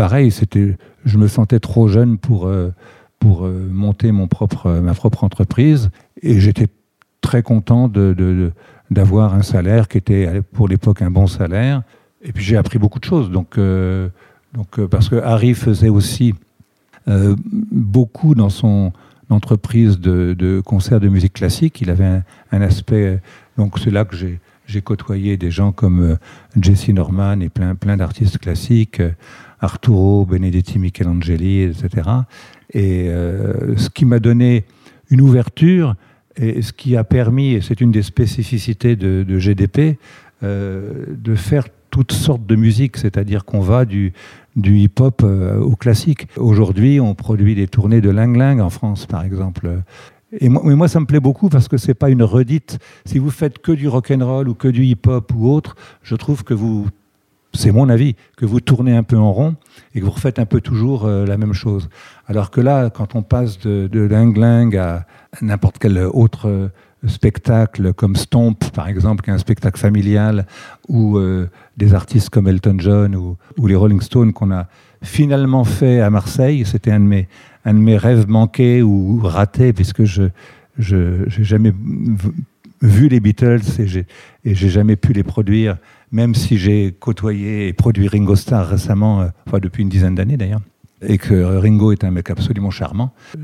pareil, 0.00 0.30
c'était 0.30 0.78
je 1.04 1.18
me 1.18 1.28
sentais 1.28 1.60
trop 1.60 1.86
jeune 1.86 2.16
pour, 2.16 2.46
euh, 2.46 2.72
pour 3.18 3.44
euh, 3.44 3.68
monter 3.70 4.12
mon 4.12 4.28
propre, 4.28 4.80
ma 4.80 4.94
propre 4.94 5.24
entreprise 5.24 5.90
et 6.22 6.40
j'étais 6.40 6.68
très 7.20 7.42
content 7.42 7.86
de, 7.86 8.50
d'avoir 8.90 9.34
un 9.34 9.42
salaire 9.42 9.88
qui 9.88 9.98
était 9.98 10.40
pour 10.54 10.68
l'époque 10.68 11.02
un 11.02 11.10
bon 11.10 11.26
salaire. 11.26 11.82
Et 12.22 12.32
puis 12.32 12.42
j'ai 12.42 12.56
appris 12.56 12.78
beaucoup 12.78 12.98
de 12.98 13.04
choses. 13.04 13.30
Donc, 13.30 13.58
euh, 13.58 14.08
donc 14.54 14.78
euh, 14.78 14.88
parce 14.88 15.10
que 15.10 15.16
Harry 15.16 15.52
faisait 15.52 15.90
aussi 15.90 16.34
euh, 17.06 17.36
beaucoup 17.70 18.34
dans 18.34 18.48
son 18.48 18.94
entreprise 19.28 20.00
de, 20.00 20.62
concerts 20.64 21.00
de 21.00 21.10
musique 21.10 21.34
classique. 21.34 21.82
Il 21.82 21.90
avait 21.90 22.06
un, 22.06 22.22
un 22.52 22.62
aspect. 22.62 23.20
Donc 23.58 23.78
c'est 23.78 23.90
là 23.90 24.06
que 24.06 24.16
j'ai 24.16 24.40
j'ai 24.70 24.82
côtoyé 24.82 25.36
des 25.36 25.50
gens 25.50 25.72
comme 25.72 26.00
euh, 26.00 26.16
Jesse 26.60 26.90
Norman 26.90 27.40
et 27.40 27.48
plein 27.48 27.74
plein 27.74 27.96
d'artistes 27.96 28.38
classiques. 28.38 29.02
Arturo, 29.60 30.24
Benedetti, 30.24 30.78
Michelangeli, 30.78 31.62
etc. 31.62 32.08
Et 32.72 33.08
euh, 33.08 33.76
ce 33.76 33.90
qui 33.90 34.04
m'a 34.04 34.18
donné 34.18 34.64
une 35.10 35.20
ouverture, 35.20 35.94
Et 36.36 36.62
ce 36.62 36.72
qui 36.72 36.96
a 36.96 37.04
permis, 37.04 37.54
et 37.54 37.60
c'est 37.60 37.80
une 37.80 37.90
des 37.90 38.02
spécificités 38.02 38.96
de, 38.96 39.38
GDP, 39.38 39.98
euh, 40.42 41.04
de 41.08 41.34
faire 41.34 41.66
toutes 41.90 42.12
sortes 42.12 42.46
de 42.46 42.56
musique, 42.56 42.96
c'est-à-dire 42.96 43.44
qu'on 43.44 43.60
va 43.60 43.84
du, 43.84 44.12
hip-hop 44.56 45.22
euh, 45.24 45.58
au 45.58 45.74
classique. 45.74 46.28
Aujourd'hui, 46.36 47.00
on 47.00 47.14
produit 47.14 47.54
des 47.56 47.66
tournées 47.66 48.00
de 48.00 48.10
Ling 48.10 48.38
Ling 48.38 48.60
en 48.60 48.70
France, 48.70 49.06
par 49.06 49.24
exemple. 49.24 49.82
Et 50.38 50.48
mais 50.48 50.76
moi, 50.76 50.86
ça 50.86 51.00
me 51.00 51.06
plaît 51.06 51.20
beaucoup 51.20 51.48
parce 51.48 51.66
que 51.66 51.76
c'est 51.76 51.94
pas 51.94 52.08
une 52.08 52.22
redite. 52.22 52.78
Si 53.04 53.18
vous 53.18 53.30
faites 53.30 53.58
que 53.58 53.72
du 53.72 53.88
rock 53.88 54.12
and 54.12 54.24
roll 54.24 54.48
ou 54.48 54.54
que 54.54 54.68
du 54.68 54.84
hip-hop 54.84 55.32
ou 55.34 55.50
autre, 55.50 55.74
je 56.02 56.14
trouve 56.14 56.44
que 56.44 56.54
vous, 56.54 56.86
c'est 57.52 57.72
mon 57.72 57.88
avis, 57.88 58.14
que 58.36 58.46
vous 58.46 58.60
tournez 58.60 58.96
un 58.96 59.02
peu 59.02 59.16
en 59.16 59.32
rond 59.32 59.56
et 59.94 60.00
que 60.00 60.04
vous 60.04 60.10
refaites 60.10 60.38
un 60.38 60.46
peu 60.46 60.60
toujours 60.60 61.04
euh, 61.04 61.26
la 61.26 61.36
même 61.36 61.52
chose. 61.52 61.88
Alors 62.26 62.50
que 62.50 62.60
là, 62.60 62.90
quand 62.90 63.14
on 63.14 63.22
passe 63.22 63.58
de, 63.58 63.88
de 63.90 64.00
Ling 64.00 64.76
à 64.76 65.04
n'importe 65.42 65.78
quel 65.78 65.98
autre 65.98 66.48
euh, 66.48 66.68
spectacle 67.06 67.92
comme 67.92 68.14
Stomp, 68.14 68.70
par 68.72 68.88
exemple, 68.88 69.24
qui 69.24 69.30
est 69.30 69.32
un 69.32 69.38
spectacle 69.38 69.78
familial, 69.78 70.46
ou 70.88 71.18
euh, 71.18 71.48
des 71.76 71.94
artistes 71.94 72.30
comme 72.30 72.46
Elton 72.46 72.76
John 72.78 73.16
ou, 73.16 73.36
les 73.66 73.74
Rolling 73.74 74.00
Stones 74.00 74.32
qu'on 74.32 74.52
a 74.52 74.66
finalement 75.02 75.64
fait 75.64 76.00
à 76.00 76.10
Marseille. 76.10 76.64
C'était 76.64 76.92
un 76.92 77.00
de 77.00 77.04
mes, 77.04 77.28
un 77.64 77.74
de 77.74 77.78
mes 77.78 77.96
rêves 77.96 78.28
manqués 78.28 78.82
ou 78.82 79.20
ratés, 79.22 79.72
puisque 79.72 80.04
je 80.04 80.28
j'ai 80.78 81.44
jamais 81.44 81.74
vu 82.82 83.08
les 83.08 83.20
Beatles 83.20 83.60
et 83.78 84.54
j'ai 84.54 84.68
jamais 84.68 84.96
pu 84.96 85.12
les 85.12 85.22
produire, 85.22 85.76
même 86.12 86.34
si 86.34 86.58
j'ai 86.58 86.92
côtoyé 86.98 87.68
et 87.68 87.72
produit 87.72 88.08
Ringo 88.08 88.36
Starr 88.36 88.66
récemment, 88.66 89.20
euh, 89.22 89.26
enfin 89.46 89.58
depuis 89.60 89.82
une 89.82 89.88
dizaine 89.88 90.14
d'années 90.14 90.36
d'ailleurs, 90.36 90.60
et 91.02 91.16
que 91.18 91.34
Ringo 91.34 91.92
est 91.92 92.04
un 92.04 92.10
mec 92.10 92.28
absolument 92.30 92.70
charmant. 92.70 93.12
Euh, 93.38 93.40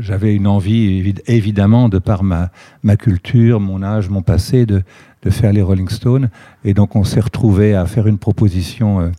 J'avais 0.00 0.34
une 0.34 0.46
envie, 0.46 1.02
évi- 1.02 1.20
évidemment, 1.26 1.88
de 1.88 1.98
par 1.98 2.22
ma, 2.22 2.50
ma 2.82 2.96
culture, 2.96 3.58
mon 3.58 3.82
âge, 3.82 4.08
mon 4.10 4.22
passé, 4.22 4.64
de, 4.66 4.82
de 5.22 5.30
faire 5.30 5.52
les 5.52 5.62
Rolling 5.62 5.88
Stones. 5.88 6.30
Et 6.64 6.72
donc 6.74 6.94
on 6.94 7.02
s'est 7.04 7.20
retrouvé 7.20 7.74
à 7.74 7.86
faire 7.86 8.06
une 8.06 8.18
proposition 8.18 9.00
euh, 9.00 9.10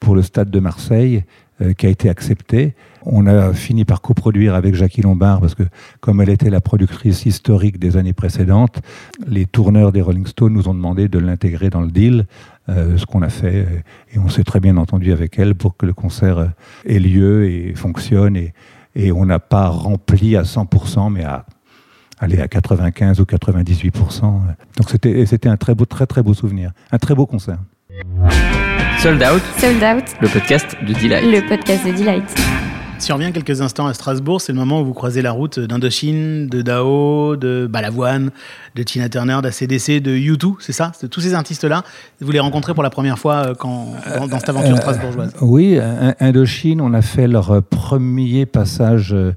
pour 0.00 0.14
le 0.14 0.22
stade 0.22 0.50
de 0.50 0.60
Marseille, 0.60 1.24
qui 1.76 1.86
a 1.86 1.88
été 1.88 2.08
acceptée. 2.08 2.74
On 3.04 3.26
a 3.26 3.52
fini 3.52 3.84
par 3.84 4.00
coproduire 4.00 4.54
avec 4.54 4.74
Jackie 4.74 5.02
Lombard, 5.02 5.40
parce 5.40 5.54
que 5.54 5.62
comme 6.00 6.20
elle 6.20 6.30
était 6.30 6.50
la 6.50 6.60
productrice 6.60 7.26
historique 7.26 7.78
des 7.78 7.96
années 7.96 8.12
précédentes, 8.12 8.80
les 9.26 9.46
tourneurs 9.46 9.92
des 9.92 10.00
Rolling 10.00 10.26
Stones 10.26 10.52
nous 10.52 10.68
ont 10.68 10.74
demandé 10.74 11.08
de 11.08 11.18
l'intégrer 11.18 11.70
dans 11.70 11.80
le 11.80 11.90
deal, 11.90 12.26
euh, 12.68 12.96
ce 12.96 13.06
qu'on 13.06 13.22
a 13.22 13.28
fait, 13.28 13.66
euh, 13.66 13.80
et 14.14 14.18
on 14.18 14.28
s'est 14.28 14.44
très 14.44 14.60
bien 14.60 14.76
entendu 14.76 15.12
avec 15.12 15.38
elle 15.38 15.54
pour 15.54 15.76
que 15.76 15.86
le 15.86 15.94
concert 15.94 16.38
euh, 16.38 16.46
ait 16.86 16.98
lieu 16.98 17.48
et 17.48 17.74
fonctionne, 17.74 18.36
et, 18.36 18.52
et 18.94 19.12
on 19.12 19.24
n'a 19.24 19.38
pas 19.38 19.68
rempli 19.68 20.36
à 20.36 20.42
100%, 20.42 21.12
mais 21.12 21.24
à 21.24 21.46
aller 22.18 22.40
à 22.40 22.48
95 22.48 23.20
ou 23.20 23.24
98%. 23.24 24.20
Donc 24.76 24.90
c'était 24.90 25.24
c'était 25.24 25.48
un 25.48 25.56
très 25.56 25.74
beau, 25.74 25.84
très 25.84 26.06
très 26.06 26.22
beau 26.22 26.34
souvenir, 26.34 26.72
un 26.90 26.98
très 26.98 27.14
beau 27.14 27.26
concert. 27.26 27.58
Sold 28.98 29.22
Out, 29.22 29.42
Sold 29.58 29.82
Out, 29.82 30.04
le 30.20 30.28
podcast 30.28 30.76
de 30.82 30.92
Delight. 30.92 31.24
le 31.24 31.48
podcast 31.48 31.86
de 31.86 31.92
Delight. 31.92 32.77
Si 32.98 33.12
on 33.12 33.16
revient 33.16 33.32
quelques 33.32 33.60
instants 33.62 33.86
à 33.86 33.94
Strasbourg, 33.94 34.40
c'est 34.40 34.52
le 34.52 34.58
moment 34.58 34.82
où 34.82 34.84
vous 34.84 34.92
croisez 34.92 35.22
la 35.22 35.30
route 35.30 35.58
d'Indochine, 35.60 36.48
de 36.48 36.62
Dao, 36.62 37.36
de 37.36 37.66
Balavoine, 37.70 38.30
de 38.74 38.82
Tina 38.82 39.08
Turner, 39.08 39.38
d'ACDC, 39.42 40.00
de 40.02 40.14
U2, 40.16 40.54
c'est 40.58 40.72
ça? 40.72 40.92
Tous 41.10 41.20
ces 41.20 41.32
artistes-là, 41.32 41.84
vous 42.20 42.32
les 42.32 42.40
rencontrez 42.40 42.74
pour 42.74 42.82
la 42.82 42.90
première 42.90 43.18
fois 43.18 43.34
euh, 43.50 43.54
quand, 43.54 43.92
dans, 44.18 44.26
dans 44.26 44.38
cette 44.40 44.48
aventure 44.48 44.76
strasbourgeoise 44.78 45.32
Oui, 45.40 45.78
In- 45.78 46.14
Indochine, 46.20 46.80
on 46.80 46.92
a 46.92 47.00
fait 47.00 47.28
leur 47.28 47.50
euh, 47.52 47.60
premier 47.60 48.46
passage 48.46 49.14
euh, 49.14 49.32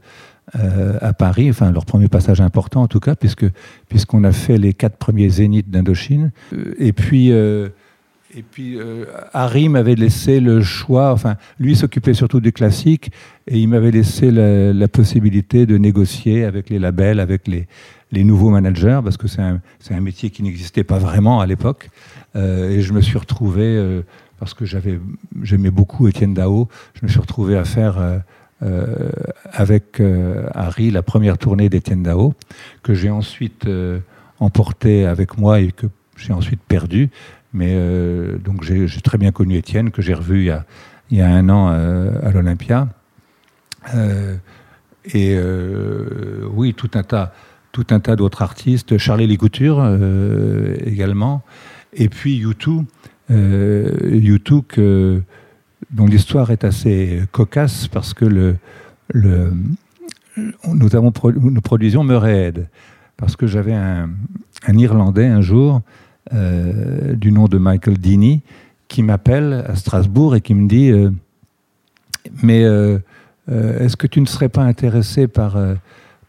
euh, 0.59 0.97
à 0.99 1.13
Paris, 1.13 1.49
enfin 1.49 1.71
leur 1.71 1.85
premier 1.85 2.07
passage 2.07 2.41
important 2.41 2.81
en 2.81 2.87
tout 2.87 2.99
cas, 2.99 3.15
puisque 3.15 3.45
puisqu'on 3.87 4.23
a 4.25 4.31
fait 4.33 4.57
les 4.57 4.73
quatre 4.73 4.97
premiers 4.97 5.29
zéniths 5.29 5.69
d'Indochine. 5.69 6.31
Euh, 6.53 6.73
Et 6.79 6.93
puis 6.93 7.31
euh, 7.31 7.69
et 8.33 8.43
puis 8.43 8.79
euh, 8.79 9.05
Harry 9.33 9.69
m'avait 9.69 9.95
laissé 9.95 10.39
le 10.39 10.61
choix, 10.61 11.11
enfin 11.11 11.35
lui 11.59 11.75
s'occupait 11.75 12.13
surtout 12.13 12.39
des 12.39 12.51
classiques 12.51 13.11
et 13.47 13.59
il 13.59 13.67
m'avait 13.67 13.91
laissé 13.91 14.31
la, 14.31 14.87
possibilité 14.87 15.65
de 15.65 15.77
négocier 15.77 16.43
avec 16.43 16.69
les 16.69 16.79
labels, 16.79 17.19
avec 17.19 17.47
les, 17.47 17.67
les 18.11 18.23
nouveaux 18.23 18.49
managers, 18.49 18.99
parce 19.03 19.17
que 19.17 19.27
c'est 19.27 19.41
un, 19.41 19.61
un 19.89 19.99
métier 19.99 20.29
qui 20.29 20.43
n'existait 20.43 20.83
pas 20.83 20.97
vraiment 20.97 21.39
à 21.39 21.45
l'époque. 21.45 21.89
Euh, 22.35 22.69
et 22.69 22.81
je 22.81 22.93
me 22.93 23.01
suis 23.01 23.17
retrouvé, 23.17 23.63
euh, 23.63 24.01
parce 24.39 24.53
que 24.53 24.65
j'aimais 24.65 25.71
beaucoup 25.71 26.07
Étienne 26.07 26.33
Dao, 26.33 26.67
je 26.93 27.05
me 27.05 27.09
suis 27.09 27.19
retrouvé 27.19 27.57
à 27.57 27.63
faire 27.63 28.21
avec 29.51 30.01
Harry 30.53 30.91
la 30.91 31.01
première 31.03 31.37
tournée 31.37 31.69
d'Étienne 31.69 32.03
Dao, 32.03 32.33
que 32.83 32.93
j'ai 32.93 33.09
ensuite 33.09 33.67
emporté 34.39 35.05
avec 35.05 35.37
moi 35.37 35.59
et 35.59 35.71
que 35.71 35.87
j'ai 36.17 36.33
ensuite 36.33 36.61
perdu. 36.61 37.09
Mais 37.53 37.73
euh, 37.73 38.37
donc 38.37 38.63
j'ai, 38.63 38.87
très 39.01 39.17
bien 39.17 39.31
connu 39.31 39.57
Étienne, 39.57 39.91
que 39.91 40.01
j'ai 40.01 40.13
revu 40.13 40.49
il 41.09 41.17
y 41.17 41.21
a, 41.21 41.27
un 41.27 41.49
an 41.49 41.69
euh, 41.71 42.11
à 42.23 42.31
l'Olympia. 42.31 42.87
Euh, 43.95 44.35
et 45.13 45.35
oui, 46.53 46.73
tout 46.75 46.91
un 46.93 47.03
tas, 47.03 47.33
tout 47.71 47.87
un 47.89 47.99
tas 47.99 48.15
d'autres 48.15 48.43
artistes, 48.43 48.97
Charlie 48.99 49.25
Lécouture 49.25 49.83
également, 50.85 51.41
et 51.93 52.07
puis 52.07 52.45
U2, 52.45 52.85
euh, 53.31 53.89
U2 54.01 54.63
que, 54.67 55.23
dont 55.89 56.05
l'histoire 56.05 56.51
est 56.51 56.63
assez 56.63 57.23
cocasse 57.31 57.87
parce 57.87 58.13
que 58.13 58.55
nous, 59.15 59.47
produisions 61.63 62.03
Murrayhead, 62.03 62.67
parce 63.17 63.35
que 63.35 63.47
j'avais 63.47 63.73
un 63.73 64.09
Irlandais 64.67 65.27
un 65.27 65.41
jour 65.41 65.81
euh, 66.33 67.13
du 67.15 67.31
nom 67.31 67.45
de 67.45 67.57
Michael 67.57 67.97
Dini 67.97 68.41
qui 68.87 69.03
m'appelle 69.03 69.65
à 69.67 69.75
Strasbourg 69.75 70.35
et 70.35 70.41
qui 70.41 70.53
me 70.53 70.67
dit 70.67 70.89
euh, 70.89 71.09
mais 72.41 72.63
euh, 72.63 72.99
est-ce 73.47 73.97
que 73.97 74.07
tu 74.07 74.21
ne 74.21 74.25
serais 74.25 74.47
pas 74.47 74.61
intéressé 74.61 75.27
par, 75.27 75.57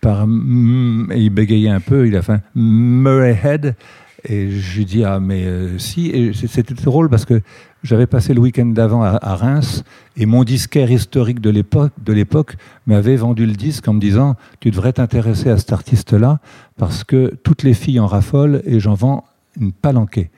par 0.01 0.23
et 0.23 1.21
il 1.21 1.31
bégayait 1.31 1.69
un 1.69 1.81
peu, 1.81 2.09
il 2.09 2.17
a 2.17 2.23
fait 2.23 2.33
un 2.33 2.41
Murrayhead, 2.55 3.77
et 4.25 4.51
je 4.51 4.79
lui 4.79 4.85
dis 4.87 5.05
ah 5.05 5.21
mais 5.21 5.47
si, 5.79 6.09
et 6.09 6.33
c'était 6.33 6.75
drôle 6.75 7.09
parce 7.09 7.25
que 7.25 7.41
j'avais 7.85 8.07
passé 8.07 8.35
le 8.35 8.41
week-end 8.41 8.67
d'avant 8.67 9.05
à, 9.05 9.19
à 9.23 9.37
Reims 9.37 9.85
et 10.17 10.27
mon 10.27 10.43
disquaire 10.43 10.91
historique 10.91 11.41
de 11.41 11.51
l'époque 11.51 11.93
de 12.05 12.12
l'époque 12.12 12.57
m'avait 12.87 13.17
vendu 13.17 13.47
le 13.47 13.53
disque 13.53 13.87
en 13.87 13.93
me 13.93 14.01
disant 14.01 14.37
tu 14.59 14.71
devrais 14.71 14.95
t'intéresser 14.95 15.51
à 15.51 15.59
cet 15.59 15.73
artiste-là 15.73 16.41
parce 16.77 17.05
que 17.05 17.35
toutes 17.45 17.62
les 17.62 17.75
filles 17.75 18.01
en 18.01 18.07
raffolent 18.07 18.62
et 18.65 18.81
j'en 18.81 18.95
vends 18.95 19.25
une 19.61 19.73
palanquée. 19.73 20.31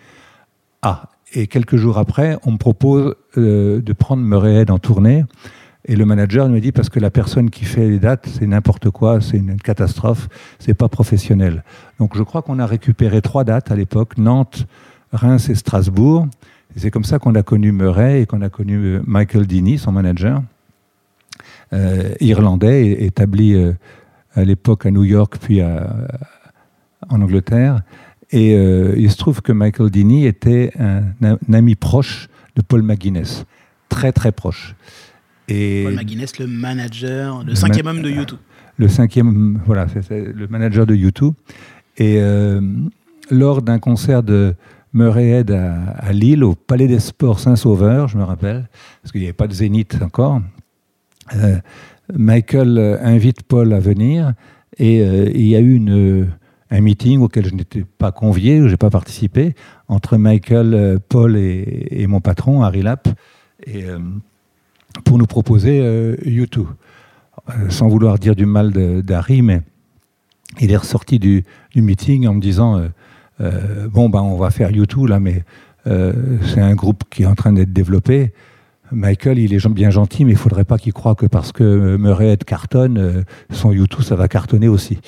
Ah, 0.83 1.09
et 1.33 1.47
quelques 1.47 1.77
jours 1.77 1.99
après, 1.99 2.39
on 2.45 2.53
me 2.53 2.59
propose 2.59 3.15
euh, 3.37 3.81
de 3.81 3.93
prendre 3.93 4.23
Murrayhead 4.23 4.71
en 4.71 4.79
tournée. 4.79 5.25
Et 5.87 5.97
le 5.97 6.07
manager 6.07 6.49
me 6.49 6.61
dit 6.61 6.73
parce 6.73 6.89
que 6.89 7.01
la 7.01 7.11
personne 7.11 7.51
qui 7.51 7.65
fait 7.65 7.89
les 7.89 7.99
dates, 7.99 8.27
c'est 8.27 8.47
n'importe 8.47 8.91
quoi, 8.91 9.21
c'est 9.21 9.37
une 9.37 9.57
catastrophe, 9.57 10.29
c'est 10.59 10.75
pas 10.75 10.89
professionnel. 10.89 11.65
Donc 11.99 12.17
je 12.17 12.23
crois 12.23 12.43
qu'on 12.43 12.59
a 12.59 12.67
récupéré 12.67 13.21
trois 13.21 13.45
dates 13.45 13.71
à 13.71 13.77
l'époque 13.77 14.17
Nantes, 14.17 14.67
Reims 15.13 15.49
et 15.51 15.55
Strasbourg. 15.55 16.27
C'est 16.77 16.91
comme 16.91 17.05
ça 17.05 17.19
qu'on 17.19 17.35
a 17.35 17.43
connu 17.43 17.71
Murray 17.73 18.23
et 18.23 18.27
qu'on 18.27 18.41
a 18.41 18.49
connu 18.49 18.77
euh, 18.77 19.03
Michael 19.07 19.47
Dini, 19.47 19.79
son 19.79 19.93
manager, 19.93 20.43
euh, 21.73 22.15
irlandais, 22.21 23.05
établi 23.05 23.57
à 24.35 24.45
l'époque 24.45 24.87
à 24.87 24.91
New 24.91 25.05
York 25.05 25.37
puis 25.41 25.63
en 25.63 27.21
Angleterre. 27.21 27.83
Et 28.35 28.55
euh, 28.55 28.95
il 28.97 29.11
se 29.11 29.17
trouve 29.17 29.43
que 29.43 29.53
Michael 29.53 29.91
Dini 29.91 30.27
était 30.27 30.73
un, 30.79 31.03
un 31.23 31.53
ami 31.53 31.77
proche 31.77 32.29
de 32.57 32.63
Paul 32.63 32.83
McGuinness, 32.83 33.45
très 33.89 34.11
très 34.11 34.33
proche. 34.33 34.75
Et 35.47 35.85
Paul 35.85 35.95
McGuinness, 35.95 36.39
le 36.39 36.47
manager, 36.49 37.45
le 37.45 37.51
Le 37.51 37.55
cinquième 37.55 37.87
homme 37.87 38.03
de 38.03 38.11
YouTube. 38.11 38.39
le 38.77 38.89
cinquième, 38.89 39.61
voilà, 39.67 39.87
c'est 39.89 40.33
le 40.33 40.49
manager 40.49 40.85
de 40.85 40.97
U2. 40.97 41.33
Et 41.99 42.17
euh, 42.19 42.61
lors 43.31 43.63
d'un 43.63 43.79
concert 43.79 44.25
de 44.25 44.55
Murrayhead 44.95 45.53
à, 45.53 45.91
à 45.91 46.13
Lille, 46.13 46.43
au 46.43 46.57
Palais 46.57 46.89
des 46.89 46.99
Sports 46.99 47.39
Saint-Sauveur, 47.39 48.09
je 48.09 48.19
me 48.19 48.25
rappelle, 48.25 48.69
parce 49.01 49.13
qu'il 49.13 49.21
n'y 49.21 49.29
avait 49.29 49.33
pas 49.33 49.47
de 49.47 49.55
zénith 49.55 49.97
encore, 50.03 50.41
euh, 51.37 51.59
Michael 52.13 52.79
euh, 52.79 52.99
invite 53.01 53.43
Paul 53.45 53.73
à 53.73 53.81
venir 53.81 54.35
et 54.79 55.01
euh, 55.01 55.31
il 55.35 55.47
y 55.47 55.57
a 55.57 55.61
eu 55.61 55.75
une, 55.75 56.29
un 56.71 56.81
meeting 56.81 57.21
auquel 57.21 57.47
je 57.47 57.55
n'étais 57.55 57.85
pas 57.99 58.13
convié, 58.13 58.61
où 58.61 58.67
je 58.67 58.73
n'ai 58.73 58.77
pas 58.77 58.91
participé, 58.91 59.55
entre 59.89 60.17
Michael, 60.17 60.75
euh, 60.75 60.99
Paul 61.09 61.37
et, 61.37 62.07
mon 62.09 62.21
patron, 62.21 62.63
Harry 62.63 62.83
Lapp, 62.83 63.09
euh, 63.69 63.99
pour 65.05 65.19
nous 65.19 65.27
proposer 65.27 65.81
euh, 65.83 66.17
U2 66.25 66.61
euh, 66.61 67.69
sans 67.69 67.89
vouloir 67.89 68.19
dire 68.19 68.37
du 68.37 68.47
mal 68.47 68.71
d'Harry, 69.03 69.43
mais 69.43 69.61
il 70.61 70.71
est 70.71 70.77
ressorti 70.77 71.19
du, 71.19 71.45
meeting 71.75 72.29
en 72.29 72.35
me 72.35 72.41
disant 72.41 72.81
Bon, 73.41 74.09
ben, 74.09 74.21
on 74.21 74.37
va 74.37 74.51
faire 74.51 74.71
YouTube 74.71 75.09
là, 75.09 75.19
mais 75.19 75.43
c'est 75.85 76.61
un 76.61 76.75
groupe 76.77 77.03
qui 77.11 77.25
est 77.25 77.27
en 77.27 77.35
train 77.35 77.53
d'être 77.53 77.73
développé. 77.73 78.33
Michael, 78.93 79.41
il 79.41 79.53
est 79.53 79.69
bien 79.69 79.91
gentil, 79.91 80.25
mais 80.25 80.33
il 80.33 80.39
faudrait 80.39 80.65
pas 80.65 80.79
qu'il 80.79 80.93
croie 80.93 81.17
que 81.17 81.27
parce 81.27 81.51
que 81.51 81.97
Murray 81.97 82.37
cartonne, 82.37 83.25
son 83.51 83.73
YouTube, 83.73 84.03
ça 84.03 84.15
va 84.15 84.29
cartonner 84.29 84.69
aussi. 84.69 84.99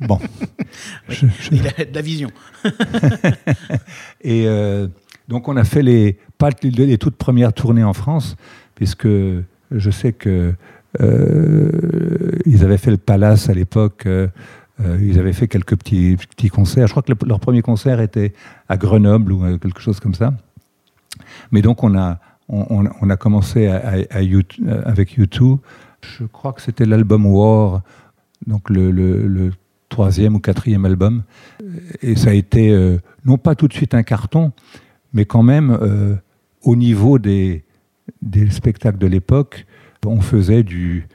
Bon. 0.00 0.18
Oui, 1.08 1.16
Il 1.50 1.66
a 1.68 1.84
de 1.84 1.94
la 1.94 2.00
vision. 2.02 2.30
Et 4.22 4.44
euh, 4.46 4.88
donc 5.28 5.48
on 5.48 5.56
a 5.56 5.64
fait 5.64 5.82
les, 5.82 6.18
pas 6.38 6.50
les, 6.62 6.98
toutes 6.98 7.16
premières 7.16 7.52
tournées 7.52 7.84
en 7.84 7.92
France, 7.92 8.36
puisque 8.74 9.06
je 9.06 9.90
sais 9.90 10.12
que 10.12 10.54
euh, 11.00 11.70
ils 12.46 12.64
avaient 12.64 12.78
fait 12.78 12.90
le 12.90 12.96
Palace 12.96 13.48
à 13.48 13.54
l'époque. 13.54 14.06
euh, 14.06 14.28
ils 15.00 15.18
avaient 15.18 15.32
fait 15.32 15.46
quelques 15.48 15.76
petits, 15.76 16.16
petits 16.16 16.48
concerts. 16.48 16.86
Je 16.86 16.92
crois 16.92 17.02
que 17.02 17.12
le- 17.12 17.28
leur 17.28 17.38
premier 17.40 17.62
concert 17.62 18.00
était 18.00 18.32
à 18.68 18.76
Grenoble 18.76 19.32
ou 19.32 19.58
quelque 19.58 19.80
chose 19.80 20.00
comme 20.00 20.14
ça. 20.14 20.32
Mais 21.52 21.62
donc 21.62 21.82
on 21.84 21.96
a, 21.96 22.18
on, 22.48 23.10
a 23.10 23.16
commencé 23.16 23.66
à, 23.68 23.76
à- 23.76 24.16
à 24.18 24.22
U- 24.22 24.42
avec 24.84 25.18
U2. 25.18 25.58
Je 26.00 26.24
crois 26.24 26.52
que 26.52 26.62
c'était 26.62 26.84
l'album 26.86 27.26
War, 27.26 27.82
donc 28.46 28.70
le, 28.70 28.90
le- 28.90 29.26
le 29.28 29.52
troisième 29.92 30.34
ou 30.34 30.40
quatrième 30.40 30.84
album. 30.84 31.22
Et 32.02 32.16
ça 32.16 32.30
a 32.30 32.32
été 32.34 32.70
euh, 32.70 32.98
non 33.24 33.38
pas 33.38 33.54
tout 33.54 33.68
de 33.68 33.72
suite 33.74 33.94
un 33.94 34.02
carton, 34.02 34.52
mais 35.12 35.24
quand 35.24 35.42
même 35.44 35.70
euh, 35.70 36.14
au 36.62 36.74
niveau 36.76 37.18
des, 37.18 37.62
des 38.22 38.50
spectacles 38.50 38.98
de 38.98 39.06
l'époque, 39.06 39.66
on 40.04 40.20
faisait 40.20 40.62
du, 40.64 41.06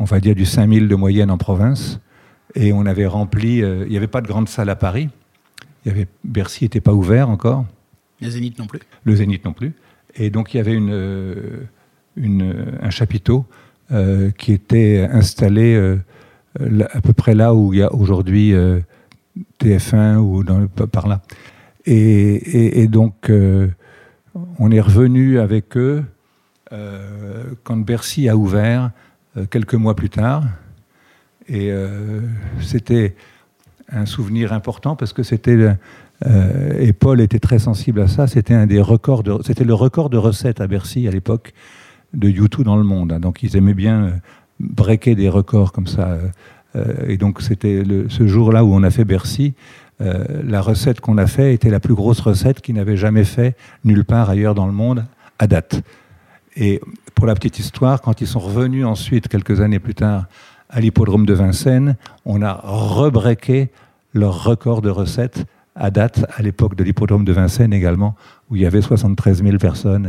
on 0.00 0.04
va 0.04 0.18
dire 0.20 0.34
du 0.34 0.44
5000 0.44 0.88
de 0.88 0.94
moyenne 0.96 1.30
en 1.30 1.38
province, 1.38 2.00
et 2.56 2.72
on 2.72 2.84
avait 2.86 3.06
rempli. 3.06 3.62
euh, 3.62 3.84
il 3.86 3.90
n'y 3.90 3.96
avait 3.96 4.06
pas 4.08 4.20
de 4.20 4.26
grande 4.26 4.48
salle 4.48 4.70
à 4.70 4.76
Paris. 4.76 5.08
Il 5.84 5.88
y 5.88 5.94
avait 5.94 6.06
Bercy 6.24 6.64
n'était 6.64 6.80
pas 6.80 6.94
ouvert 6.94 7.28
encore, 7.28 7.64
Le 8.20 8.30
Zénith 8.30 8.58
non 8.58 8.66
plus. 8.66 8.80
le 9.04 9.14
Zénith 9.14 9.44
non 9.44 9.52
plus, 9.52 9.72
et 10.16 10.30
donc 10.30 10.54
il 10.54 10.56
y 10.56 10.60
avait 10.60 10.74
une, 10.74 10.94
une- 12.16 12.78
un 12.80 12.90
chapiteau 12.90 13.44
qui 14.38 14.52
était 14.52 15.06
installé 15.12 15.68
à 16.60 17.00
peu 17.00 17.12
près 17.12 17.34
là 17.34 17.54
où 17.54 17.72
il 17.72 17.80
y 17.80 17.82
a 17.82 17.92
aujourd'hui 17.92 18.52
euh, 18.52 18.80
TF1 19.60 20.16
ou 20.16 20.44
dans, 20.44 20.66
par 20.68 21.08
là. 21.08 21.22
Et, 21.86 22.86
donc, 22.88 23.28
euh, 23.28 23.68
on 24.58 24.70
est 24.70 24.80
revenu 24.80 25.38
avec 25.38 25.76
eux 25.76 26.04
euh, 26.72 27.44
quand 27.62 27.76
Bercy 27.76 28.28
a 28.28 28.36
ouvert 28.36 28.90
euh, 29.36 29.44
quelques 29.46 29.74
mois 29.74 29.94
plus 29.94 30.08
tard. 30.10 30.44
Et 31.46 31.70
euh, 31.70 32.20
c'était 32.62 33.16
un 33.92 34.06
souvenir 34.06 34.54
important 34.54 34.96
parce 34.96 35.12
que 35.12 35.22
c'était 35.22 35.76
euh, 36.26 36.78
et 36.78 36.94
Paul 36.94 37.20
était 37.20 37.38
très 37.38 37.58
sensible 37.58 38.00
à 38.00 38.08
ça. 38.08 38.26
C'était 38.26 38.54
un 38.54 38.66
des 38.66 38.80
records. 38.80 39.24
C'était 39.44 39.64
le 39.64 39.74
record 39.74 40.08
de 40.08 40.16
recettes 40.16 40.60
à 40.62 40.66
Bercy 40.66 41.06
à 41.06 41.10
l'époque 41.10 41.52
de 42.14 42.28
U2 42.30 42.62
dans 42.62 42.76
le 42.76 42.84
monde. 42.84 43.12
hein. 43.12 43.20
Donc 43.20 43.42
ils 43.42 43.56
aimaient 43.56 43.74
bien 43.74 44.04
euh, 44.04 44.10
breaker 44.60 45.14
des 45.14 45.28
records 45.28 45.72
comme 45.72 45.86
ça. 45.86 46.08
euh, 46.08 46.28
euh, 46.76 47.06
et 47.08 47.16
donc 47.16 47.40
c'était 47.40 47.82
ce 48.08 48.26
jour-là 48.26 48.64
où 48.64 48.74
on 48.74 48.82
a 48.82 48.90
fait 48.90 49.04
Bercy. 49.04 49.54
euh, 50.00 50.24
la 50.44 50.60
recette 50.60 51.00
qu'on 51.00 51.18
a 51.18 51.26
fait 51.26 51.54
était 51.54 51.70
la 51.70 51.78
plus 51.78 51.94
grosse 51.94 52.20
recette 52.20 52.60
qu'ils 52.60 52.74
n'avaient 52.74 52.96
jamais 52.96 53.24
fait 53.24 53.56
nulle 53.84 54.04
part 54.04 54.28
ailleurs 54.28 54.54
dans 54.54 54.66
le 54.66 54.72
monde 54.72 55.04
à 55.38 55.46
date. 55.46 55.82
Et 56.56 56.80
pour 57.14 57.26
la 57.26 57.34
petite 57.34 57.58
histoire, 57.58 58.00
quand 58.00 58.20
ils 58.20 58.26
sont 58.26 58.40
revenus 58.40 58.84
ensuite, 58.84 59.28
quelques 59.28 59.60
années 59.60 59.78
plus 59.78 59.94
tard, 59.94 60.26
à 60.68 60.80
l'hippodrome 60.80 61.26
de 61.26 61.34
Vincennes, 61.34 61.96
on 62.24 62.42
a 62.42 62.60
rebreaké 62.64 63.70
leur 64.14 64.44
record 64.44 64.82
de 64.82 64.90
recettes 64.90 65.44
à 65.76 65.90
date, 65.90 66.26
à 66.36 66.42
l'époque 66.42 66.76
de 66.76 66.84
l'hippodrome 66.84 67.24
de 67.24 67.32
Vincennes 67.32 67.72
également, 67.72 68.14
où 68.50 68.56
il 68.56 68.62
y 68.62 68.66
avait 68.66 68.82
73 68.82 69.42
000 69.42 69.58
personnes. 69.58 70.08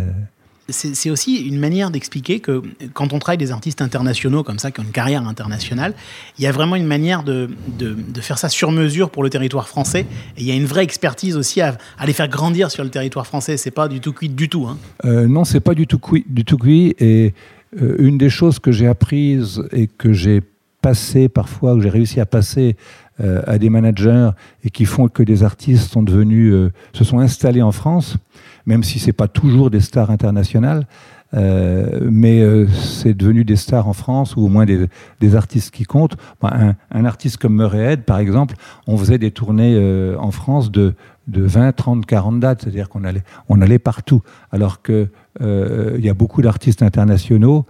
C'est 0.67 1.11
aussi 1.11 1.35
une 1.47 1.59
manière 1.59 1.91
d'expliquer 1.91 2.39
que 2.39 2.63
quand 2.93 3.13
on 3.13 3.19
travaille 3.19 3.37
des 3.37 3.51
artistes 3.51 3.83
internationaux 3.83 4.41
comme 4.41 4.57
ça, 4.57 4.71
qui 4.71 4.79
ont 4.79 4.83
une 4.83 4.89
carrière 4.91 5.27
internationale, 5.27 5.93
il 6.39 6.43
y 6.43 6.47
a 6.47 6.51
vraiment 6.51 6.75
une 6.75 6.87
manière 6.87 7.21
de, 7.23 7.49
de- 7.77 7.95
faire 8.21 8.39
ça 8.39 8.49
sur 8.49 8.71
mesure 8.71 9.11
pour 9.11 9.21
le 9.21 9.29
territoire 9.29 9.67
français. 9.67 10.07
Et 10.37 10.41
il 10.41 10.45
y 10.47 10.51
a 10.51 10.55
une 10.55 10.65
vraie 10.65 10.83
expertise 10.83 11.37
aussi 11.37 11.61
à, 11.61 11.77
à 11.99 12.07
les 12.07 12.13
faire 12.13 12.27
grandir 12.27 12.71
sur 12.71 12.83
le 12.83 12.89
territoire 12.89 13.27
français. 13.27 13.57
C'est 13.57 13.69
pas 13.69 13.87
du 13.87 13.99
tout 13.99 14.11
cuit 14.11 14.29
du 14.29 14.49
tout. 14.49 14.65
Hein. 14.65 14.77
Euh, 15.05 15.27
non, 15.27 15.43
c'est 15.43 15.59
pas 15.59 15.75
du 15.75 15.85
tout 15.85 15.99
cuit. 15.99 16.25
Du 16.27 16.43
tout 16.45 16.57
cuit 16.57 16.95
et 16.99 17.35
euh, 17.79 17.95
une 17.99 18.17
des 18.17 18.31
choses 18.31 18.57
que 18.57 18.71
j'ai 18.71 18.87
apprises 18.87 19.61
et 19.71 19.85
que 19.85 20.13
j'ai 20.13 20.41
passé 20.81 21.29
parfois, 21.29 21.75
que 21.75 21.81
j'ai 21.81 21.89
réussi 21.89 22.19
à 22.19 22.25
passer 22.25 22.75
euh, 23.19 23.41
à 23.45 23.57
des 23.59 23.69
managers 23.69 24.29
et 24.63 24.69
qui 24.71 24.85
font 24.85 25.07
que 25.09 25.21
des 25.23 25.43
artistes 25.43 25.91
sont 25.91 26.03
devenus, 26.03 26.53
euh, 26.53 26.71
se 26.93 27.03
sont 27.03 27.19
installés 27.19 27.61
en 27.61 27.71
France, 27.71 28.17
même 28.65 28.83
si 28.83 28.99
c'est 28.99 29.13
pas 29.13 29.27
toujours 29.27 29.69
des 29.69 29.81
stars 29.81 30.09
internationales. 30.09 30.85
euh, 31.33 32.07
mais 32.09 32.41
euh, 32.41 32.67
c'est 32.67 33.13
devenu 33.13 33.43
des 33.43 33.55
stars 33.55 33.87
en 33.87 33.93
France 33.93 34.35
ou 34.35 34.45
au 34.45 34.47
moins 34.47 34.65
des, 34.65 35.35
artistes 35.35 35.73
qui 35.73 35.83
comptent. 35.83 36.15
Bon, 36.41 36.49
un, 36.91 37.05
artiste 37.05 37.37
comme 37.37 37.55
Murray 37.55 37.93
Head, 37.93 38.03
par 38.03 38.19
exemple, 38.19 38.55
on 38.87 38.97
faisait 38.97 39.17
des 39.17 39.31
tournées 39.31 39.75
euh, 39.75 40.17
en 40.17 40.31
France 40.31 40.71
de, 40.71 40.93
de 41.27 41.41
20, 41.41 41.73
30, 41.73 42.05
40 42.05 42.39
dates, 42.39 42.61
c'est-à-dire 42.61 42.89
qu'on 42.89 43.03
allait, 43.03 43.23
on 43.49 43.61
allait 43.61 43.79
partout. 43.79 44.21
Alors 44.51 44.81
qu'il 44.81 45.09
y 45.41 46.09
a 46.09 46.13
beaucoup 46.13 46.41
d'artistes 46.41 46.83
internationaux, 46.83 47.65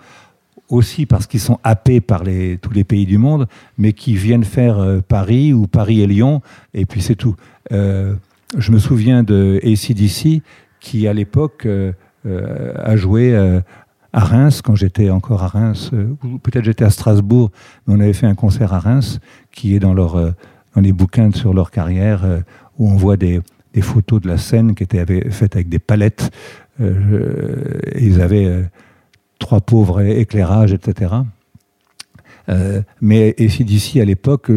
aussi 0.69 1.05
parce 1.05 1.27
qu'ils 1.27 1.39
sont 1.39 1.60
happés 1.63 2.01
par 2.01 2.23
les, 2.23 2.58
tous 2.58 2.73
les 2.73 2.84
pays 2.84 3.05
du 3.05 3.17
monde, 3.17 3.47
mais 3.77 3.93
qui 3.93 4.15
viennent 4.15 4.43
faire 4.43 4.84
Paris 5.08 5.53
ou 5.53 5.67
Paris 5.67 6.01
et 6.01 6.08
Lyon, 6.08 6.41
et 6.73 6.86
puis 6.86 7.01
c'est 7.01 7.15
tout. 7.15 7.36
Je 7.71 8.71
me 8.71 8.79
souviens 8.79 9.23
de 9.23 9.60
ACDC, 9.63 10.41
qui 10.85 11.07
à 11.07 11.13
l'époque 11.13 11.65
euh, 11.65 11.93
euh, 12.27 12.73
a 12.77 12.95
joué 12.95 13.33
euh, 13.33 13.59
à 14.13 14.19
Reims, 14.19 14.61
quand 14.61 14.75
j'étais 14.75 15.09
encore 15.09 15.43
à 15.43 15.47
Reims, 15.47 15.91
ou 16.23 16.37
peut-être 16.37 16.63
j'étais 16.63 16.85
à 16.85 16.91
Strasbourg, 16.91 17.51
mais 17.85 17.95
on 17.95 17.99
avait 17.99 18.13
fait 18.13 18.27
un 18.27 18.35
concert 18.35 18.71
à 18.71 18.79
Reims, 18.79 19.19
qui 19.51 19.75
est 19.75 19.79
dans, 19.79 19.93
les 20.77 20.93
bouquins 20.93 21.31
sur 21.33 21.53
leur 21.53 21.71
carrière, 21.71 22.23
où 22.77 22.89
on 22.89 22.95
voit 22.95 23.17
des, 23.17 23.41
photos 23.81 24.21
de 24.21 24.29
la 24.29 24.37
scène 24.37 24.73
qui 24.73 24.83
étaient 24.83 25.05
faites 25.31 25.55
avec 25.55 25.67
des 25.67 25.79
palettes. 25.79 26.31
Euh, 26.79 27.77
ils 27.99 28.21
avaient 28.21 28.63
trois 29.37 29.59
pauvres 29.59 29.99
éclairages, 29.99 30.71
etc. 30.71 31.15
Euh, 32.47 32.81
mais 33.01 33.35
ACDC, 33.37 33.97
à 33.97 34.05
l'époque, 34.05 34.49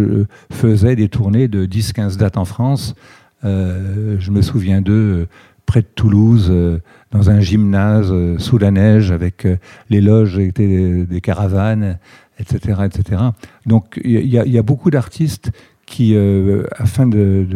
faisait 0.53 0.95
des 0.95 1.09
tournées 1.09 1.49
de 1.49 1.67
10-15 1.67 2.17
dates 2.17 2.37
en 2.37 2.45
France. 2.45 2.95
Je 3.43 4.31
me 4.31 4.41
souviens 4.41 4.83
d'eux 4.83 5.27
près 5.69 5.83
de 5.83 5.87
Toulouse, 5.95 6.49
euh, 6.51 6.81
dans 7.13 7.29
un 7.29 7.41
gymnase, 7.41 8.09
euh, 8.11 8.39
sous 8.39 8.57
la 8.57 8.71
neige, 8.71 9.13
avec 9.13 9.45
euh, 9.45 9.59
les 9.91 10.01
loges 10.01 10.39
étaient 10.39 11.05
des, 11.05 11.21
caravanes, 11.21 11.99
etc. 12.41 12.81
etc. 12.87 13.23
Donc 13.67 14.01
il 14.03 14.27
y, 14.27 14.59
a- 14.59 14.63
beaucoup 14.63 14.91
d'artistes 14.91 15.51
qui, 15.85 16.17
afin 16.79 17.07
de, 17.07 17.47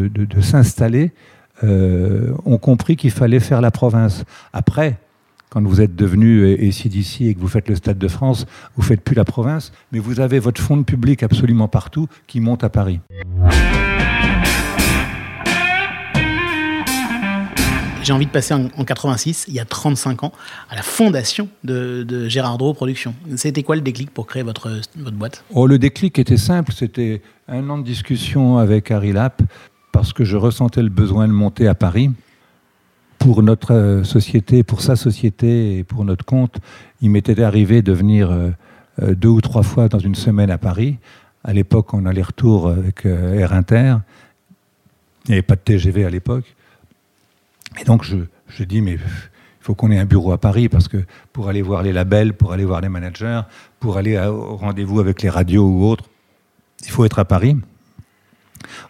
s'installer, 0.40 1.12
ont 1.62 2.58
compris 2.58 2.96
qu'il 2.96 3.10
fallait 3.10 3.40
faire 3.40 3.60
la 3.60 3.70
province. 3.70 4.24
Après, 4.52 4.98
quand 5.50 5.62
vous 5.62 5.80
êtes 5.80 5.94
devenu 5.94 6.52
ACDC 6.54 7.22
et 7.22 7.34
que 7.34 7.40
vous 7.40 7.48
faites 7.48 7.68
le 7.68 7.76
Stade 7.76 7.98
de 7.98 8.08
France, 8.08 8.46
vous 8.76 8.82
faites 8.82 9.02
plus 9.02 9.14
la 9.14 9.24
province, 9.24 9.72
mais 9.92 10.00
vous 10.00 10.18
avez 10.20 10.38
votre 10.38 10.60
fonds 10.60 10.76
de 10.76 10.82
public 10.84 11.22
absolument 11.22 11.68
partout 11.68 12.08
qui 12.26 12.40
monte 12.40 12.64
à 12.64 12.68
Paris. 12.68 13.00
J'ai 18.12 18.16
envie 18.16 18.26
de 18.26 18.30
passer 18.30 18.52
en, 18.52 18.68
en 18.76 18.84
86, 18.84 19.46
il 19.48 19.54
y 19.54 19.58
a 19.58 19.64
35 19.64 20.24
ans, 20.24 20.32
à 20.68 20.76
la 20.76 20.82
fondation 20.82 21.48
de, 21.64 22.28
Gérard 22.28 22.58
Drault 22.58 22.74
Productions. 22.74 23.14
C'était 23.36 23.62
quoi 23.62 23.74
le 23.74 23.80
déclic 23.80 24.10
pour 24.10 24.26
créer 24.26 24.42
votre, 24.42 24.70
votre 24.98 25.16
boîte? 25.16 25.42
Oh, 25.54 25.66
le 25.66 25.78
déclic 25.78 26.18
était 26.18 26.36
simple, 26.36 26.74
c'était 26.74 27.22
un 27.48 27.70
an 27.70 27.78
de 27.78 27.84
discussion 27.84 28.58
avec 28.58 28.90
Harry 28.90 29.12
Lapp, 29.12 29.40
parce 29.92 30.12
que 30.12 30.24
je 30.24 30.36
ressentais 30.36 30.82
le 30.82 30.90
besoin 30.90 31.26
de 31.26 31.32
monter 31.32 31.66
à 31.66 31.74
Paris. 31.74 32.10
Pour 33.18 33.42
notre 33.42 33.72
euh, 33.72 34.04
société, 34.04 34.62
pour 34.62 34.82
sa 34.82 34.94
société 34.94 35.78
et 35.78 35.82
pour 35.82 36.04
notre 36.04 36.26
compte, 36.26 36.56
il 37.00 37.08
m'était 37.08 37.42
arrivé 37.42 37.80
de 37.80 37.94
venir 37.94 38.30
euh, 38.30 38.50
euh, 39.00 39.14
deux 39.14 39.30
ou 39.30 39.40
trois 39.40 39.62
fois 39.62 39.88
dans 39.88 40.00
une 40.00 40.16
semaine 40.16 40.50
à 40.50 40.58
Paris. 40.58 40.98
À 41.44 41.54
l'époque, 41.54 41.94
on 41.94 42.04
allait 42.04 42.20
retour 42.20 42.68
avec 42.68 43.06
Air 43.06 43.54
Inter. 43.54 43.96
Il 45.24 45.30
n'y 45.30 45.34
avait 45.36 45.40
pas 45.40 45.56
de 45.56 45.60
TGV 45.60 46.04
à 46.04 46.10
l'époque. 46.10 46.54
Et 47.80 47.84
donc, 47.84 48.04
je, 48.04 48.64
dis, 48.64 48.80
mais 48.82 48.94
il 48.94 49.00
faut 49.60 49.74
qu'on 49.74 49.90
ait 49.90 49.98
un 49.98 50.04
bureau 50.04 50.32
à 50.32 50.38
Paris 50.38 50.68
parce 50.68 50.88
que 50.88 50.98
pour 51.32 51.48
aller 51.48 51.62
voir 51.62 51.82
les 51.82 51.92
labels, 51.92 52.34
pour 52.34 52.52
aller 52.52 52.64
voir 52.64 52.80
les 52.80 52.88
managers, 52.88 53.42
pour 53.80 53.96
aller 53.96 54.18
au 54.18 54.56
rendez-vous 54.56 55.00
avec 55.00 55.22
les 55.22 55.30
radios 55.30 55.66
ou 55.66 55.84
autres, 55.84 56.04
il 56.84 56.90
faut 56.90 57.04
être 57.04 57.18
à 57.18 57.24
Paris. 57.24 57.56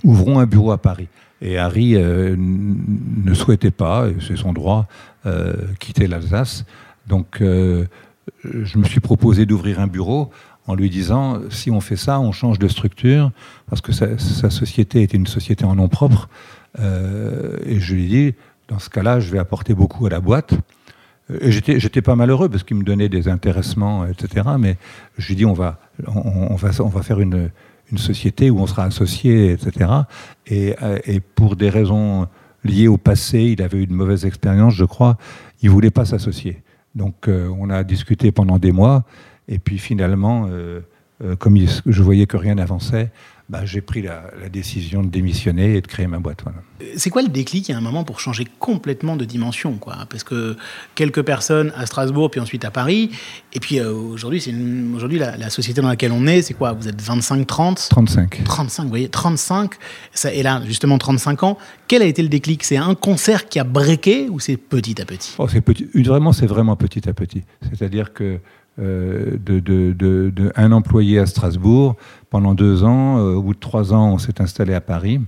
Ouvrons 0.04 0.38
un 0.38 0.46
bureau 0.46 0.72
à 0.72 0.78
Paris. 0.78 1.08
Et 1.40 1.58
Harry 1.58 1.96
euh, 1.96 2.36
ne 2.38 3.34
souhaitait 3.34 3.72
pas, 3.72 4.06
c'est 4.20 4.36
son 4.36 4.52
droit, 4.52 4.86
euh, 5.26 5.54
quitter 5.80 6.06
l'Alsace. 6.06 6.64
Donc, 7.08 7.40
euh, 7.40 7.86
je 8.44 8.78
me 8.78 8.84
suis 8.84 9.00
proposé 9.00 9.44
d'ouvrir 9.44 9.80
un 9.80 9.88
bureau 9.88 10.30
en 10.68 10.76
lui 10.76 10.88
disant 10.88 11.40
si 11.50 11.72
on 11.72 11.80
fait 11.80 11.96
ça, 11.96 12.20
on 12.20 12.30
change 12.30 12.60
de 12.60 12.68
structure, 12.68 13.32
parce 13.68 13.80
que 13.80 13.90
sa, 13.90 14.18
sa 14.18 14.50
société 14.50 15.02
était 15.02 15.16
une 15.16 15.26
société 15.26 15.64
en 15.64 15.74
nom 15.74 15.88
propre. 15.88 16.28
Et 16.78 17.80
je 17.80 17.94
lui 17.94 18.04
ai 18.04 18.08
dit 18.08 18.34
dans 18.68 18.78
ce 18.78 18.90
cas-là, 18.90 19.20
je 19.20 19.30
vais 19.30 19.38
apporter 19.38 19.74
beaucoup 19.74 20.06
à 20.06 20.10
la 20.10 20.20
boîte. 20.20 20.54
et 21.40 21.50
j'étais, 21.50 21.78
j'étais 21.80 22.02
pas 22.02 22.16
malheureux 22.16 22.48
parce 22.48 22.62
qu'il 22.62 22.76
me 22.76 22.84
donnait 22.84 23.08
des 23.08 23.28
intéressements, 23.28 24.06
etc. 24.06 24.46
Mais 24.58 24.76
je 25.18 25.28
lui 25.28 25.36
dit, 25.36 25.46
on 25.46 25.52
va, 25.52 25.80
on, 26.06 26.56
va, 26.56 27.02
faire 27.02 27.20
une, 27.20 27.50
société 27.96 28.48
où 28.48 28.58
on 28.58 28.66
sera 28.66 28.84
associé, 28.84 29.52
etc. 29.52 29.90
Et, 30.46 30.74
euh, 30.82 30.98
et 31.04 31.20
pour 31.20 31.56
des 31.56 31.68
raisons 31.68 32.26
liées 32.64 32.88
au 32.88 32.96
passé, 32.96 33.40
il 33.40 33.62
avait 33.62 33.78
eu 33.78 33.84
une 33.84 33.94
mauvaise 33.94 34.24
expérience, 34.24 34.74
je 34.74 34.84
crois, 34.84 35.16
il 35.62 35.70
voulait 35.70 35.90
pas 35.90 36.04
s'associer. 36.04 36.62
Donc 36.94 37.28
euh, 37.28 37.48
on 37.58 37.70
a 37.70 37.84
discuté 37.84 38.32
pendant 38.32 38.58
des 38.58 38.72
mois, 38.72 39.04
et 39.48 39.58
puis 39.58 39.78
finalement, 39.78 40.46
euh, 40.50 40.80
euh, 41.24 41.36
comme 41.36 41.58
je 41.58 42.02
voyais 42.02 42.26
que 42.26 42.36
rien 42.36 42.56
n'avançait, 42.56 43.10
bah, 43.48 43.64
j'ai 43.64 43.80
pris 43.80 44.02
la, 44.02 44.30
la 44.40 44.48
décision 44.48 45.02
de 45.02 45.08
démissionner 45.08 45.76
et 45.76 45.80
de 45.80 45.86
créer 45.86 46.06
ma 46.06 46.18
boîte. 46.18 46.42
Voilà. 46.42 46.58
C'est 46.96 47.10
quoi 47.10 47.22
le 47.22 47.28
déclic 47.28 47.70
à 47.70 47.76
un 47.76 47.80
moment 47.80 48.04
pour 48.04 48.18
changer 48.20 48.46
complètement 48.58 49.16
de 49.16 49.24
dimension 49.24 49.76
quoi? 49.76 49.98
Parce 50.08 50.24
que 50.24 50.56
quelques 50.94 51.22
personnes 51.22 51.72
à 51.76 51.86
Strasbourg, 51.86 52.30
puis 52.30 52.40
ensuite 52.40 52.64
à 52.64 52.70
Paris, 52.70 53.10
et 53.52 53.60
puis 53.60 53.78
euh, 53.78 53.92
aujourd'hui, 53.92 54.40
c'est 54.40 54.54
aujourd'hui 54.94 55.18
la, 55.18 55.36
la 55.36 55.50
société 55.50 55.80
dans 55.80 55.88
laquelle 55.88 56.12
on 56.12 56.26
est, 56.26 56.42
c'est 56.42 56.54
quoi? 56.54 56.72
Vous 56.72 56.88
êtes 56.88 57.00
25, 57.00 57.46
30 57.46 57.88
35. 57.90 58.44
35, 58.44 58.82
vous 58.84 58.88
voyez, 58.88 59.08
35, 59.08 59.72
ça, 60.12 60.32
et 60.32 60.42
là, 60.42 60.62
justement, 60.66 60.98
35 60.98 61.42
ans. 61.42 61.58
Quel 61.88 62.02
a 62.02 62.06
été 62.06 62.22
le 62.22 62.28
déclic? 62.28 62.64
C'est 62.64 62.76
un 62.76 62.94
concert 62.94 63.48
qui 63.48 63.58
a 63.58 63.64
breaké 63.64 64.28
ou 64.28 64.40
c'est 64.40 64.56
petit 64.56 65.00
à 65.00 65.04
petit? 65.04 65.34
Oh, 65.38 65.46
petit, 65.46 65.86
vraiment, 65.94 66.32
c'est 66.32 66.46
vraiment 66.46 66.76
petit 66.76 67.08
à 67.08 67.12
petit. 67.12 67.42
C'est-à-dire 67.70 68.12
que 68.12 68.40
euh, 68.78 69.32
de, 69.44 69.60
de- 69.60 69.92
de- 69.92 70.32
de 70.34 70.52
un 70.56 70.72
employé 70.72 71.18
à 71.18 71.26
Strasbourg 71.26 71.96
pendant 72.30 72.54
deux 72.54 72.84
ans, 72.84 73.18
euh, 73.18 73.34
au 73.34 73.42
bout 73.42 73.54
de 73.54 73.60
trois 73.60 73.92
ans, 73.92 74.12
on 74.14 74.18
s'est 74.18 74.40
installé 74.40 74.72
à 74.72 74.80
Paris. 74.80 75.20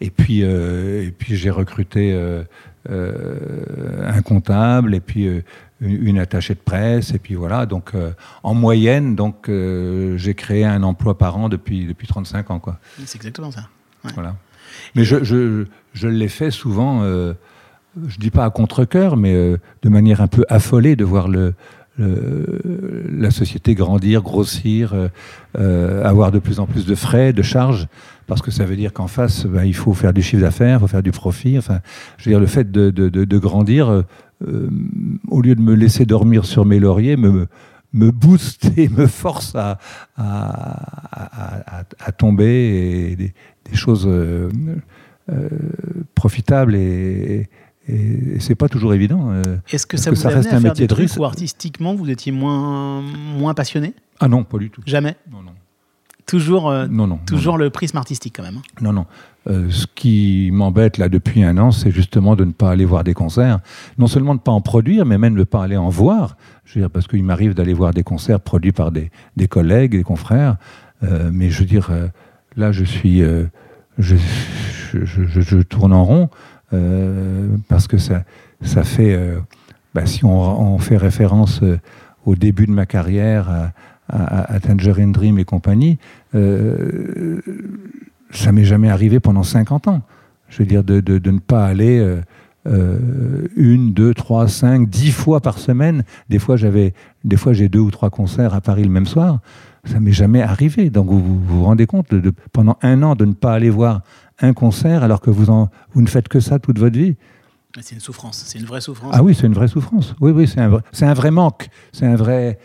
Et 0.00 0.10
puis, 0.10 0.42
euh, 0.42 1.04
et 1.06 1.10
puis 1.10 1.36
j'ai 1.36 1.50
recruté 1.50 2.12
euh, 2.12 2.44
un 2.88 4.22
comptable 4.22 4.94
et 4.94 5.00
puis 5.00 5.28
une, 5.80 6.18
attachée 6.18 6.54
de 6.54 6.60
presse 6.60 7.12
et 7.12 7.18
puis 7.18 7.34
voilà. 7.34 7.66
Donc, 7.66 7.92
en 8.42 8.54
moyenne, 8.54 9.14
donc 9.14 9.48
j'ai 9.48 10.34
créé 10.34 10.64
un 10.64 10.82
emploi 10.82 11.16
par 11.18 11.36
an 11.36 11.48
depuis 11.48 11.86
depuis 11.86 12.06
35 12.06 12.50
ans, 12.50 12.58
quoi. 12.58 12.78
C'est 13.04 13.16
exactement 13.16 13.50
ça. 13.52 13.68
Ouais. 14.04 14.10
Voilà. 14.14 14.36
Mais 14.96 15.04
je, 15.04 15.22
je, 15.22 15.66
je 15.92 16.08
l'ai 16.08 16.28
fait 16.28 16.50
souvent, 16.50 17.02
je 18.06 18.18
dis 18.18 18.30
pas 18.30 18.44
à 18.44 18.50
contre-coeur, 18.50 19.16
mais 19.16 19.34
euh, 19.34 19.58
de 19.82 19.88
manière 19.88 20.20
un 20.20 20.26
peu 20.26 20.44
affolée 20.48 20.96
de 20.96 21.04
voir 21.04 21.28
le, 21.28 21.54
la 21.98 23.30
société 23.30 23.74
grandir, 23.74 24.22
grossir, 24.22 24.94
euh, 24.94 25.08
euh, 25.58 26.04
avoir 26.04 26.32
de 26.32 26.38
plus 26.38 26.58
en 26.58 26.66
plus 26.66 26.86
de 26.86 26.94
frais, 26.94 27.32
de 27.32 27.42
charges, 27.42 27.86
parce 28.26 28.40
que 28.40 28.50
ça 28.50 28.64
veut 28.64 28.76
dire 28.76 28.92
qu'en 28.92 29.08
face, 29.08 29.46
ben, 29.46 29.64
il 29.64 29.74
faut 29.74 29.92
faire 29.92 30.12
du 30.12 30.22
chiffre 30.22 30.42
d'affaires, 30.42 30.78
il 30.78 30.80
faut 30.80 30.86
faire 30.86 31.02
du 31.02 31.12
profit. 31.12 31.58
Enfin, 31.58 31.80
je 32.16 32.24
veux 32.24 32.30
dire, 32.30 32.40
le 32.40 32.46
fait 32.46 32.70
de, 32.70 33.38
grandir, 33.38 33.90
euh, 33.90 34.02
au 35.28 35.42
lieu 35.42 35.54
de 35.54 35.60
me 35.60 35.74
laisser 35.74 36.06
dormir 36.06 36.44
sur 36.44 36.64
mes 36.64 36.80
lauriers, 36.80 37.16
me, 37.16 37.46
booste 37.92 38.72
et 38.78 38.88
me 38.88 39.06
force 39.06 39.54
à, 39.54 39.78
tomber 42.16 43.16
des, 43.16 43.34
choses 43.74 44.08
profitables 46.14 46.74
et, 46.74 47.48
et 47.88 48.38
c'est 48.40 48.54
pas 48.54 48.68
toujours 48.68 48.94
évident. 48.94 49.30
euh. 49.32 49.42
Est-ce 49.70 49.86
que 49.86 49.96
ça 49.96 50.10
que 50.10 50.14
vous 50.16 50.22
ça 50.22 50.28
a 50.28 50.32
reste 50.34 50.52
à 50.52 50.56
un 50.56 50.60
faire 50.60 50.70
métier 50.70 50.86
de 50.86 50.94
risque. 50.94 51.18
où 51.18 51.24
artistiquement 51.24 51.94
vous 51.94 52.08
étiez 52.10 52.32
moins, 52.32 53.02
moins 53.02 53.54
passionné? 53.54 53.94
Ah 54.20 54.28
non, 54.28 54.44
pas 54.44 54.58
du 54.58 54.70
tout. 54.70 54.82
Jamais? 54.86 55.16
Non, 55.30 55.42
non. 55.42 55.52
Toujours, 56.24 56.70
euh, 56.70 56.86
Non, 56.88 57.08
non, 57.08 57.18
toujours 57.26 57.58
le 57.58 57.68
prisme 57.70 57.96
artistique 57.98 58.34
quand 58.36 58.44
même. 58.44 58.58
hein? 58.58 58.62
Non, 58.80 58.92
non. 58.92 59.06
Euh, 59.48 59.68
ce 59.70 59.86
qui 59.92 60.50
m'embête 60.52 60.96
là 60.96 61.08
depuis 61.08 61.42
un 61.42 61.58
an, 61.58 61.72
c'est 61.72 61.90
justement 61.90 62.36
de 62.36 62.44
ne 62.44 62.52
pas 62.52 62.70
aller 62.70 62.84
voir 62.84 63.02
des 63.02 63.12
concerts. 63.12 63.58
Non 63.98 64.06
seulement 64.06 64.34
de 64.34 64.38
ne 64.38 64.42
pas 64.44 64.52
en 64.52 64.60
produire, 64.60 65.04
mais 65.04 65.18
même 65.18 65.34
de 65.34 65.40
ne 65.40 65.44
pas 65.44 65.64
aller 65.64 65.76
en 65.76 65.88
voir. 65.88 66.36
Je 66.64 66.74
veux 66.74 66.82
dire, 66.82 66.90
parce 66.90 67.08
qu'il 67.08 67.24
m'arrive 67.24 67.54
d'aller 67.54 67.74
voir 67.74 67.92
des 67.92 68.04
concerts 68.04 68.38
produits 68.38 68.70
par 68.70 68.92
des, 68.92 69.10
des 69.36 69.48
collègues, 69.48 69.92
des 69.92 70.04
confrères. 70.04 70.56
Euh, 71.02 71.30
mais 71.32 71.50
je 71.50 71.58
veux 71.58 71.66
dire, 71.66 71.88
euh, 71.90 72.06
là, 72.56 72.70
je 72.70 72.84
suis. 72.84 73.20
euh, 73.22 73.46
je, 73.98 74.14
je, 74.94 75.24
je- 75.26 75.40
je 75.40 75.58
tourne 75.58 75.92
en 75.92 76.04
rond 76.04 76.22
euh, 76.22 76.28
parce 77.68 77.86
que 77.86 77.98
ça, 77.98 78.24
ça 78.62 78.84
fait. 78.84 79.14
euh, 79.14 79.38
bah, 79.94 80.06
si 80.06 80.24
on, 80.24 80.78
fait 80.78 80.96
référence 80.96 81.62
euh, 81.62 81.78
au 82.24 82.34
début 82.34 82.66
de 82.66 82.72
ma 82.72 82.86
carrière 82.86 83.72
à, 84.08 84.54
à, 84.54 84.60
Tangerine 84.60 85.12
Dream 85.12 85.38
et 85.38 85.44
compagnie, 85.44 85.98
euh, 86.34 87.40
ça 88.30 88.52
m'est 88.52 88.64
jamais 88.64 88.88
arrivé 88.88 89.20
pendant 89.20 89.42
50 89.42 89.88
ans. 89.88 90.02
Je 90.48 90.58
veux 90.58 90.66
dire, 90.66 90.84
de, 90.84 91.00
ne 91.30 91.38
pas 91.38 91.66
aller 91.66 91.98
euh, 91.98 92.20
euh, 92.66 93.48
une, 93.56 93.92
deux, 93.92 94.14
trois, 94.14 94.48
cinq, 94.48 94.88
dix 94.88 95.10
fois 95.10 95.40
par 95.40 95.58
semaine. 95.58 96.04
Des 96.28 96.38
fois, 96.38 96.56
j'avais, 96.56 96.94
des 97.24 97.36
fois, 97.36 97.52
j'ai 97.52 97.68
deux 97.68 97.80
ou 97.80 97.90
trois 97.90 98.10
concerts 98.10 98.54
à 98.54 98.60
Paris 98.60 98.84
le 98.84 98.90
même 98.90 99.06
soir. 99.06 99.40
Ça 99.84 99.98
m'est 99.98 100.12
jamais 100.12 100.42
arrivé. 100.42 100.90
Donc, 100.90 101.08
vous 101.08 101.40
vous, 101.40 101.64
rendez 101.64 101.86
compte, 101.86 102.14
pendant 102.52 102.78
un 102.82 103.02
an, 103.02 103.14
de 103.14 103.24
ne 103.24 103.32
pas 103.32 103.54
aller 103.54 103.70
voir 103.70 104.02
un 104.40 104.52
concert 104.52 105.02
alors 105.02 105.20
que 105.20 105.30
vous, 105.30 105.50
en, 105.50 105.68
vous 105.92 106.02
ne 106.02 106.08
faites 106.08 106.28
que 106.28 106.40
ça 106.40 106.58
toute 106.58 106.78
votre 106.78 106.96
vie. 106.98 107.16
C'est 107.80 107.94
une 107.94 108.00
souffrance, 108.00 108.42
c'est 108.46 108.58
une 108.58 108.66
vraie 108.66 108.80
souffrance. 108.82 109.14
Ah 109.16 109.22
oui, 109.22 109.34
c'est 109.34 109.46
une 109.46 109.54
vraie 109.54 109.68
souffrance. 109.68 110.14
Oui, 110.20 110.30
oui, 110.32 110.46
c'est 110.46 110.60
un, 110.60 110.68
vrai- 110.68 110.82
c'est 110.92 111.06
un 111.06 111.14
vrai 111.14 111.30
manque. 111.30 111.68
C'est 111.92 112.06
un 112.06 112.16
vrai. 112.16 112.58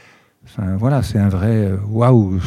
Enfin, 0.46 0.76
voilà, 0.78 1.02
c'est 1.02 1.18
un 1.20 1.30
vrai. 1.30 1.56
euh, 1.66 1.78
Waouh 1.88 2.40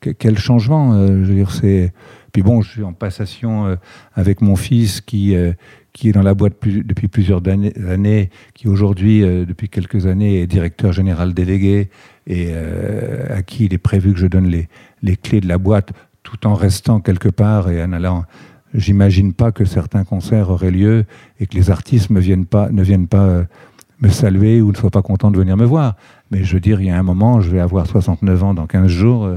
Que- 0.00 0.10
Quel 0.10 0.38
changement 0.38 0.92
euh, 0.92 1.06
Je 1.24 1.28
veux 1.30 1.34
dire, 1.34 1.50
c'est. 1.50 1.92
Puis 2.32 2.42
bon, 2.42 2.60
je 2.60 2.70
suis 2.70 2.82
en 2.82 2.92
passation 2.92 3.66
euh, 3.66 3.76
avec 4.14 4.42
mon 4.42 4.56
fils 4.56 5.00
qui, 5.00 5.34
euh, 5.34 5.52
qui 5.94 6.10
est 6.10 6.12
dans 6.12 6.22
la 6.22 6.34
boîte 6.34 6.54
plus- 6.54 6.84
depuis 6.84 7.08
plusieurs 7.08 7.40
années, 7.48 7.72
années, 7.88 8.28
qui 8.52 8.68
aujourd'hui, 8.68 9.20
depuis 9.22 9.70
quelques 9.70 10.04
années, 10.06 10.42
est 10.42 10.46
directeur 10.46 10.92
général 10.92 11.32
délégué 11.32 11.88
et 12.26 12.52
à 13.30 13.42
qui 13.42 13.64
il 13.66 13.72
est 13.72 13.78
prévu 13.78 14.12
que 14.12 14.18
je 14.18 14.26
donne 14.26 14.46
les, 14.48 14.68
les 15.02 15.16
clés 15.16 15.40
de 15.40 15.48
la 15.48 15.56
boîte 15.58 15.92
tout 16.26 16.44
en 16.46 16.54
restant 16.54 16.98
quelque 17.00 17.28
part 17.28 17.70
et 17.70 17.82
en 17.82 17.92
allant. 17.92 18.24
J'imagine 18.74 19.32
pas 19.32 19.52
que 19.52 19.64
certains 19.64 20.02
concerts 20.04 20.50
auraient 20.50 20.72
lieu 20.72 21.04
et 21.38 21.46
que 21.46 21.54
les 21.54 21.70
artistes 21.70 22.10
ne 22.10 22.18
viennent 22.20 22.46
pas, 22.46 22.68
ne 22.70 22.82
viennent 22.82 23.06
pas 23.06 23.22
euh, 23.24 23.44
me 24.00 24.08
saluer 24.08 24.60
ou 24.60 24.72
ne 24.72 24.76
soient 24.76 24.90
pas 24.90 25.02
contents 25.02 25.30
de 25.30 25.38
venir 25.38 25.56
me 25.56 25.64
voir. 25.64 25.94
Mais 26.32 26.42
je 26.42 26.52
veux 26.54 26.60
dire, 26.60 26.80
il 26.80 26.88
y 26.88 26.90
a 26.90 26.98
un 26.98 27.02
moment, 27.04 27.40
je 27.40 27.48
vais 27.50 27.60
avoir 27.60 27.86
69 27.86 28.42
ans 28.42 28.54
dans 28.54 28.66
15 28.66 28.88
jours. 28.88 29.30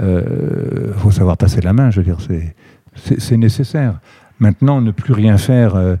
Il 0.00 0.92
faut 0.96 1.10
savoir 1.10 1.36
passer 1.36 1.60
la 1.60 1.72
main. 1.74 1.90
Je 1.90 2.00
veux 2.00 2.04
dire, 2.04 2.18
c'est- 2.20 3.36
nécessaire. 3.36 4.00
Maintenant, 4.40 4.80
ne 4.80 4.90
plus 4.90 5.12
rien 5.12 5.36
faire, 5.38 5.76
euh, 5.76 5.96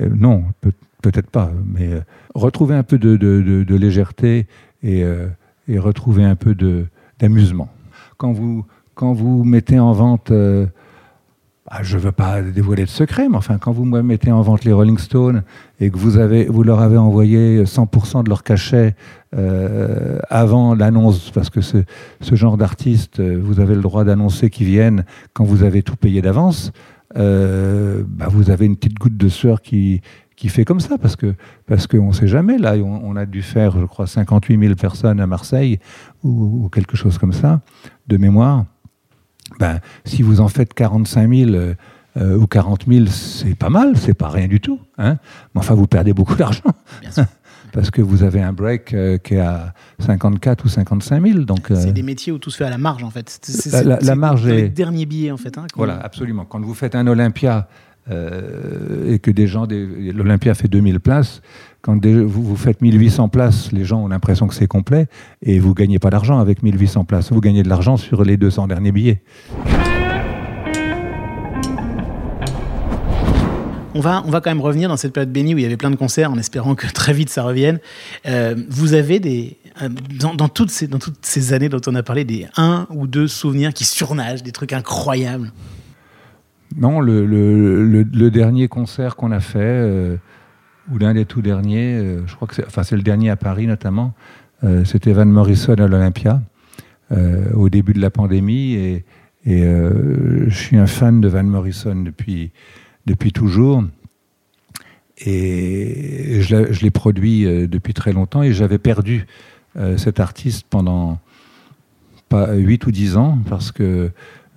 euh, 0.00 0.08
non, 0.14 0.44
peut- 0.60 0.72
peut-être 1.02 1.30
pas. 1.30 1.50
Mais 1.64 1.86
euh, 1.92 2.00
retrouver 2.34 2.74
un 2.74 2.82
peu 2.82 2.98
de, 2.98 3.16
de- 3.16 3.74
légèreté 3.76 4.46
et, 4.82 5.04
euh, 5.04 5.28
et 5.68 5.78
retrouver 5.78 6.24
un 6.24 6.34
peu 6.36 6.54
d'amusement. 7.18 7.68
Quand 8.16 8.32
vous, 8.32 8.66
quand 8.98 9.12
vous 9.12 9.44
mettez 9.44 9.78
en 9.78 9.92
vente 9.92 10.32
euh, 10.32 10.66
ah, 11.70 11.82
je 11.82 11.96
ne 11.96 12.02
veux 12.02 12.12
pas 12.12 12.42
dévoiler 12.42 12.84
de 12.84 12.88
secret, 12.88 13.28
mais 13.28 13.36
enfin, 13.36 13.58
quand 13.58 13.70
vous 13.70 13.84
mettez 13.84 14.32
en 14.32 14.42
vente 14.42 14.64
les 14.64 14.72
Rolling 14.72 14.98
Stones 14.98 15.42
et 15.78 15.90
que 15.90 15.98
vous, 15.98 16.62
leur 16.64 16.80
avez 16.80 16.96
envoyé 16.96 17.62
100% 17.62 18.24
de 18.24 18.28
leur 18.28 18.42
cachet 18.42 18.96
euh, 19.36 20.18
avant 20.30 20.74
l'annonce, 20.74 21.30
parce 21.30 21.50
que 21.50 21.60
ce, 21.60 21.84
genre 22.22 22.56
d'artiste, 22.56 23.20
euh, 23.20 23.38
vous 23.40 23.60
avez 23.60 23.74
le 23.74 23.82
droit 23.82 24.02
d'annoncer 24.02 24.48
qu'ils 24.50 24.66
viennent 24.66 25.04
quand 25.34 25.44
vous 25.44 25.62
avez 25.62 25.82
tout 25.82 25.96
payé 25.96 26.22
d'avance, 26.22 26.72
bah, 27.14 28.28
vous 28.30 28.50
avez 28.50 28.66
une 28.66 28.76
petite 28.76 28.98
goutte 28.98 29.16
de 29.16 29.28
sueur 29.28 29.60
qui, 29.60 30.00
fait 30.36 30.64
comme 30.64 30.80
ça, 30.80 30.96
parce 30.98 31.16
que 31.16 31.34
parce 31.66 31.86
qu'on 31.86 32.08
ne 32.08 32.12
sait 32.12 32.28
jamais. 32.28 32.58
Là, 32.58 32.76
on, 32.76 33.14
a 33.14 33.26
dû 33.26 33.42
faire, 33.42 33.78
je 33.78 33.84
crois, 33.84 34.06
58 34.06 34.58
000 34.58 34.74
personnes 34.74 35.20
à 35.20 35.26
Marseille, 35.26 35.78
ou 36.24 36.68
quelque 36.72 36.96
chose 36.96 37.18
comme 37.18 37.34
ça, 37.34 37.60
de 38.06 38.16
mémoire 38.16 38.64
ben, 39.58 39.80
si 40.04 40.22
vous 40.22 40.40
en 40.40 40.48
faites 40.48 40.72
45 40.74 41.28
000 41.34 41.50
euh, 41.52 41.74
euh, 42.16 42.36
ou 42.36 42.46
40 42.46 42.84
000, 42.88 43.06
c'est 43.06 43.54
pas 43.54 43.70
mal, 43.70 43.96
c'est 43.96 44.14
pas 44.14 44.28
rien 44.28 44.48
du 44.48 44.60
tout. 44.60 44.80
Hein 44.98 45.18
Mais 45.54 45.60
enfin, 45.60 45.74
vous 45.74 45.86
perdez 45.86 46.12
beaucoup 46.12 46.34
d'argent. 46.36 46.62
Parce 47.72 47.90
que 47.90 48.00
vous 48.00 48.22
avez 48.22 48.40
un 48.42 48.52
break 48.54 48.94
euh, 48.94 49.18
qui 49.18 49.34
est 49.34 49.40
à 49.40 49.74
54 49.98 50.64
ou 50.64 50.68
55 50.68 51.22
000. 51.26 51.38
Donc, 51.40 51.70
euh, 51.70 51.76
C'est 51.76 51.92
des 51.92 52.02
métiers 52.02 52.32
où 52.32 52.38
tout 52.38 52.50
se 52.50 52.56
fait 52.56 52.64
à 52.64 52.70
la 52.70 52.78
marge 52.78 53.04
en 53.04 53.10
fait. 53.10 53.38
C'est- 53.42 53.68
c'est- 53.70 53.84
La- 53.84 54.14
marge 54.14 54.46
est- 54.46 54.68
derniers 54.70 55.04
billets 55.06 55.30
en 55.30 55.36
fait. 55.36 55.58
hein, 55.58 55.66
voilà, 55.76 55.98
absolument. 56.00 56.44
Quand 56.46 56.60
vous 56.60 56.74
faites 56.74 56.94
un 56.94 57.06
Olympia 57.06 57.68
et 59.06 59.18
que 59.18 59.30
des 59.30 59.46
gens, 59.46 59.66
des- 59.66 60.12
l'Olympia 60.12 60.54
fait 60.54 60.66
2000 60.68 60.98
places, 60.98 61.42
quand 61.88 61.96
des- 61.96 62.20
vous, 62.20 62.42
vous 62.42 62.56
faites 62.56 62.82
1800 62.82 63.30
places, 63.30 63.72
les 63.72 63.86
gens 63.86 64.02
ont 64.04 64.08
l'impression 64.08 64.46
que 64.46 64.54
c'est 64.54 64.66
complet 64.66 65.06
et 65.40 65.58
vous 65.58 65.72
gagnez 65.72 65.98
pas 65.98 66.10
d'argent 66.10 66.38
avec 66.38 66.62
1800 66.62 67.04
places. 67.04 67.32
Vous 67.32 67.40
gagnez 67.40 67.62
de 67.62 67.68
l'argent 67.70 67.96
sur 67.96 68.24
les 68.24 68.36
200 68.36 68.66
derniers 68.68 68.92
billets. 68.92 69.22
On 73.94 74.00
va, 74.00 74.22
on 74.26 74.30
va 74.30 74.42
quand 74.42 74.50
même 74.50 74.60
revenir 74.60 74.90
dans 74.90 74.98
cette 74.98 75.14
période 75.14 75.32
bénie 75.32 75.54
où 75.54 75.58
il 75.58 75.62
y 75.62 75.64
avait 75.66 75.78
plein 75.78 75.90
de 75.90 75.96
concerts 75.96 76.30
en 76.30 76.36
espérant 76.36 76.74
que 76.74 76.86
très 76.92 77.14
vite 77.14 77.30
ça 77.30 77.42
revienne. 77.42 77.78
Euh, 78.26 78.54
vous 78.68 78.92
avez 78.92 79.18
des, 79.18 79.56
euh, 79.80 79.88
dans, 80.20 80.34
dans 80.34 80.48
toutes 80.50 80.70
ces, 80.70 80.88
dans 80.88 80.98
toutes 80.98 81.16
ces 81.24 81.54
années 81.54 81.70
dont 81.70 81.80
on 81.86 81.94
a 81.94 82.02
parlé, 82.02 82.24
des 82.24 82.46
un 82.58 82.86
ou 82.90 83.06
deux 83.06 83.28
souvenirs 83.28 83.72
qui 83.72 83.86
surnagent, 83.86 84.42
des 84.42 84.52
trucs 84.52 84.74
incroyables? 84.74 85.52
Non, 86.76 87.00
le, 87.00 87.24
le- 87.24 87.82
le- 87.86 88.02
le 88.02 88.30
dernier 88.30 88.68
concert 88.68 89.16
qu'on 89.16 89.32
a 89.32 89.40
fait, 89.40 89.58
euh, 89.58 90.16
ou 90.92 90.98
l'un 90.98 91.14
des 91.14 91.24
tout 91.24 91.42
derniers, 91.42 92.18
je 92.26 92.34
crois 92.34 92.48
que 92.48 92.54
c'est 92.54 92.96
le 92.96 93.02
dernier 93.02 93.30
à 93.30 93.36
Paris 93.36 93.66
notamment, 93.66 94.14
c'était 94.84 95.12
Van 95.12 95.26
Morrison 95.26 95.74
à 95.74 95.86
l'Olympia, 95.86 96.42
au 97.54 97.68
début 97.68 97.92
de 97.92 98.00
la 98.00 98.10
pandémie. 98.10 98.74
Et, 98.74 99.04
je 99.46 100.50
suis 100.50 100.76
un 100.76 100.86
fan 100.86 101.20
de 101.20 101.28
Van 101.28 101.44
Morrison 101.44 101.94
depuis, 101.96 102.52
toujours. 103.32 103.84
Et 105.18 106.40
je 106.40 106.82
l'ai 106.82 106.90
produit 106.90 107.44
depuis 107.68 107.94
très 107.94 108.12
longtemps 108.12 108.42
et 108.42 108.52
j'avais 108.52 108.78
perdu 108.78 109.26
cet 109.96 110.20
artiste 110.20 110.66
pendant 110.68 111.18
pas 112.28 112.54
8 112.54 112.86
ou 112.86 112.90
10 112.90 113.16
ans 113.16 113.38
parce 113.48 113.72
que 113.72 114.10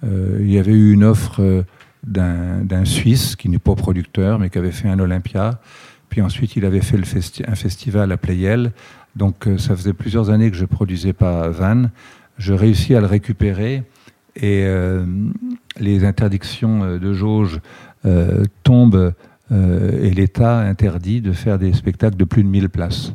il 0.04 0.52
y 0.52 0.58
avait 0.58 0.74
eu 0.74 0.94
une 0.94 1.04
offre 1.04 1.64
d'un 2.04 2.86
Suisse 2.86 3.36
qui 3.36 3.50
n'est 3.50 3.60
pas 3.60 3.76
producteur, 3.76 4.40
mais 4.40 4.50
qui 4.50 4.58
avait 4.58 4.72
fait 4.72 4.90
un 4.90 5.00
Olympia. 5.00 5.60
Puis 6.12 6.22
ensuite, 6.22 6.58
il 6.58 6.66
avait 6.66 6.82
fait 6.82 7.00
un 7.48 7.56
festival 7.56 8.12
à 8.12 8.18
Playel. 8.18 8.74
Donc, 9.16 9.48
euh, 9.48 9.58
ça 9.58 9.76
faisait 9.76 9.94
plusieurs 9.94 10.30
années 10.30 10.52
que 10.52 10.58
je 10.58 10.66
produisais 10.66 11.14
pas 11.14 11.48
Van. 11.48 11.86
Je 12.38 12.54
réussis 12.54 12.94
à 12.96 13.00
le 13.00 13.08
récupérer 13.08 13.84
et 14.36 14.64
euh, 14.66 15.06
les 15.80 16.04
interdictions 16.04 16.84
euh, 16.84 17.00
de 17.00 17.14
jauge 17.14 17.60
tombent 18.64 19.14
et 19.52 20.10
l'État 20.10 20.60
interdit 20.60 21.22
de 21.22 21.34
faire 21.34 21.60
des 21.60 21.74
spectacles 21.74 22.16
de 22.16 22.24
plus 22.24 22.44
de 22.44 22.48
1000 22.48 22.70
places. 22.70 23.14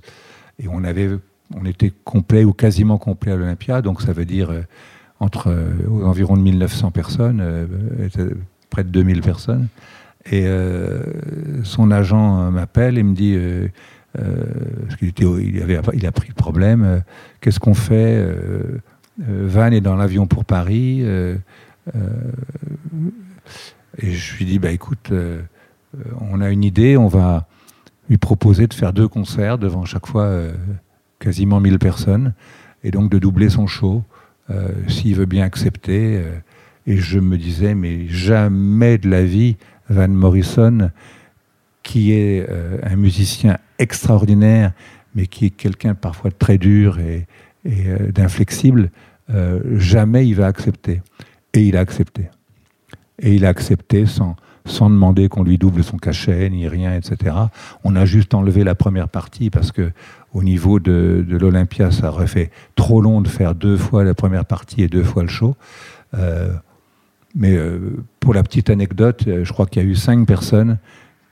Et 0.63 0.69
on 0.69 0.85
avait, 0.85 1.11
on 1.55 1.65
était 1.65 1.93
complet 2.05 2.45
ou 2.45 2.53
quasiment 2.53 2.99
complet 2.99 3.33
à 3.33 3.37
l'Olympia, 3.37 3.83
donc 3.83 4.01
ça 4.01 4.13
veut 4.13 4.27
dire 4.27 4.53
entre 5.19 5.53
environ 6.05 6.37
de 6.37 6.43
1900 6.43 6.93
personnes 6.93 7.43
près 8.71 8.85
de 8.85 8.91
2000 8.91 9.23
personnes. 9.23 9.67
Et 10.31 10.47
euh, 10.47 11.03
son 11.63 11.91
agent 11.91 12.41
euh, 12.41 12.51
m'appelle 12.51 12.99
et 12.99 13.03
me 13.03 13.15
dit, 13.15 13.35
euh, 13.37 13.69
parce 14.15 14.97
qu'il 14.97 15.13
il 15.19 15.63
avait, 15.63 15.81
il 15.95 16.07
a 16.07 16.13
pris 16.13 16.29
le 16.29 16.35
problème, 16.35 17.03
qu'est-ce 17.41 17.61
qu'on 17.61 17.75
fait 17.75 18.27
Van 19.19 19.71
est 19.71 19.83
dans 19.83 19.97
l'avion 19.97 20.27
pour 20.27 20.47
Paris. 20.47 21.03
et 21.03 21.37
je 24.03 24.37
lui 24.37 24.47
dis, 24.47 24.59
bah 24.59 24.71
écoute, 24.71 25.13
on 26.19 26.41
a 26.41 26.51
une 26.51 26.65
idée, 26.65 26.97
on 26.97 27.09
va 27.09 27.47
lui 28.09 28.17
proposer 28.17 28.67
de 28.67 28.73
faire 28.73 28.95
deux 28.95 29.07
concerts 29.07 29.59
devant 29.59 29.85
chaque 29.85 30.07
fois 30.07 30.31
quasiment 31.19 31.61
1000 31.61 31.79
personnes, 31.79 32.33
et 32.85 32.91
donc 32.91 33.11
de 33.11 33.19
doubler 33.19 33.51
son 33.51 33.67
show, 33.67 34.03
s'il 34.89 35.15
veut 35.15 35.27
bien 35.27 35.45
accepter. 35.45 36.25
Et 36.87 36.97
je 36.97 37.19
me 37.19 37.37
disais, 37.37 37.75
mais 37.75 38.09
jamais 38.09 38.97
de 38.97 39.11
la 39.11 39.25
vie, 39.25 39.57
Van 39.89 40.09
Morrison, 40.09 40.91
qui 41.83 42.13
est 42.13 42.45
euh, 42.51 42.79
un 42.83 42.97
musicien 42.97 43.59
extraordinaire, 43.79 44.73
mais 45.15 45.27
qui 45.29 45.47
est 45.47 45.51
quelqu'un 45.51 45.95
parfois 45.95 46.31
très 46.31 46.59
dur 46.59 46.99
et, 46.99 47.27
euh, 47.67 48.11
d'inflexible, 48.11 48.91
euh, 49.33 49.61
jamais 49.79 50.27
il 50.27 50.35
va 50.35 50.47
accepter. 50.47 51.01
Et 51.55 51.61
il 51.61 51.77
a 51.77 51.81
accepté. 51.81 52.29
Et 53.21 53.35
il 53.35 53.45
a 53.47 53.49
accepté 53.49 54.05
sans, 54.05 54.35
sans 54.67 54.91
demander 54.91 55.29
qu'on 55.29 55.45
lui 55.45 55.59
double 55.59 55.85
son 55.85 55.97
cachet, 55.97 56.51
ni 56.51 56.67
rien, 56.67 56.95
etc. 56.95 57.37
On 57.85 57.95
a 57.95 58.05
juste 58.05 58.35
enlevé 58.35 58.65
la 58.65 58.75
première 58.75 59.09
partie 59.09 59.51
parce 59.51 59.71
que 59.71 59.93
au 60.35 60.43
niveau 60.43 60.81
de, 60.81 61.25
de 61.27 61.37
l'Olympia, 61.37 61.93
ça 61.93 62.11
aurait 62.11 62.27
fait 62.27 62.51
trop 62.75 63.01
long 63.01 63.21
de 63.21 63.29
faire 63.29 63.55
deux 63.55 63.77
fois 63.77 64.05
la 64.05 64.15
première 64.15 64.45
partie 64.45 64.83
et 64.83 64.89
deux 64.89 65.05
fois 65.05 65.23
le 65.23 65.29
show. 65.29 65.57
Mais 67.37 67.55
euh, 67.55 67.79
pour 68.19 68.33
la 68.35 68.43
petite 68.43 68.71
anecdote, 68.71 69.25
euh, 69.29 69.45
je 69.45 69.53
crois 69.53 69.67
qu'il 69.67 69.83
y 69.83 69.87
a 69.87 69.89
eu 69.89 69.95
cinq 69.95 70.27
personnes 70.27 70.79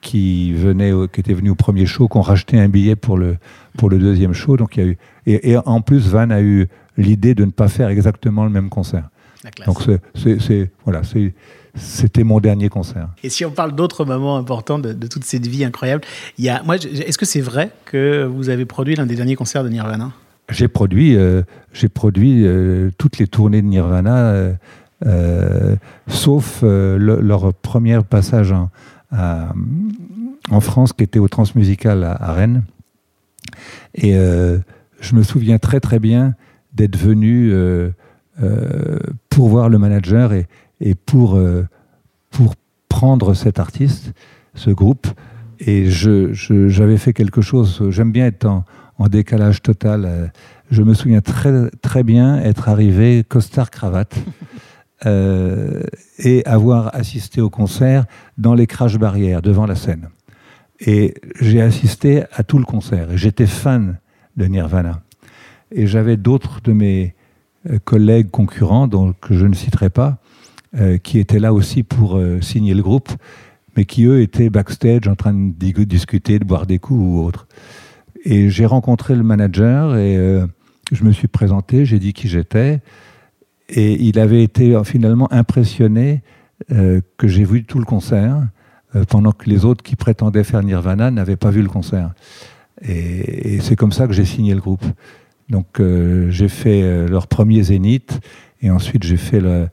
qui 0.02 0.52
venaient, 0.52 0.92
qui 1.10 1.20
étaient 1.20 1.32
venues 1.32 1.50
au 1.50 1.54
premier 1.54 1.86
show, 1.86 2.08
qui 2.08 2.18
ont 2.18 2.22
racheté 2.22 2.60
un 2.60 2.68
billet 2.68 2.94
pour 2.94 3.16
le 3.16 3.38
pour 3.78 3.88
le 3.88 3.98
deuxième 3.98 4.34
show. 4.34 4.58
Donc 4.58 4.76
il 4.76 4.84
y 4.84 4.86
a 4.86 4.90
eu 4.90 4.98
et, 5.26 5.56
en 5.56 5.80
plus 5.80 6.06
Van 6.08 6.28
a 6.28 6.42
eu 6.42 6.68
l'idée 6.98 7.34
de 7.34 7.46
ne 7.46 7.50
pas 7.50 7.68
faire 7.68 7.88
exactement 7.88 8.44
le 8.44 8.50
même 8.50 8.68
concert. 8.68 9.08
Donc 9.66 9.78
c'est 10.14 10.70
voilà 10.84 11.00
c'était 11.76 12.22
mon 12.22 12.38
dernier 12.38 12.68
concert. 12.68 13.08
Et 13.22 13.30
si 13.30 13.44
on 13.44 13.50
parle 13.50 13.74
d'autres 13.74 14.04
moments 14.04 14.36
importants 14.36 14.78
de, 14.78 14.92
toute 15.08 15.24
cette 15.24 15.46
vie 15.46 15.64
incroyable, 15.64 16.04
il 16.38 16.44
y 16.44 16.48
a, 16.48 16.62
moi, 16.62 16.76
est-ce 16.76 17.18
que 17.18 17.26
c'est 17.26 17.40
vrai 17.40 17.70
que 17.84 18.24
vous 18.24 18.48
avez 18.48 18.64
produit 18.64 18.94
l'un 18.94 19.06
des 19.06 19.16
derniers 19.16 19.34
concerts 19.34 19.64
de 19.64 19.70
Nirvana? 19.70 20.12
J'ai 20.50 20.68
produit, 20.68 21.16
euh, 21.16 21.42
j'ai 21.72 21.88
produit 21.88 22.46
toutes 22.96 23.18
les 23.18 23.26
tournées 23.26 23.60
de 23.60 23.66
Nirvana. 23.66 24.16
Euh, 24.18 24.52
sauf 26.08 26.60
euh, 26.62 26.98
leur 26.98 27.52
premier 27.54 28.00
passage 28.08 28.54
en, 29.10 30.60
France 30.60 30.92
qui 30.92 31.04
était 31.04 31.18
au 31.18 31.28
Transmusical 31.28 32.04
à, 32.04 32.32
Rennes. 32.32 32.64
Et 33.94 34.16
euh, 34.16 34.58
je 35.00 35.14
me 35.14 35.22
souviens 35.22 35.58
très 35.58 35.80
très 35.80 35.98
bien 35.98 36.34
d'être 36.72 36.96
venu 36.96 37.52
pour 39.30 39.48
voir 39.48 39.68
le 39.68 39.78
manager 39.78 40.32
et, 40.32 40.94
pour, 40.94 41.38
pour 42.30 42.54
prendre 42.88 43.34
cet 43.34 43.58
artiste, 43.58 44.12
ce 44.54 44.70
groupe. 44.70 45.06
Et 45.60 45.86
j'avais 45.88 46.32
je, 46.32 46.96
fait 46.96 47.12
quelque 47.12 47.40
chose, 47.40 47.82
j'aime 47.90 48.10
bien 48.10 48.26
être 48.26 48.46
en, 48.46 48.64
en, 48.98 49.06
décalage 49.06 49.62
total. 49.62 50.32
Je 50.70 50.82
me 50.82 50.94
souviens 50.94 51.20
très, 51.20 51.70
très 51.82 52.02
bien 52.02 52.38
être 52.38 52.68
arrivé 52.68 53.22
costard-cravate. 53.22 54.16
Euh, 55.06 55.82
et 56.18 56.46
avoir 56.46 56.94
assisté 56.94 57.42
au 57.42 57.50
concert 57.50 58.06
dans 58.38 58.54
les 58.54 58.66
crash 58.66 58.96
barrières 58.96 59.42
devant 59.42 59.66
la 59.66 59.74
scène. 59.74 60.08
Et 60.80 61.14
j'ai 61.40 61.60
assisté 61.60 62.22
à 62.32 62.42
tout 62.42 62.58
le 62.58 62.64
concert 62.64 63.08
j'étais 63.16 63.46
fan 63.46 63.98
de 64.36 64.46
Nirvana. 64.46 65.02
Et 65.72 65.86
j'avais 65.86 66.16
d'autres 66.16 66.60
de 66.62 66.72
mes 66.72 67.14
euh, 67.68 67.78
collègues 67.84 68.30
concurrents, 68.30 68.86
donc 68.86 69.16
je 69.28 69.44
ne 69.44 69.54
citerai 69.54 69.90
pas, 69.90 70.18
euh, 70.78 70.96
qui 70.96 71.18
étaient 71.18 71.40
là 71.40 71.52
aussi 71.52 71.82
pour 71.82 72.18
signer 72.40 72.72
le 72.72 72.82
groupe, 72.82 73.10
mais 73.76 73.84
qui 73.84 74.04
eux 74.04 74.22
étaient 74.22 74.48
backstage 74.48 75.06
en 75.06 75.16
train 75.16 75.34
de 75.34 75.84
discuter, 75.84 76.38
de 76.38 76.44
boire 76.44 76.66
des 76.66 76.78
coups 76.78 77.00
ou 77.00 77.24
autre. 77.24 77.46
Et 78.24 78.48
j'ai 78.48 78.64
rencontré 78.64 79.14
le 79.14 79.22
manager 79.22 79.96
et 79.96 80.40
je 80.92 81.04
me 81.04 81.12
suis 81.12 81.28
présenté, 81.28 81.84
j'ai 81.84 81.98
dit 81.98 82.14
qui 82.14 82.28
j'étais. 82.28 82.80
Et 83.68 84.02
il 84.02 84.18
avait 84.18 84.42
été 84.42 84.74
euh, 84.74 84.84
finalement 84.84 85.32
impressionné 85.32 86.22
euh, 86.70 87.00
que 87.16 87.28
j'ai 87.28 87.44
vu 87.44 87.64
tout 87.64 87.78
le 87.78 87.84
concert, 87.84 88.42
euh, 88.94 89.04
pendant 89.04 89.32
que 89.32 89.48
les 89.48 89.64
autres 89.64 89.82
qui 89.82 89.96
prétendaient 89.96 90.44
faire 90.44 90.62
Nirvana 90.62 91.10
n'avaient 91.10 91.36
pas 91.36 91.50
vu 91.50 91.62
le 91.62 91.68
concert. 91.68 92.12
Et, 92.82 93.60
c'est 93.60 93.76
comme 93.76 93.92
ça 93.92 94.06
que 94.06 94.12
j'ai 94.12 94.24
signé 94.24 94.54
le 94.54 94.60
groupe. 94.60 94.84
Donc 95.50 95.80
j'ai 96.30 96.48
fait 96.48 97.06
leur 97.06 97.26
premier 97.26 97.62
Zénith, 97.62 98.18
et 98.62 98.70
ensuite 98.70 99.04
j'ai 99.04 99.18
fait 99.18 99.40
le, 99.40 99.68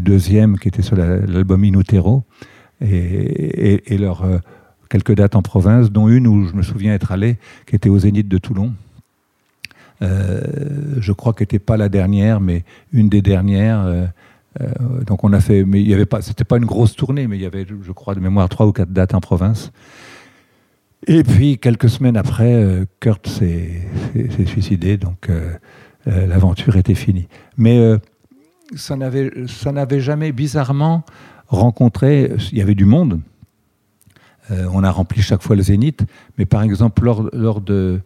deuxième 0.00 0.58
qui 0.58 0.66
était 0.66 0.82
sur 0.82 0.96
l'album 0.96 1.64
Inutero, 1.64 2.24
et, 2.80 3.94
et, 3.94 3.98
leur 3.98 4.26
quelques 4.90 5.14
dates 5.14 5.36
en 5.36 5.42
province, 5.42 5.92
dont 5.92 6.08
une 6.08 6.26
où 6.26 6.46
je 6.48 6.54
me 6.54 6.62
souviens 6.62 6.92
être 6.92 7.12
allé, 7.12 7.36
qui 7.66 7.76
était 7.76 7.88
au 7.88 8.00
Zénith 8.00 8.28
de 8.28 8.38
Toulon. 8.38 8.72
Euh, 10.02 10.40
je 10.98 11.12
crois 11.12 11.32
qu'elle 11.32 11.44
n'était 11.44 11.58
pas 11.58 11.76
la 11.76 11.88
dernière, 11.88 12.40
mais 12.40 12.64
une 12.92 13.08
des 13.08 13.22
dernières. 13.22 13.80
Euh, 13.80 14.06
euh, 14.60 14.68
donc 15.06 15.24
on 15.24 15.32
a 15.32 15.40
fait, 15.40 15.64
mais 15.64 15.80
il 15.80 15.88
y 15.88 15.94
avait 15.94 16.06
pas, 16.06 16.22
c'était 16.22 16.44
pas 16.44 16.56
une 16.56 16.64
grosse 16.64 16.94
tournée, 16.94 17.26
mais 17.26 17.36
il 17.36 17.42
y 17.42 17.46
avait, 17.46 17.66
je 17.66 17.92
crois, 17.92 18.14
de 18.14 18.20
mémoire 18.20 18.48
trois 18.48 18.66
ou 18.66 18.72
quatre 18.72 18.92
dates 18.92 19.14
en 19.14 19.20
province. 19.20 19.72
Et 21.06 21.24
puis 21.24 21.58
quelques 21.58 21.88
semaines 21.88 22.16
après, 22.16 22.86
Kurt 23.00 23.26
s'est 23.26 23.82
suicidé, 24.46 24.96
donc 24.98 25.28
l'aventure 26.06 26.76
était 26.76 26.94
finie. 26.94 27.26
Mais 27.56 27.96
ça 28.76 28.94
n'avait, 28.94 30.00
jamais 30.00 30.30
bizarrement 30.30 31.02
rencontré. 31.48 32.30
Il 32.52 32.58
y 32.58 32.62
avait 32.62 32.76
du 32.76 32.84
monde. 32.84 33.20
on 34.48 34.84
a 34.84 34.92
rempli 34.92 35.22
chaque 35.22 35.42
fois 35.42 35.56
le 35.56 35.62
Zénith, 35.62 36.04
mais 36.38 36.46
par 36.46 36.62
exemple 36.62 37.02
lors 37.02 37.60
de 37.60 38.00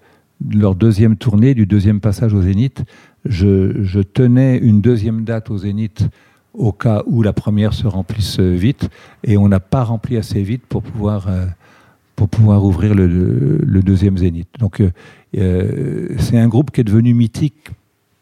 leur 0.45 0.75
deuxième 0.75 1.17
tournée, 1.17 1.55
du 1.55 1.67
deuxième 1.67 2.01
passage 2.01 2.35
au 2.35 2.43
Zénith, 2.43 2.85
je, 3.25 4.03
tenais 4.03 4.59
une 4.59 4.81
deuxième 4.81 5.25
date 5.25 5.51
au 5.51 5.59
Zénith 5.59 6.09
au 6.55 6.73
cas 6.73 7.03
où 7.07 7.23
la 7.23 7.33
première 7.33 7.75
se 7.75 7.87
remplisse 7.87 8.41
vite, 8.41 8.89
et 9.25 9.37
on 9.37 9.49
n'a 9.49 9.61
pas 9.61 9.85
rempli 9.85 10.17
assez 10.17 10.43
vite 10.43 10.63
pour 10.67 10.83
pouvoir, 10.83 11.29
euh, 11.29 11.47
pour 12.15 12.29
pouvoir 12.29 12.65
ouvrir 12.65 12.95
le, 12.95 13.83
deuxième 13.83 14.17
Zénith. 14.17 14.49
Donc 14.59 14.81
euh, 14.81 14.91
euh, 15.37 16.09
c'est 16.19 16.39
un 16.39 16.49
groupe 16.49 16.71
qui 16.71 16.81
est 16.81 16.85
devenu 16.85 17.15
mythique 17.15 17.71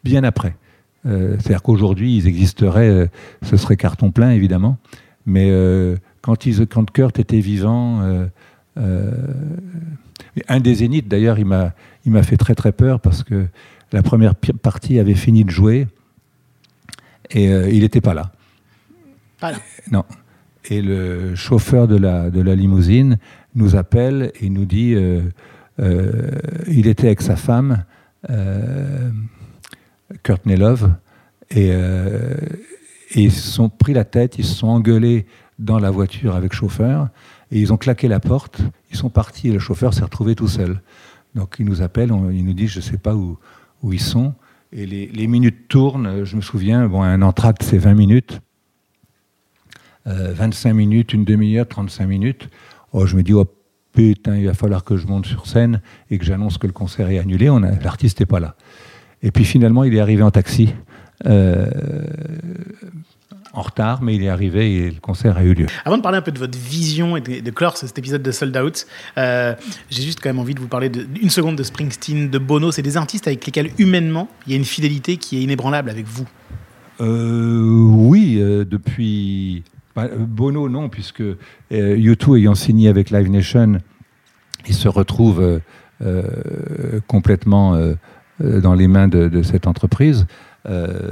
bien 0.03 0.23
après. 0.23 0.55
C'est-à-dire 1.07 1.61
qu'aujourd'hui, 1.61 2.17
ils 2.17 2.27
existeraient, 2.27 3.11
ce 3.43 3.57
serait 3.57 3.77
carton 3.77 4.09
plein 4.09 4.31
évidemment, 4.31 4.79
mais 5.27 5.51
quand, 6.21 6.47
ils, 6.47 6.65
quand 6.65 6.89
Kurt 6.89 7.19
était 7.19 7.41
vivant, 7.41 8.01
un 8.77 10.59
des 10.59 10.75
zéniths, 10.75 11.07
d'ailleurs, 11.07 11.39
il 11.39 11.45
m'a, 11.45 11.73
il 12.05 12.11
m'a 12.11 12.23
fait 12.23 12.37
très 12.37 12.55
très 12.55 12.71
peur 12.71 12.99
parce 12.99 13.23
que 13.23 13.47
la 13.91 14.03
première 14.03 14.35
partie 14.35 14.99
avait 14.99 15.15
fini 15.15 15.43
de 15.43 15.49
jouer 15.49 15.87
et 17.31 17.51
euh, 17.51 17.69
il 17.69 17.81
n'était 17.81 18.01
pas 18.01 18.13
là. 18.13 18.31
Pas 19.39 19.51
là. 19.51 19.57
Non. 19.91 20.03
Et 20.65 20.81
le 20.81 21.35
chauffeur 21.35 21.87
de 21.87 21.95
la, 21.95 22.29
de 22.29 22.41
la 22.41 22.55
limousine 22.55 23.17
nous 23.53 23.75
appelle 23.75 24.31
et 24.41 24.49
nous 24.49 24.65
dit, 24.65 24.93
euh, 24.95 25.21
euh, 25.79 26.31
il 26.67 26.87
était 26.87 27.07
avec 27.07 27.21
sa 27.21 27.35
femme, 27.35 27.85
euh, 28.29 29.11
Courtney 30.23 30.55
Love, 30.55 30.91
et, 31.51 31.69
euh, 31.71 32.35
et 33.11 33.23
ils 33.23 33.31
se 33.31 33.47
sont 33.47 33.69
pris 33.69 33.93
la 33.93 34.03
tête, 34.03 34.37
ils 34.39 34.45
se 34.45 34.55
sont 34.55 34.67
engueulés 34.67 35.25
dans 35.59 35.79
la 35.79 35.91
voiture 35.91 36.35
avec 36.35 36.53
le 36.53 36.57
chauffeur, 36.57 37.09
et 37.51 37.59
ils 37.59 37.71
ont 37.73 37.77
claqué 37.77 38.07
la 38.07 38.19
porte, 38.19 38.61
ils 38.91 38.97
sont 38.97 39.09
partis, 39.09 39.49
et 39.49 39.53
le 39.53 39.59
chauffeur 39.59 39.93
s'est 39.93 40.03
retrouvé 40.03 40.35
tout 40.35 40.47
seul. 40.47 40.81
Donc 41.35 41.55
il 41.59 41.65
nous 41.65 41.81
appelle, 41.81 42.11
on- 42.11 42.29
il 42.29 42.45
nous 42.45 42.53
dit, 42.53 42.67
je 42.67 42.79
ne 42.79 42.83
sais 42.83 42.97
pas 42.97 43.15
où, 43.15 43.37
où 43.83 43.93
ils 43.93 44.01
sont, 44.01 44.33
et 44.71 44.85
les, 44.85 45.27
minutes 45.27 45.67
tournent, 45.67 46.25
je 46.25 46.35
me 46.35 46.41
souviens, 46.41 46.87
bon, 46.87 47.01
un 47.01 47.21
entracte 47.21 47.63
c'est 47.63 47.77
20 47.77 47.93
minutes, 47.93 48.41
euh, 50.07 50.33
25 50.33 50.73
minutes, 50.73 51.13
une 51.13 51.23
demi-heure, 51.25 51.67
35 51.67 52.07
minutes. 52.07 52.49
Oh, 52.91 53.05
je 53.05 53.15
me 53.15 53.23
dis, 53.23 53.33
oh 53.33 53.45
putain, 53.93 54.35
il 54.37 54.45
va 54.45 54.53
falloir 54.53 54.83
que 54.83 54.97
je 54.97 55.07
monte 55.07 55.25
sur 55.25 55.47
scène 55.47 55.81
et 56.11 56.17
que 56.17 56.25
j'annonce 56.25 56.57
que 56.57 56.67
le 56.67 56.73
concert 56.73 57.09
est 57.09 57.19
annulé. 57.19 57.49
L'artiste 57.81 58.19
n'est 58.19 58.25
pas 58.25 58.39
là. 58.39 58.55
Et 59.23 59.31
puis 59.31 59.45
finalement, 59.45 59.83
il 59.83 59.95
est 59.95 59.99
arrivé 59.99 60.21
en 60.21 60.31
taxi, 60.31 60.73
euh, 61.25 61.69
en 63.55 63.61
retard, 63.61 64.01
mais 64.01 64.15
il 64.15 64.23
est 64.23 64.29
arrivé 64.29 64.75
et 64.75 64.91
le 64.91 64.99
concert 64.99 65.37
a 65.37 65.43
eu 65.43 65.53
lieu. 65.53 65.65
Avant 65.85 65.97
de 65.97 66.01
parler 66.01 66.17
un 66.17 66.21
peu 66.21 66.31
de 66.31 66.39
votre 66.39 66.57
vision 66.57 67.17
et 67.17 67.21
de, 67.21 67.39
de 67.39 67.51
clore 67.51 67.77
cet 67.77 67.97
épisode 67.97 68.21
de 68.21 68.31
Sold 68.31 68.55
Out, 68.57 68.85
euh, 69.17 69.55
j'ai 69.89 70.03
juste 70.03 70.19
quand 70.21 70.29
même 70.29 70.39
envie 70.39 70.53
de 70.53 70.59
vous 70.59 70.67
parler 70.67 70.89
d'une 70.89 71.29
seconde 71.29 71.55
de 71.55 71.63
Springsteen, 71.63 72.29
de 72.29 72.37
Bono. 72.37 72.71
C'est 72.71 72.81
des 72.81 72.97
artistes 72.97 73.27
avec 73.27 73.45
lesquels, 73.45 73.71
humainement, 73.77 74.27
il 74.45 74.51
y 74.51 74.55
a 74.55 74.57
une 74.57 74.65
fidélité 74.65 75.17
qui 75.17 75.37
est 75.37 75.41
inébranlable 75.41 75.89
avec 75.89 76.05
vous. 76.05 76.27
Euh, 77.01 77.85
oui, 77.91 78.37
euh, 78.39 78.65
depuis. 78.65 79.63
bah, 79.95 80.07
Bono, 80.17 80.69
non, 80.69 80.89
puisque 80.89 81.21
euh, 81.21 81.37
U2 81.71 82.37
ayant 82.37 82.55
signé 82.55 82.89
avec 82.89 83.09
Live 83.09 83.29
Nation, 83.29 83.79
il 84.67 84.73
se 84.73 84.87
retrouve 84.87 85.61
complètement 87.07 87.79
dans 88.39 88.73
les 88.73 88.87
mains 88.87 89.07
de, 89.07 89.29
de 89.29 89.43
cette 89.43 89.67
entreprise. 89.67 90.25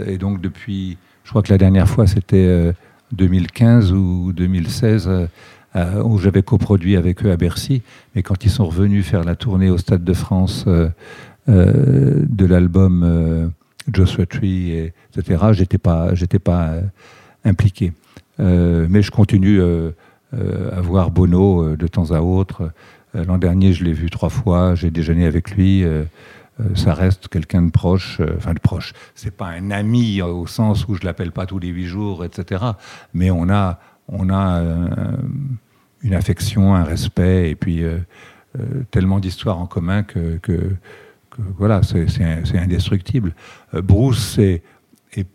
Et 0.07 0.17
donc, 0.17 0.41
depuis. 0.41 0.97
Je 1.23 1.29
crois 1.29 1.41
que 1.41 1.51
la 1.51 1.57
dernière 1.57 1.89
fois, 1.89 2.07
c'était 2.07 2.37
euh, 2.37 2.73
2015 3.11 3.91
ou 3.93 4.33
2016. 4.33 5.07
euh, 5.07 5.27
euh, 5.75 6.03
où 6.03 6.19
j'avais 6.19 6.43
coproduit 6.43 6.95
avec 6.97 7.25
eux 7.25 7.31
à 7.31 7.35
Bercy, 7.35 7.81
mais 8.13 8.21
quand 8.21 8.45
ils 8.45 8.51
sont 8.51 8.65
revenus 8.65 9.03
faire 9.05 9.23
la 9.23 9.35
tournée 9.35 9.71
au 9.71 9.79
Stade 9.79 10.03
de 10.03 10.13
France 10.13 10.65
euh, 10.67 10.89
euh, 11.49 12.21
de 12.29 12.45
l'album 12.45 13.01
euh, 13.03 13.47
Joshua 13.91 14.27
Tree, 14.27 14.69
et, 14.71 14.93
etc., 15.17 15.45
j'étais 15.51 15.79
pas, 15.79 16.13
j'étais 16.13 16.37
pas 16.37 16.67
euh, 16.67 16.81
impliqué. 17.43 17.91
Euh, 18.39 18.85
mais 18.89 19.01
je 19.01 19.09
continue 19.09 19.59
euh, 19.59 19.89
euh, 20.35 20.77
à 20.77 20.81
voir 20.81 21.09
Bono 21.09 21.63
euh, 21.63 21.75
de 21.75 21.87
temps 21.87 22.11
à 22.11 22.21
autre. 22.21 22.71
Euh, 23.15 23.25
L'an 23.25 23.39
dernier, 23.39 23.73
je 23.73 23.83
l'ai 23.83 23.93
vu 23.93 24.11
trois 24.11 24.29
fois, 24.29 24.75
j'ai 24.75 24.91
déjeuné 24.91 25.25
avec 25.25 25.51
lui. 25.55 25.83
Euh, 26.59 26.75
ça 26.75 26.93
reste 26.93 27.29
quelqu'un 27.29 27.63
de 27.63 27.71
proche, 27.71 28.19
euh, 28.19 28.35
enfin 28.37 28.53
de 28.53 28.59
proche. 28.59 28.93
C'est 29.15 29.35
pas 29.35 29.47
un 29.47 29.71
ami 29.71 30.21
au 30.21 30.45
sens 30.45 30.87
où 30.87 30.93
je 30.95 31.03
l'appelle 31.03 31.31
pas 31.31 31.45
tous 31.45 31.59
les 31.59 31.69
huit 31.69 31.85
jours, 31.85 32.23
etc. 32.23 32.63
Mais 33.13 33.31
on 33.31 33.49
a, 33.49 33.79
on 34.07 34.29
a 34.29 34.59
euh, 34.59 34.87
une 36.03 36.13
affection, 36.13 36.75
un 36.75 36.83
respect, 36.83 37.49
et 37.49 37.55
puis 37.55 37.83
tellement 38.91 39.19
d'histoires 39.19 39.57
en 39.57 39.65
commun 39.65 40.03
que, 40.03 40.39
voilà, 41.57 41.81
c'est 41.81 42.57
indestructible. 42.57 43.33
Bruce 43.71 44.37
est, 44.37 44.61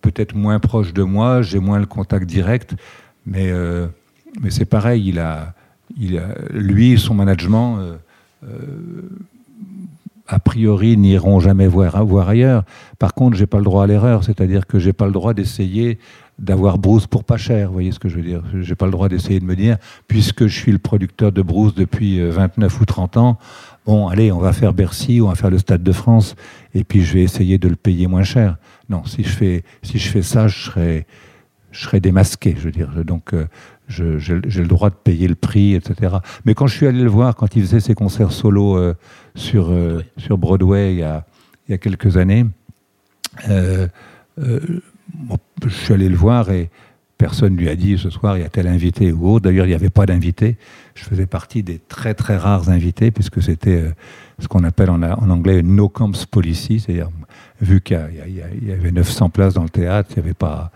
peut-être 0.03 0.37
moins 0.37 0.61
proche 0.61 0.93
de 0.93 1.03
moi, 1.03 1.41
j'ai 1.43 1.59
moins 1.59 1.81
le 1.81 1.87
contact 1.87 2.27
direct, 2.27 2.77
mais, 3.27 3.51
c'est 4.51 4.67
pareil, 4.67 5.09
il 5.09 5.19
a, 5.19 5.55
lui, 6.51 6.99
son 6.99 7.15
management, 7.15 7.99
a 10.29 10.39
priori, 10.39 10.97
n'iront 10.99 11.41
jamais 11.41 11.67
voir, 11.67 11.97
ailleurs. 12.29 12.65
Par 12.99 13.15
contre, 13.15 13.37
j'ai 13.37 13.47
pas 13.47 13.59
le 13.59 13.65
droit 13.65 13.85
à 13.85 13.87
l'erreur, 13.87 14.25
c'est-à-dire 14.25 14.67
que 14.67 14.79
j'ai 14.79 14.93
pas 14.93 15.07
le 15.07 15.13
droit 15.13 15.33
d'essayer 15.33 15.99
d'avoir 16.39 16.79
Bruce 16.79 17.07
pour 17.07 17.25
pas 17.25 17.39
cher. 17.39 17.69
Vous 17.69 17.73
voyez 17.73 17.93
ce 17.93 17.99
que 17.99 18.09
je 18.11 18.17
veux 18.17 18.23
dire 18.23 18.43
J'ai 18.61 18.75
pas 18.75 18.85
le 18.85 18.93
droit 18.93 19.09
d'essayer 19.09 19.41
de 19.41 19.45
me 19.45 19.57
dire, 19.57 19.79
puisque 20.07 20.47
je 20.47 20.55
suis 20.55 20.71
le 20.71 20.79
producteur 20.79 21.33
de 21.33 21.41
Bruce 21.41 21.75
depuis 21.75 22.21
euh, 22.21 22.31
29 22.31 22.81
ou 22.81 22.85
30 22.85 23.17
ans, 23.17 23.39
bon, 23.87 24.09
allez, 24.09 24.31
on 24.31 24.39
va 24.39 24.53
faire 24.53 24.75
Bercy, 24.75 25.21
on 25.23 25.29
va 25.29 25.35
faire 25.35 25.51
le 25.51 25.59
Stade 25.59 25.83
de 25.83 25.93
France, 25.93 26.37
et 26.75 26.85
puis 26.85 27.03
je 27.03 27.15
vais 27.15 27.23
essayer 27.23 27.57
de 27.57 27.69
le 27.69 27.77
payer 27.77 28.07
moins 28.07 28.23
cher. 28.23 28.59
Non, 28.91 29.05
si 29.07 29.25
je 29.25 29.31
fais, 29.31 29.65
si 29.83 29.99
je 29.99 30.09
fais 30.09 30.23
ça, 30.23 30.47
je 30.47 30.59
serai, 30.59 31.07
je 31.73 31.97
démasqué, 31.97 32.55
je 32.57 32.65
veux 32.65 32.71
dire. 32.71 32.91
Donc, 33.05 33.33
euh, 33.33 33.47
j'ai 33.89 34.19
j'ai 34.19 34.61
le 34.61 34.69
droit 34.69 34.91
de 34.91 34.95
payer 34.95 35.29
le 35.29 35.35
prix, 35.35 35.75
etc. 35.75 36.17
Mais 36.45 36.55
quand 36.55 36.67
je 36.67 36.77
suis 36.77 36.87
allé 36.87 37.03
le 37.03 37.09
voir, 37.09 37.35
quand 37.37 37.57
il 37.57 37.63
faisait 37.63 37.81
ses 37.81 37.95
concerts 37.95 38.33
solo 38.33 38.77
euh, 38.77 38.95
sur, 39.35 39.71
euh, 39.71 40.05
sur 40.17 40.39
Broadway 40.39 40.93
il 40.95 40.99
y, 40.99 41.03
a, 41.03 41.25
il 41.67 41.73
y 41.73 41.75
a 41.75 41.79
quelques 41.79 42.17
années, 42.17 42.47
euh, 43.49 43.89
bon, 44.37 45.39
je 45.65 45.69
suis 45.69 45.95
allé 45.95 46.09
le 46.09 46.17
voir 46.17 46.51
et 46.51 46.71
personne 47.17 47.57
lui 47.57 47.69
a 47.69 47.77
dit 47.77 47.99
ce 47.99 48.11
soir 48.11 48.37
il 48.37 48.43
y 48.43 48.47
a 48.47 48.49
tel 48.49 48.67
invité 48.67 49.11
ou 49.11 49.29
autre. 49.29 49.45
D'ailleurs, 49.45 49.67
il 49.67 49.71
n'y 49.71 49.75
avait 49.75 49.91
pas 49.91 50.07
d'invité. 50.07 50.57
Je 50.95 51.05
faisais 51.05 51.27
partie 51.27 51.63
des 51.63 51.79
très 51.79 52.15
très 52.15 52.37
rares 52.37 52.69
invités 52.69 53.11
puisque 53.11 53.43
c'était 53.43 53.93
ce 54.39 54.49
qu'on 54.49 54.65
appelle 54.65 54.91
en, 54.91 55.03
en 55.03 55.31
anglais 55.31 55.61
une 55.61 55.75
no 55.75 55.89
camps 55.89 56.13
policy, 56.31 56.81
c'est-à-dire 56.81 57.09
vu 57.61 57.81
qu'il 57.81 57.99
y 58.63 58.73
avait 58.73 58.93
900 58.93 59.31
places 59.31 59.55
dans 59.55 59.65
le 59.65 59.69
théâtre, 59.69 60.11
il 60.13 60.21
n'y 60.21 60.27
avait 60.27 60.35
pas 60.35 60.71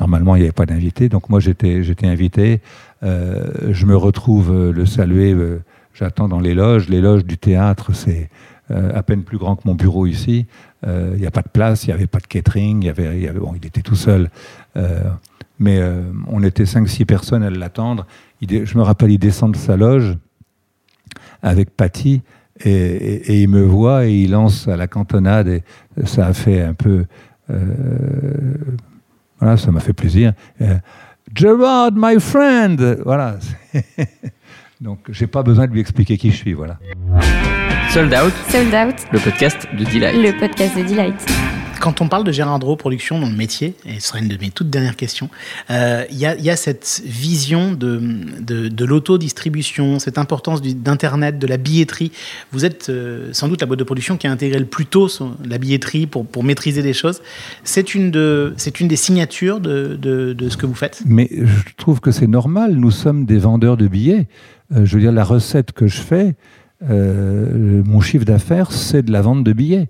Normalement, 0.00 0.36
il 0.36 0.40
n'y 0.40 0.44
avait 0.44 0.52
pas 0.52 0.66
d'invité, 0.66 1.08
donc 1.08 1.28
moi 1.30 1.40
j'étais 1.40 1.82
invité. 2.04 2.60
Euh, 3.02 3.72
je 3.72 3.86
me 3.86 3.96
retrouve 3.96 4.50
euh, 4.52 4.72
le 4.72 4.86
saluer. 4.86 5.32
euh, 5.32 5.62
J'attends 5.94 6.28
dans 6.28 6.40
les 6.40 6.54
loges. 6.54 6.88
Du 7.24 7.38
théâtre, 7.38 7.94
c'est 7.94 8.28
à 8.68 9.02
peine 9.02 9.22
plus 9.22 9.38
grand 9.38 9.56
que 9.56 9.62
mon 9.64 9.74
bureau 9.74 10.04
ici. 10.04 10.44
Il 10.86 11.18
n'y 11.18 11.26
a 11.26 11.30
pas 11.30 11.40
de 11.40 11.48
place, 11.48 11.84
il 11.84 11.86
n'y 11.86 11.94
avait 11.94 12.06
pas 12.06 12.18
de 12.18 12.26
catering. 12.26 12.92
Bon, 13.40 13.54
il 13.56 13.64
était 13.64 13.80
tout 13.80 13.94
seul. 13.94 14.28
Mais 15.58 15.80
on 16.28 16.42
était 16.42 16.64
5-6 16.64 17.06
personnes 17.06 17.42
à 17.42 17.48
l'attendre. 17.48 18.06
Je 18.42 18.76
me 18.76 18.82
rappelle, 18.82 19.10
il 19.10 19.18
descend 19.18 19.52
de 19.52 19.56
sa 19.56 19.78
loge 19.78 20.18
avec 21.40 21.70
Patty 21.70 22.20
et, 22.62 23.42
il 23.42 23.48
me 23.48 23.62
voit 23.62 24.04
et 24.04 24.12
il 24.12 24.32
lance 24.32 24.68
à 24.68 24.76
la 24.76 24.88
cantonade 24.88 25.48
et 25.48 25.62
ça 26.04 26.26
a 26.26 26.34
fait 26.34 26.60
un 26.60 26.74
peu 26.74 27.06
voilà 29.40 29.56
ça 29.56 29.70
m'a 29.70 29.80
fait 29.80 29.92
plaisir. 29.92 30.32
Euh, 30.60 30.78
Gerard 31.34 31.92
my 31.94 32.18
friend. 32.20 32.98
Voilà. 33.04 33.36
Donc 34.80 35.00
j'ai 35.10 35.26
pas 35.26 35.42
besoin 35.42 35.66
de 35.66 35.72
lui 35.72 35.80
expliquer 35.80 36.16
qui 36.18 36.30
je 36.30 36.36
suis 36.36 36.52
voilà. 36.52 36.78
Sold 37.90 38.12
Out, 38.14 38.32
Sold 38.50 38.74
Out, 38.74 38.96
le 39.12 39.18
podcast 39.18 39.66
de 39.72 39.84
Delight. 39.84 40.14
le 40.16 40.38
podcast 40.38 40.76
de 40.76 40.82
Delight. 40.82 41.26
Quand 41.86 42.00
on 42.00 42.08
parle 42.08 42.24
de 42.24 42.32
Gérard 42.32 42.58
Drault 42.58 42.74
Production 42.74 43.20
dans 43.20 43.28
le 43.28 43.36
métier, 43.36 43.76
et 43.84 44.00
ce 44.00 44.08
sera 44.08 44.18
une 44.18 44.26
de 44.26 44.36
mes 44.40 44.50
toutes 44.50 44.70
dernières 44.70 44.96
questions, 44.96 45.30
euh, 45.70 46.04
il 46.10 46.18
y, 46.18 46.26
a, 46.26 46.56
cette 46.56 47.00
vision 47.06 47.74
de, 47.74 48.00
de, 48.40 48.84
l'autodistribution, 48.84 50.00
cette 50.00 50.18
importance 50.18 50.62
d'Internet, 50.62 51.38
de 51.38 51.46
la 51.46 51.58
billetterie. 51.58 52.10
Vous 52.50 52.64
êtes 52.64 52.88
euh, 52.88 53.28
sans 53.32 53.46
doute 53.46 53.60
la 53.60 53.68
boîte 53.68 53.78
de 53.78 53.84
production 53.84 54.16
qui 54.16 54.26
a 54.26 54.32
intégré 54.32 54.58
le 54.58 54.66
plus 54.66 54.86
tôt 54.86 55.06
la 55.48 55.58
billetterie 55.58 56.08
pour, 56.08 56.26
pour 56.26 56.42
maîtriser 56.42 56.82
des 56.82 56.92
choses. 56.92 57.22
C'est 57.62 57.94
une, 57.94 58.10
de, 58.10 58.56
une 58.80 58.88
des 58.88 58.96
signatures 58.96 59.60
de, 59.60 59.94
de, 59.94 60.48
ce 60.48 60.56
que 60.56 60.66
vous 60.66 60.74
faites? 60.74 61.02
Mais 61.06 61.28
je 61.30 61.72
trouve 61.76 62.00
que 62.00 62.10
c'est 62.10 62.26
normal 62.26 62.74
nous 62.74 62.90
sommes 62.90 63.26
des 63.26 63.38
vendeurs 63.38 63.76
de 63.76 63.86
billets 63.86 64.26
Euh, 64.74 64.84
je 64.84 64.96
veux 64.96 65.00
dire 65.00 65.12
la 65.12 65.22
recette 65.22 65.70
que 65.70 65.86
je 65.86 66.00
fais 66.00 66.34
mon 66.80 68.00
chiffre 68.00 68.24
d'affaires 68.24 68.72
c'est 68.72 69.04
de 69.04 69.12
la 69.12 69.22
vente 69.22 69.44
de 69.44 69.52
billets 69.52 69.88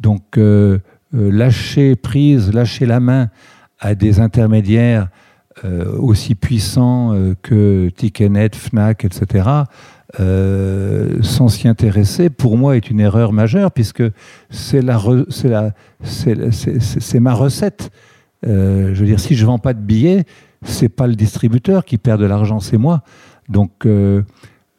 donc 0.00 0.36
lâcher 1.12 1.96
prise 1.96 2.52
lâcher 2.52 2.86
la 2.86 3.00
main 3.00 3.28
à 3.78 3.94
des 3.94 4.20
intermédiaires 4.20 5.08
euh, 5.64 5.96
aussi 5.98 6.34
puissants 6.34 7.14
euh, 7.14 7.34
que 7.42 7.88
Ticketnet, 7.88 8.50
Fnac, 8.54 9.06
etc., 9.06 9.64
euh, 10.20 11.22
sans 11.22 11.48
s'y 11.48 11.66
intéresser, 11.66 12.30
pour 12.30 12.56
moi, 12.58 12.76
est 12.76 12.90
une 12.90 13.00
erreur 13.00 13.32
majeure, 13.32 13.72
puisque 13.72 14.04
c'est 14.50 14.82
ma 14.82 14.98
recette. 17.34 17.90
Euh, 18.46 18.94
je 18.94 19.00
veux 19.00 19.06
dire, 19.06 19.20
si 19.20 19.34
je 19.34 19.46
vends 19.46 19.58
pas 19.58 19.72
de 19.74 19.80
billets, 19.80 20.24
c'est 20.62 20.88
pas 20.88 21.06
le 21.06 21.14
distributeur 21.14 21.84
qui 21.84 21.98
perd 21.98 22.20
de 22.20 22.26
l'argent, 22.26 22.60
c'est 22.60 22.76
moi. 22.76 23.02
Donc, 23.48 23.86
euh, 23.86 24.22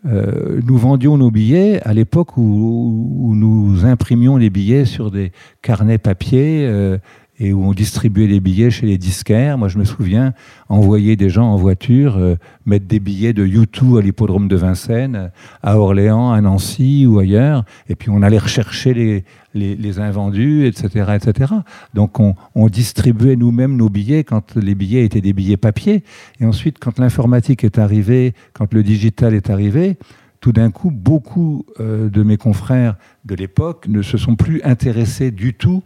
euh, 0.07 0.61
nous 0.65 0.77
vendions 0.77 1.17
nos 1.17 1.31
billets 1.31 1.81
à 1.83 1.93
l'époque 1.93 2.37
où, 2.37 3.33
nous 3.35 3.85
imprimions 3.85 4.37
les 4.37 4.49
billets 4.49 4.85
sur 4.85 5.11
des 5.11 5.31
carnets 5.61 5.97
papier 5.97 6.65
euh, 6.65 6.97
et 7.39 7.53
où 7.53 7.63
on 7.63 7.73
distribuait 7.73 8.27
les 8.27 8.39
billets 8.39 8.71
chez 8.71 8.85
les 8.85 8.97
disquaires. 8.97 9.57
Moi, 9.57 9.67
je 9.67 9.77
me 9.77 9.85
souviens 9.85 10.33
envoyer 10.69 11.15
des 11.15 11.29
gens 11.29 11.45
en 11.45 11.55
voiture, 11.55 12.17
euh, 12.17 12.35
mettre 12.65 12.87
des 12.87 12.99
billets 12.99 13.33
de 13.33 13.45
U2 13.45 13.99
à 13.99 14.01
l'hippodrome 14.01 14.47
de 14.47 14.55
Vincennes, 14.55 15.31
à 15.61 15.77
Orléans, 15.77 16.31
à 16.31 16.41
Nancy 16.41 17.05
ou 17.05 17.19
ailleurs, 17.19 17.63
et 17.89 17.95
puis 17.95 18.09
on 18.09 18.21
allait 18.21 18.39
rechercher 18.39 18.93
les, 18.93 19.23
les, 19.53 19.99
invendus, 19.99 20.65
etc., 20.65 21.15
etc. 21.15 21.53
Donc 21.93 22.19
on, 22.19 22.35
on 22.55 22.67
distribuait 22.67 23.35
nous-mêmes 23.35 23.75
nos 23.75 23.89
billets 23.89 24.23
quand 24.23 24.55
les 24.55 24.75
billets 24.75 25.05
étaient 25.05 25.21
des 25.21 25.33
billets 25.33 25.57
papier. 25.57 26.03
Et 26.39 26.45
ensuite, 26.45 26.77
quand 26.79 26.99
l'informatique 26.99 27.63
est 27.63 27.77
arrivée, 27.77 28.33
quand 28.53 28.73
le 28.73 28.83
digital 28.83 29.33
est 29.33 29.49
arrivé, 29.49 29.97
tout 30.39 30.51
d'un 30.51 30.71
coup, 30.71 30.91
beaucoup 30.91 31.65
euh, 31.79 32.09
de 32.09 32.23
mes 32.23 32.37
confrères 32.37 32.95
de 33.25 33.35
l'époque 33.35 33.87
ne 33.87 34.01
se 34.01 34.17
sont 34.17 34.35
plus 34.35 34.61
intéressés 34.63 35.31
du 35.31 35.53
tout 35.53 35.83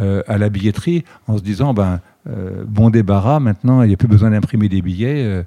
euh, 0.00 0.22
à 0.26 0.38
la 0.38 0.48
billetterie 0.48 1.04
en 1.26 1.38
se 1.38 1.42
disant 1.42 1.72
ben, 1.74 2.00
euh, 2.28 2.64
bon 2.66 2.90
débarras, 2.90 3.40
maintenant 3.40 3.82
il 3.82 3.88
n'y 3.88 3.94
a 3.94 3.96
plus 3.96 4.08
besoin 4.08 4.30
d'imprimer 4.30 4.68
des 4.68 4.82
billets, 4.82 5.44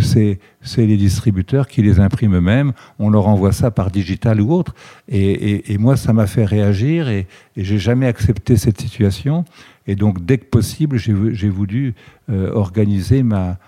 c'est 0.00 0.38
les 0.76 0.96
distributeurs 0.96 1.66
qui 1.66 1.82
les 1.82 1.98
impriment 1.98 2.36
eux-mêmes, 2.36 2.72
on 3.00 3.10
leur 3.10 3.26
envoie 3.26 3.50
ça 3.52 3.72
par 3.72 3.90
digital 3.90 4.40
ou 4.40 4.52
autre. 4.52 4.74
Et, 5.08 5.76
moi, 5.78 5.96
ça 5.96 6.12
m'a 6.12 6.28
fait 6.28 6.44
réagir 6.44 7.08
et, 7.08 7.26
et 7.56 7.64
j'ai 7.64 7.78
jamais 7.78 8.06
accepté 8.06 8.56
cette 8.56 8.80
situation. 8.80 9.44
Et 9.88 9.96
donc, 9.96 10.24
dès 10.24 10.38
que 10.38 10.44
possible, 10.44 10.98
j'ai 10.98 11.48
voulu 11.48 11.94
organiser 12.28 13.24
ma, 13.24 13.58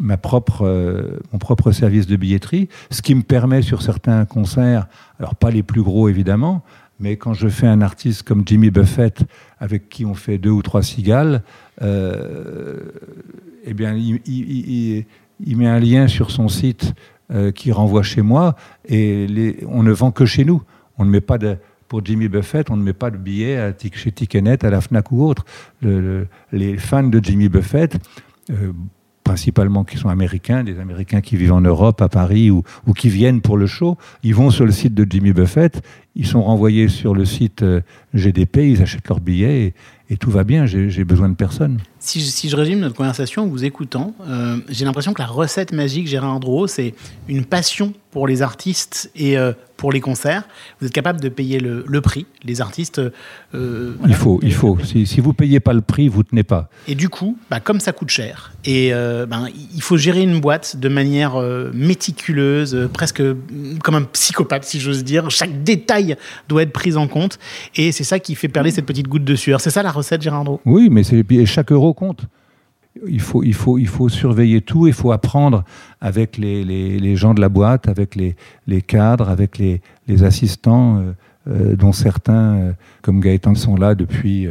ma 0.00 0.16
propre, 0.16 0.66
euh, 0.66 1.18
mon 1.32 1.38
propre 1.38 1.72
service 1.72 2.06
de 2.06 2.16
billetterie, 2.16 2.68
ce 2.90 3.02
qui 3.02 3.14
me 3.14 3.22
permet 3.22 3.62
sur 3.62 3.82
certains 3.82 4.24
concerts, 4.24 4.86
alors 5.18 5.34
pas 5.34 5.50
les 5.50 5.62
plus 5.62 5.82
gros 5.82 6.08
évidemment, 6.08 6.62
mais 6.98 7.16
quand 7.16 7.34
je 7.34 7.48
fais 7.48 7.66
un 7.66 7.82
artiste 7.82 8.22
comme 8.22 8.42
Jimmy 8.46 8.70
Buffett, 8.70 9.22
avec 9.58 9.88
qui 9.88 10.04
on 10.04 10.14
fait 10.14 10.38
deux 10.38 10.50
ou 10.50 10.62
trois 10.62 10.82
cigales, 10.82 11.42
euh, 11.82 12.80
eh 13.64 13.74
bien, 13.74 13.94
il, 13.94 15.04
met 15.40 15.66
un 15.66 15.78
lien 15.78 16.08
sur 16.08 16.30
son 16.30 16.48
site 16.48 16.94
euh, 17.32 17.52
qui 17.52 17.72
renvoie 17.72 18.02
chez 18.02 18.22
moi, 18.22 18.56
et 18.88 19.58
on 19.68 19.82
ne 19.82 19.92
vend 19.92 20.10
que 20.10 20.24
chez 20.24 20.44
nous. 20.44 20.62
On 20.98 21.04
ne 21.04 21.10
met 21.10 21.20
pas 21.20 21.38
pour 21.88 22.04
Jimmy 22.04 22.28
Buffett, 22.28 22.70
on 22.70 22.76
ne 22.76 22.82
met 22.82 22.92
pas 22.92 23.10
de 23.10 23.16
billets 23.16 23.74
chez 23.92 24.12
Ticketnet, 24.12 24.64
à 24.64 24.70
la 24.70 24.80
Fnac 24.80 25.12
ou 25.12 25.24
autre. 25.24 25.44
les 25.82 26.78
fans 26.78 27.02
de 27.02 27.20
Jimmy 27.22 27.48
Buffett, 27.48 27.96
principalement 29.26 29.82
qui 29.82 29.96
sont 29.96 30.08
américains, 30.08 30.62
des 30.62 30.78
Américains 30.78 31.20
qui 31.20 31.36
vivent 31.36 31.52
en 31.52 31.60
Europe, 31.60 32.00
à 32.00 32.08
Paris, 32.08 32.48
ou, 32.52 32.62
qui 32.96 33.08
viennent 33.08 33.40
pour 33.40 33.56
le 33.56 33.66
show, 33.66 33.98
ils 34.22 34.36
vont 34.36 34.50
sur 34.50 34.64
le 34.64 34.70
site 34.70 34.94
de 34.94 35.04
Jimmy 35.08 35.32
Buffett, 35.32 35.82
ils 36.14 36.26
sont 36.26 36.44
renvoyés 36.44 36.88
sur 36.88 37.12
le 37.12 37.24
site 37.24 37.62
euh, 37.62 37.80
GDP, 38.14 38.58
ils 38.58 38.82
achètent 38.82 39.08
leurs 39.08 39.18
billets, 39.18 39.74
et, 40.08 40.16
tout 40.16 40.30
va 40.30 40.44
bien, 40.44 40.66
j'ai 40.66 41.04
besoin 41.04 41.28
de 41.28 41.34
personne. 41.34 41.78
Si 42.06 42.20
je, 42.20 42.26
si 42.26 42.48
je, 42.48 42.54
résume 42.54 42.78
notre 42.78 42.94
conversation 42.94 43.42
en 43.42 43.46
vous 43.46 43.64
écoutant, 43.64 44.14
euh, 44.28 44.58
j'ai 44.68 44.84
l'impression 44.84 45.12
que 45.12 45.20
la 45.20 45.26
recette 45.26 45.72
magique, 45.72 46.06
Gérard 46.06 46.38
Drouot, 46.38 46.68
c'est 46.68 46.94
une 47.26 47.44
passion 47.44 47.94
pour 48.12 48.28
les 48.28 48.42
artistes 48.42 49.10
et 49.16 49.36
euh, 49.36 49.52
pour 49.76 49.92
les 49.92 50.00
concerts. 50.00 50.44
Vous 50.80 50.86
êtes 50.86 50.92
capable 50.92 51.20
de 51.20 51.28
payer 51.28 51.58
le, 51.58 51.84
le 51.86 52.00
prix. 52.00 52.26
Les 52.44 52.60
artistes. 52.60 53.00
Euh, 53.54 53.94
il 54.06 54.14
faut, 54.14 54.38
il 54.42 54.54
faut. 54.54 54.78
Si, 54.84 55.04
si 55.04 55.20
vous 55.20 55.30
ne 55.30 55.34
payez 55.34 55.58
pas 55.58 55.72
le 55.72 55.80
prix, 55.80 56.08
vous 56.08 56.20
ne 56.20 56.22
tenez 56.22 56.44
pas. 56.44 56.70
Et 56.86 56.94
du 56.94 57.08
coup, 57.08 57.36
bah, 57.50 57.60
comme 57.60 57.80
ça 57.80 57.92
coûte 57.92 58.08
cher, 58.08 58.52
et 58.64 58.92
ben, 58.92 59.48
il 59.74 59.82
faut 59.82 59.96
gérer 59.96 60.22
une 60.22 60.40
boîte 60.40 60.76
de 60.76 60.88
manière 60.88 61.36
méticuleuse, 61.74 62.88
presque 62.92 63.22
comme 63.82 63.94
un 63.96 64.04
psychopathe, 64.04 64.64
si 64.64 64.80
j'ose 64.80 65.04
dire. 65.04 65.30
Chaque 65.30 65.62
détail 65.64 66.16
doit 66.48 66.62
être 66.62 66.72
pris 66.72 66.96
en 66.96 67.08
compte. 67.08 67.38
Et 67.74 67.92
c'est 67.92 68.04
ça 68.04 68.18
qui 68.18 68.34
fait 68.34 68.48
perler 68.48 68.70
cette 68.70 68.86
petite 68.86 69.08
goutte 69.08 69.24
de 69.24 69.34
sueur. 69.34 69.60
C'est 69.60 69.70
ça 69.70 69.82
la 69.82 69.92
recette, 69.96 70.22
Oui, 70.64 70.88
mais 70.90 71.02
chaque 71.46 71.72
euro 71.72 71.94
compte. 71.94 72.26
Il 73.06 73.20
faut, 73.20 73.42
il, 73.42 73.52
faut, 73.52 73.78
il 73.78 73.88
faut 73.88 74.08
surveiller 74.08 74.62
tout, 74.62 74.86
il 74.86 74.92
faut 74.92 75.12
apprendre 75.12 75.64
avec 76.00 76.38
les, 76.38 77.16
gens 77.16 77.34
de 77.34 77.40
la 77.40 77.48
boîte, 77.48 77.88
avec 77.88 78.14
les, 78.14 78.82
cadres, 78.82 79.28
avec 79.28 79.58
les, 79.58 79.80
assistants, 80.22 80.98
euh, 80.98 81.12
euh, 81.48 81.76
dont 81.76 81.92
certains, 81.92 82.54
euh, 82.54 82.72
comme 83.02 83.20
Gaëtan, 83.20 83.54
sont 83.54 83.76
là 83.76 83.94
depuis, 83.94 84.48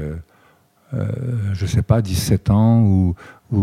je 0.93 1.63
ne 1.63 1.67
sais 1.67 1.81
pas, 1.81 2.01
17 2.01 2.49
ans, 2.49 2.81
ou, 2.81 3.15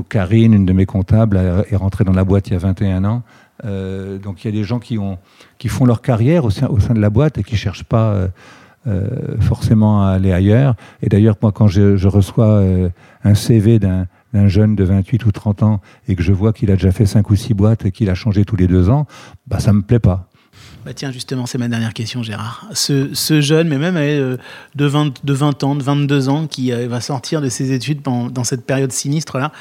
Karine, 0.08 0.54
une 0.54 0.66
de 0.66 0.72
mes 0.72 0.86
comptables, 0.86 1.36
est 1.70 1.76
rentrée 1.76 2.04
dans 2.04 2.12
la 2.12 2.24
boîte 2.24 2.48
il 2.48 2.54
y 2.54 2.56
a 2.56 2.58
21 2.58 3.04
ans. 3.04 3.22
donc 3.62 4.44
il 4.44 4.46
y 4.46 4.48
a 4.48 4.52
des 4.52 4.64
gens 4.64 4.78
qui, 4.78 4.98
ont, 4.98 5.18
qui 5.58 5.68
font 5.68 5.84
leur 5.84 6.02
carrière 6.02 6.44
au 6.44 6.50
sein 6.50 6.68
de 6.68 7.00
la 7.00 7.10
boîte 7.10 7.38
et 7.38 7.44
qui 7.44 7.54
ne 7.54 7.58
cherchent 7.58 7.84
pas 7.84 8.28
forcément 9.40 10.04
à 10.04 10.10
aller 10.10 10.32
ailleurs. 10.32 10.74
Et 11.02 11.08
d'ailleurs, 11.08 11.36
moi, 11.40 11.52
quand 11.52 11.68
je, 11.68 11.96
je 11.96 12.08
reçois 12.08 12.62
un 13.24 13.34
CV 13.34 13.78
d'un 13.78 14.06
d'un 14.32 14.48
jeune 14.48 14.74
de 14.74 14.84
28 14.84 15.26
ou 15.26 15.32
30 15.32 15.62
ans 15.62 15.80
et 16.08 16.16
que 16.16 16.22
je 16.22 16.32
vois 16.32 16.52
qu'il 16.52 16.70
a 16.70 16.74
déjà 16.74 16.92
fait 16.92 17.06
5 17.06 17.28
ou 17.30 17.36
6 17.36 17.54
boîtes 17.54 17.84
et 17.84 17.92
qu'il 17.92 18.10
a 18.10 18.14
changé 18.14 18.44
tous 18.44 18.56
les 18.56 18.66
deux 18.66 18.88
ans, 18.90 19.06
bah, 19.46 19.58
ça 19.58 19.72
me 19.72 19.82
plaît 19.82 19.98
pas. 19.98 20.28
Bah 20.84 20.92
tiens, 20.94 21.12
justement, 21.12 21.46
c'est 21.46 21.58
ma 21.58 21.68
dernière 21.68 21.94
question, 21.94 22.22
Gérard. 22.22 22.66
Ce, 22.72 23.14
ce 23.14 23.40
jeune, 23.40 23.68
mais 23.68 23.78
même 23.78 23.96
euh, 23.96 24.36
de, 24.74 24.84
20, 24.84 25.24
de 25.24 25.32
20 25.32 25.62
ans, 25.62 25.74
de 25.76 25.82
22 25.82 26.28
ans, 26.28 26.46
qui 26.48 26.72
euh, 26.72 26.88
va 26.88 27.00
sortir 27.00 27.40
de 27.40 27.48
ses 27.48 27.72
études 27.72 28.02
dans 28.02 28.44
cette 28.44 28.66
période 28.66 28.90
sinistre-là, 28.90 29.52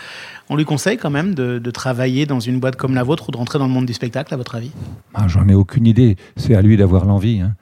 on 0.49 0.55
lui 0.55 0.65
conseille 0.65 0.97
quand 0.97 1.11
même 1.11 1.35
de, 1.35 1.59
travailler 1.71 2.25
dans 2.25 2.39
une 2.39 2.59
boîte 2.59 2.75
comme 2.75 2.95
la 2.95 3.03
vôtre 3.03 3.29
ou 3.29 3.31
de 3.31 3.37
rentrer 3.37 3.59
dans 3.59 3.67
le 3.67 3.71
monde 3.71 3.85
du 3.85 3.93
spectacle, 3.93 4.33
à 4.33 4.37
votre 4.37 4.55
avis? 4.55 4.71
Ah, 5.13 5.27
J'en 5.27 5.47
ai 5.47 5.53
aucune 5.53 5.85
idée. 5.85 6.17
C'est 6.35 6.55
à 6.55 6.61
lui 6.61 6.75
d'avoir 6.75 7.05
l'envie. 7.05 7.39
Hein. 7.39 7.53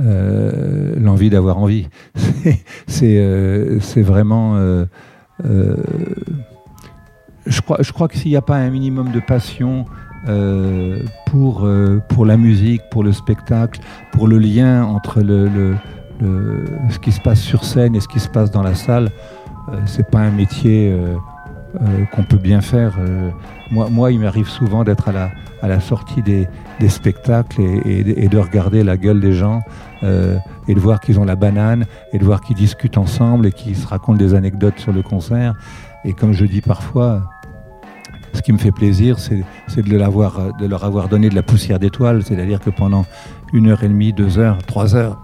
Euh, 0.00 0.94
l'envie 1.00 1.28
d'avoir 1.28 1.58
envie. 1.58 1.88
C'est 2.86 4.02
vraiment 4.02 4.86
je 7.48 7.60
crois, 7.60 7.78
je 7.80 7.92
crois 7.92 8.08
que 8.08 8.16
s'il 8.16 8.30
n'y 8.30 8.36
a 8.36 8.42
pas 8.42 8.56
un 8.56 8.70
minimum 8.70 9.10
de 9.10 9.20
passion 9.20 9.86
euh, 10.28 11.02
pour, 11.26 11.64
euh, 11.64 12.00
pour 12.08 12.26
la 12.26 12.36
musique, 12.36 12.82
pour 12.90 13.02
le 13.02 13.12
spectacle, 13.12 13.80
pour 14.12 14.28
le 14.28 14.38
lien 14.38 14.84
entre 14.84 15.20
le, 15.20 15.76
ce 16.90 16.98
qui 16.98 17.12
se 17.12 17.20
passe 17.20 17.40
sur 17.40 17.64
scène 17.64 17.94
et 17.94 18.00
ce 18.00 18.08
qui 18.08 18.20
se 18.20 18.28
passe 18.28 18.50
dans 18.50 18.62
la 18.62 18.74
salle, 18.74 19.10
euh, 19.68 19.76
c'est 19.86 20.10
pas 20.10 20.20
un 20.20 20.30
métier 20.30 20.92
euh, 20.92 21.16
qu'on 22.12 22.24
peut 22.24 22.38
bien 22.38 22.60
faire. 22.60 22.98
moi, 23.70 23.88
moi, 23.90 24.10
il 24.10 24.20
m'arrive 24.20 24.48
souvent 24.48 24.84
d'être 24.84 25.08
à 25.08 25.12
la, 25.12 25.30
à 25.62 25.68
la 25.68 25.80
sortie 25.80 26.22
des, 26.22 26.48
spectacles 26.88 27.60
et, 27.84 28.28
de 28.28 28.38
regarder 28.38 28.84
la 28.84 28.96
gueule 28.96 29.20
des 29.20 29.32
gens 29.32 29.62
et 30.02 30.74
de 30.74 30.80
voir 30.80 31.00
qu'ils 31.00 31.18
ont 31.18 31.24
la 31.24 31.36
banane 31.36 31.86
et 32.12 32.18
de 32.18 32.24
voir 32.24 32.40
qu'ils 32.40 32.56
discutent 32.56 32.98
ensemble 32.98 33.46
et 33.46 33.52
qu'ils 33.52 33.76
se 33.76 33.86
racontent 33.86 34.18
des 34.18 34.34
anecdotes 34.34 34.78
sur 34.78 34.92
le 34.92 35.02
concert. 35.02 35.54
Et 36.04 36.12
comme 36.12 36.32
je 36.32 36.44
dis 36.44 36.60
parfois, 36.60 37.28
ce 38.32 38.42
qui 38.42 38.52
me 38.52 38.58
fait 38.58 38.72
plaisir, 38.72 39.18
c'est 39.18 39.36
de, 39.36 39.82
de 39.82 40.66
leur 40.66 40.84
avoir 40.84 41.08
donné 41.08 41.28
de 41.28 41.34
la 41.34 41.42
poussière 41.42 41.78
d'étoiles. 41.78 42.22
C'est-à-dire 42.22 42.60
que 42.60 42.70
pendant 42.70 43.04
une 43.52 43.68
heure 43.68 43.82
et 43.82 43.88
demie, 43.88 44.12
deux 44.12 44.38
heures, 44.38 44.58
trois 44.58 44.94
heures, 44.94 45.18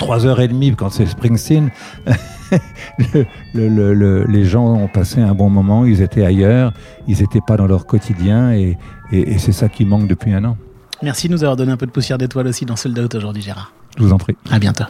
trois 0.00 0.26
heures 0.26 0.40
et 0.40 0.48
demie, 0.48 0.74
quand 0.74 0.90
c'est 0.90 1.06
Springsteen, 1.06 1.70
les 3.54 4.44
gens 4.44 4.66
ont 4.66 4.88
passé 4.88 5.20
un 5.20 5.34
bon 5.34 5.50
moment, 5.50 5.84
ils 5.84 6.02
étaient 6.02 6.24
ailleurs, 6.24 6.72
ils 7.06 7.20
n'étaient 7.20 7.42
pas 7.46 7.56
dans 7.56 7.66
leur 7.66 7.86
quotidien, 7.86 8.52
et, 8.52 8.76
et 9.12 9.38
c'est 9.38 9.52
ça 9.52 9.68
qui 9.68 9.84
manque 9.84 10.08
depuis 10.08 10.32
un 10.32 10.44
an. 10.44 10.56
Merci 11.02 11.28
de 11.28 11.34
nous 11.34 11.44
avoir 11.44 11.56
donné 11.56 11.70
un 11.70 11.76
peu 11.76 11.86
de 11.86 11.92
poussière 11.92 12.18
d'étoiles 12.18 12.48
aussi 12.48 12.66
dans 12.66 12.76
Sold 12.76 12.98
Out 12.98 13.14
aujourd'hui, 13.14 13.42
Gérard. 13.42 13.72
Je 13.96 14.02
vous 14.02 14.12
en 14.12 14.18
prie. 14.18 14.36
À 14.50 14.58
bientôt. 14.58 14.84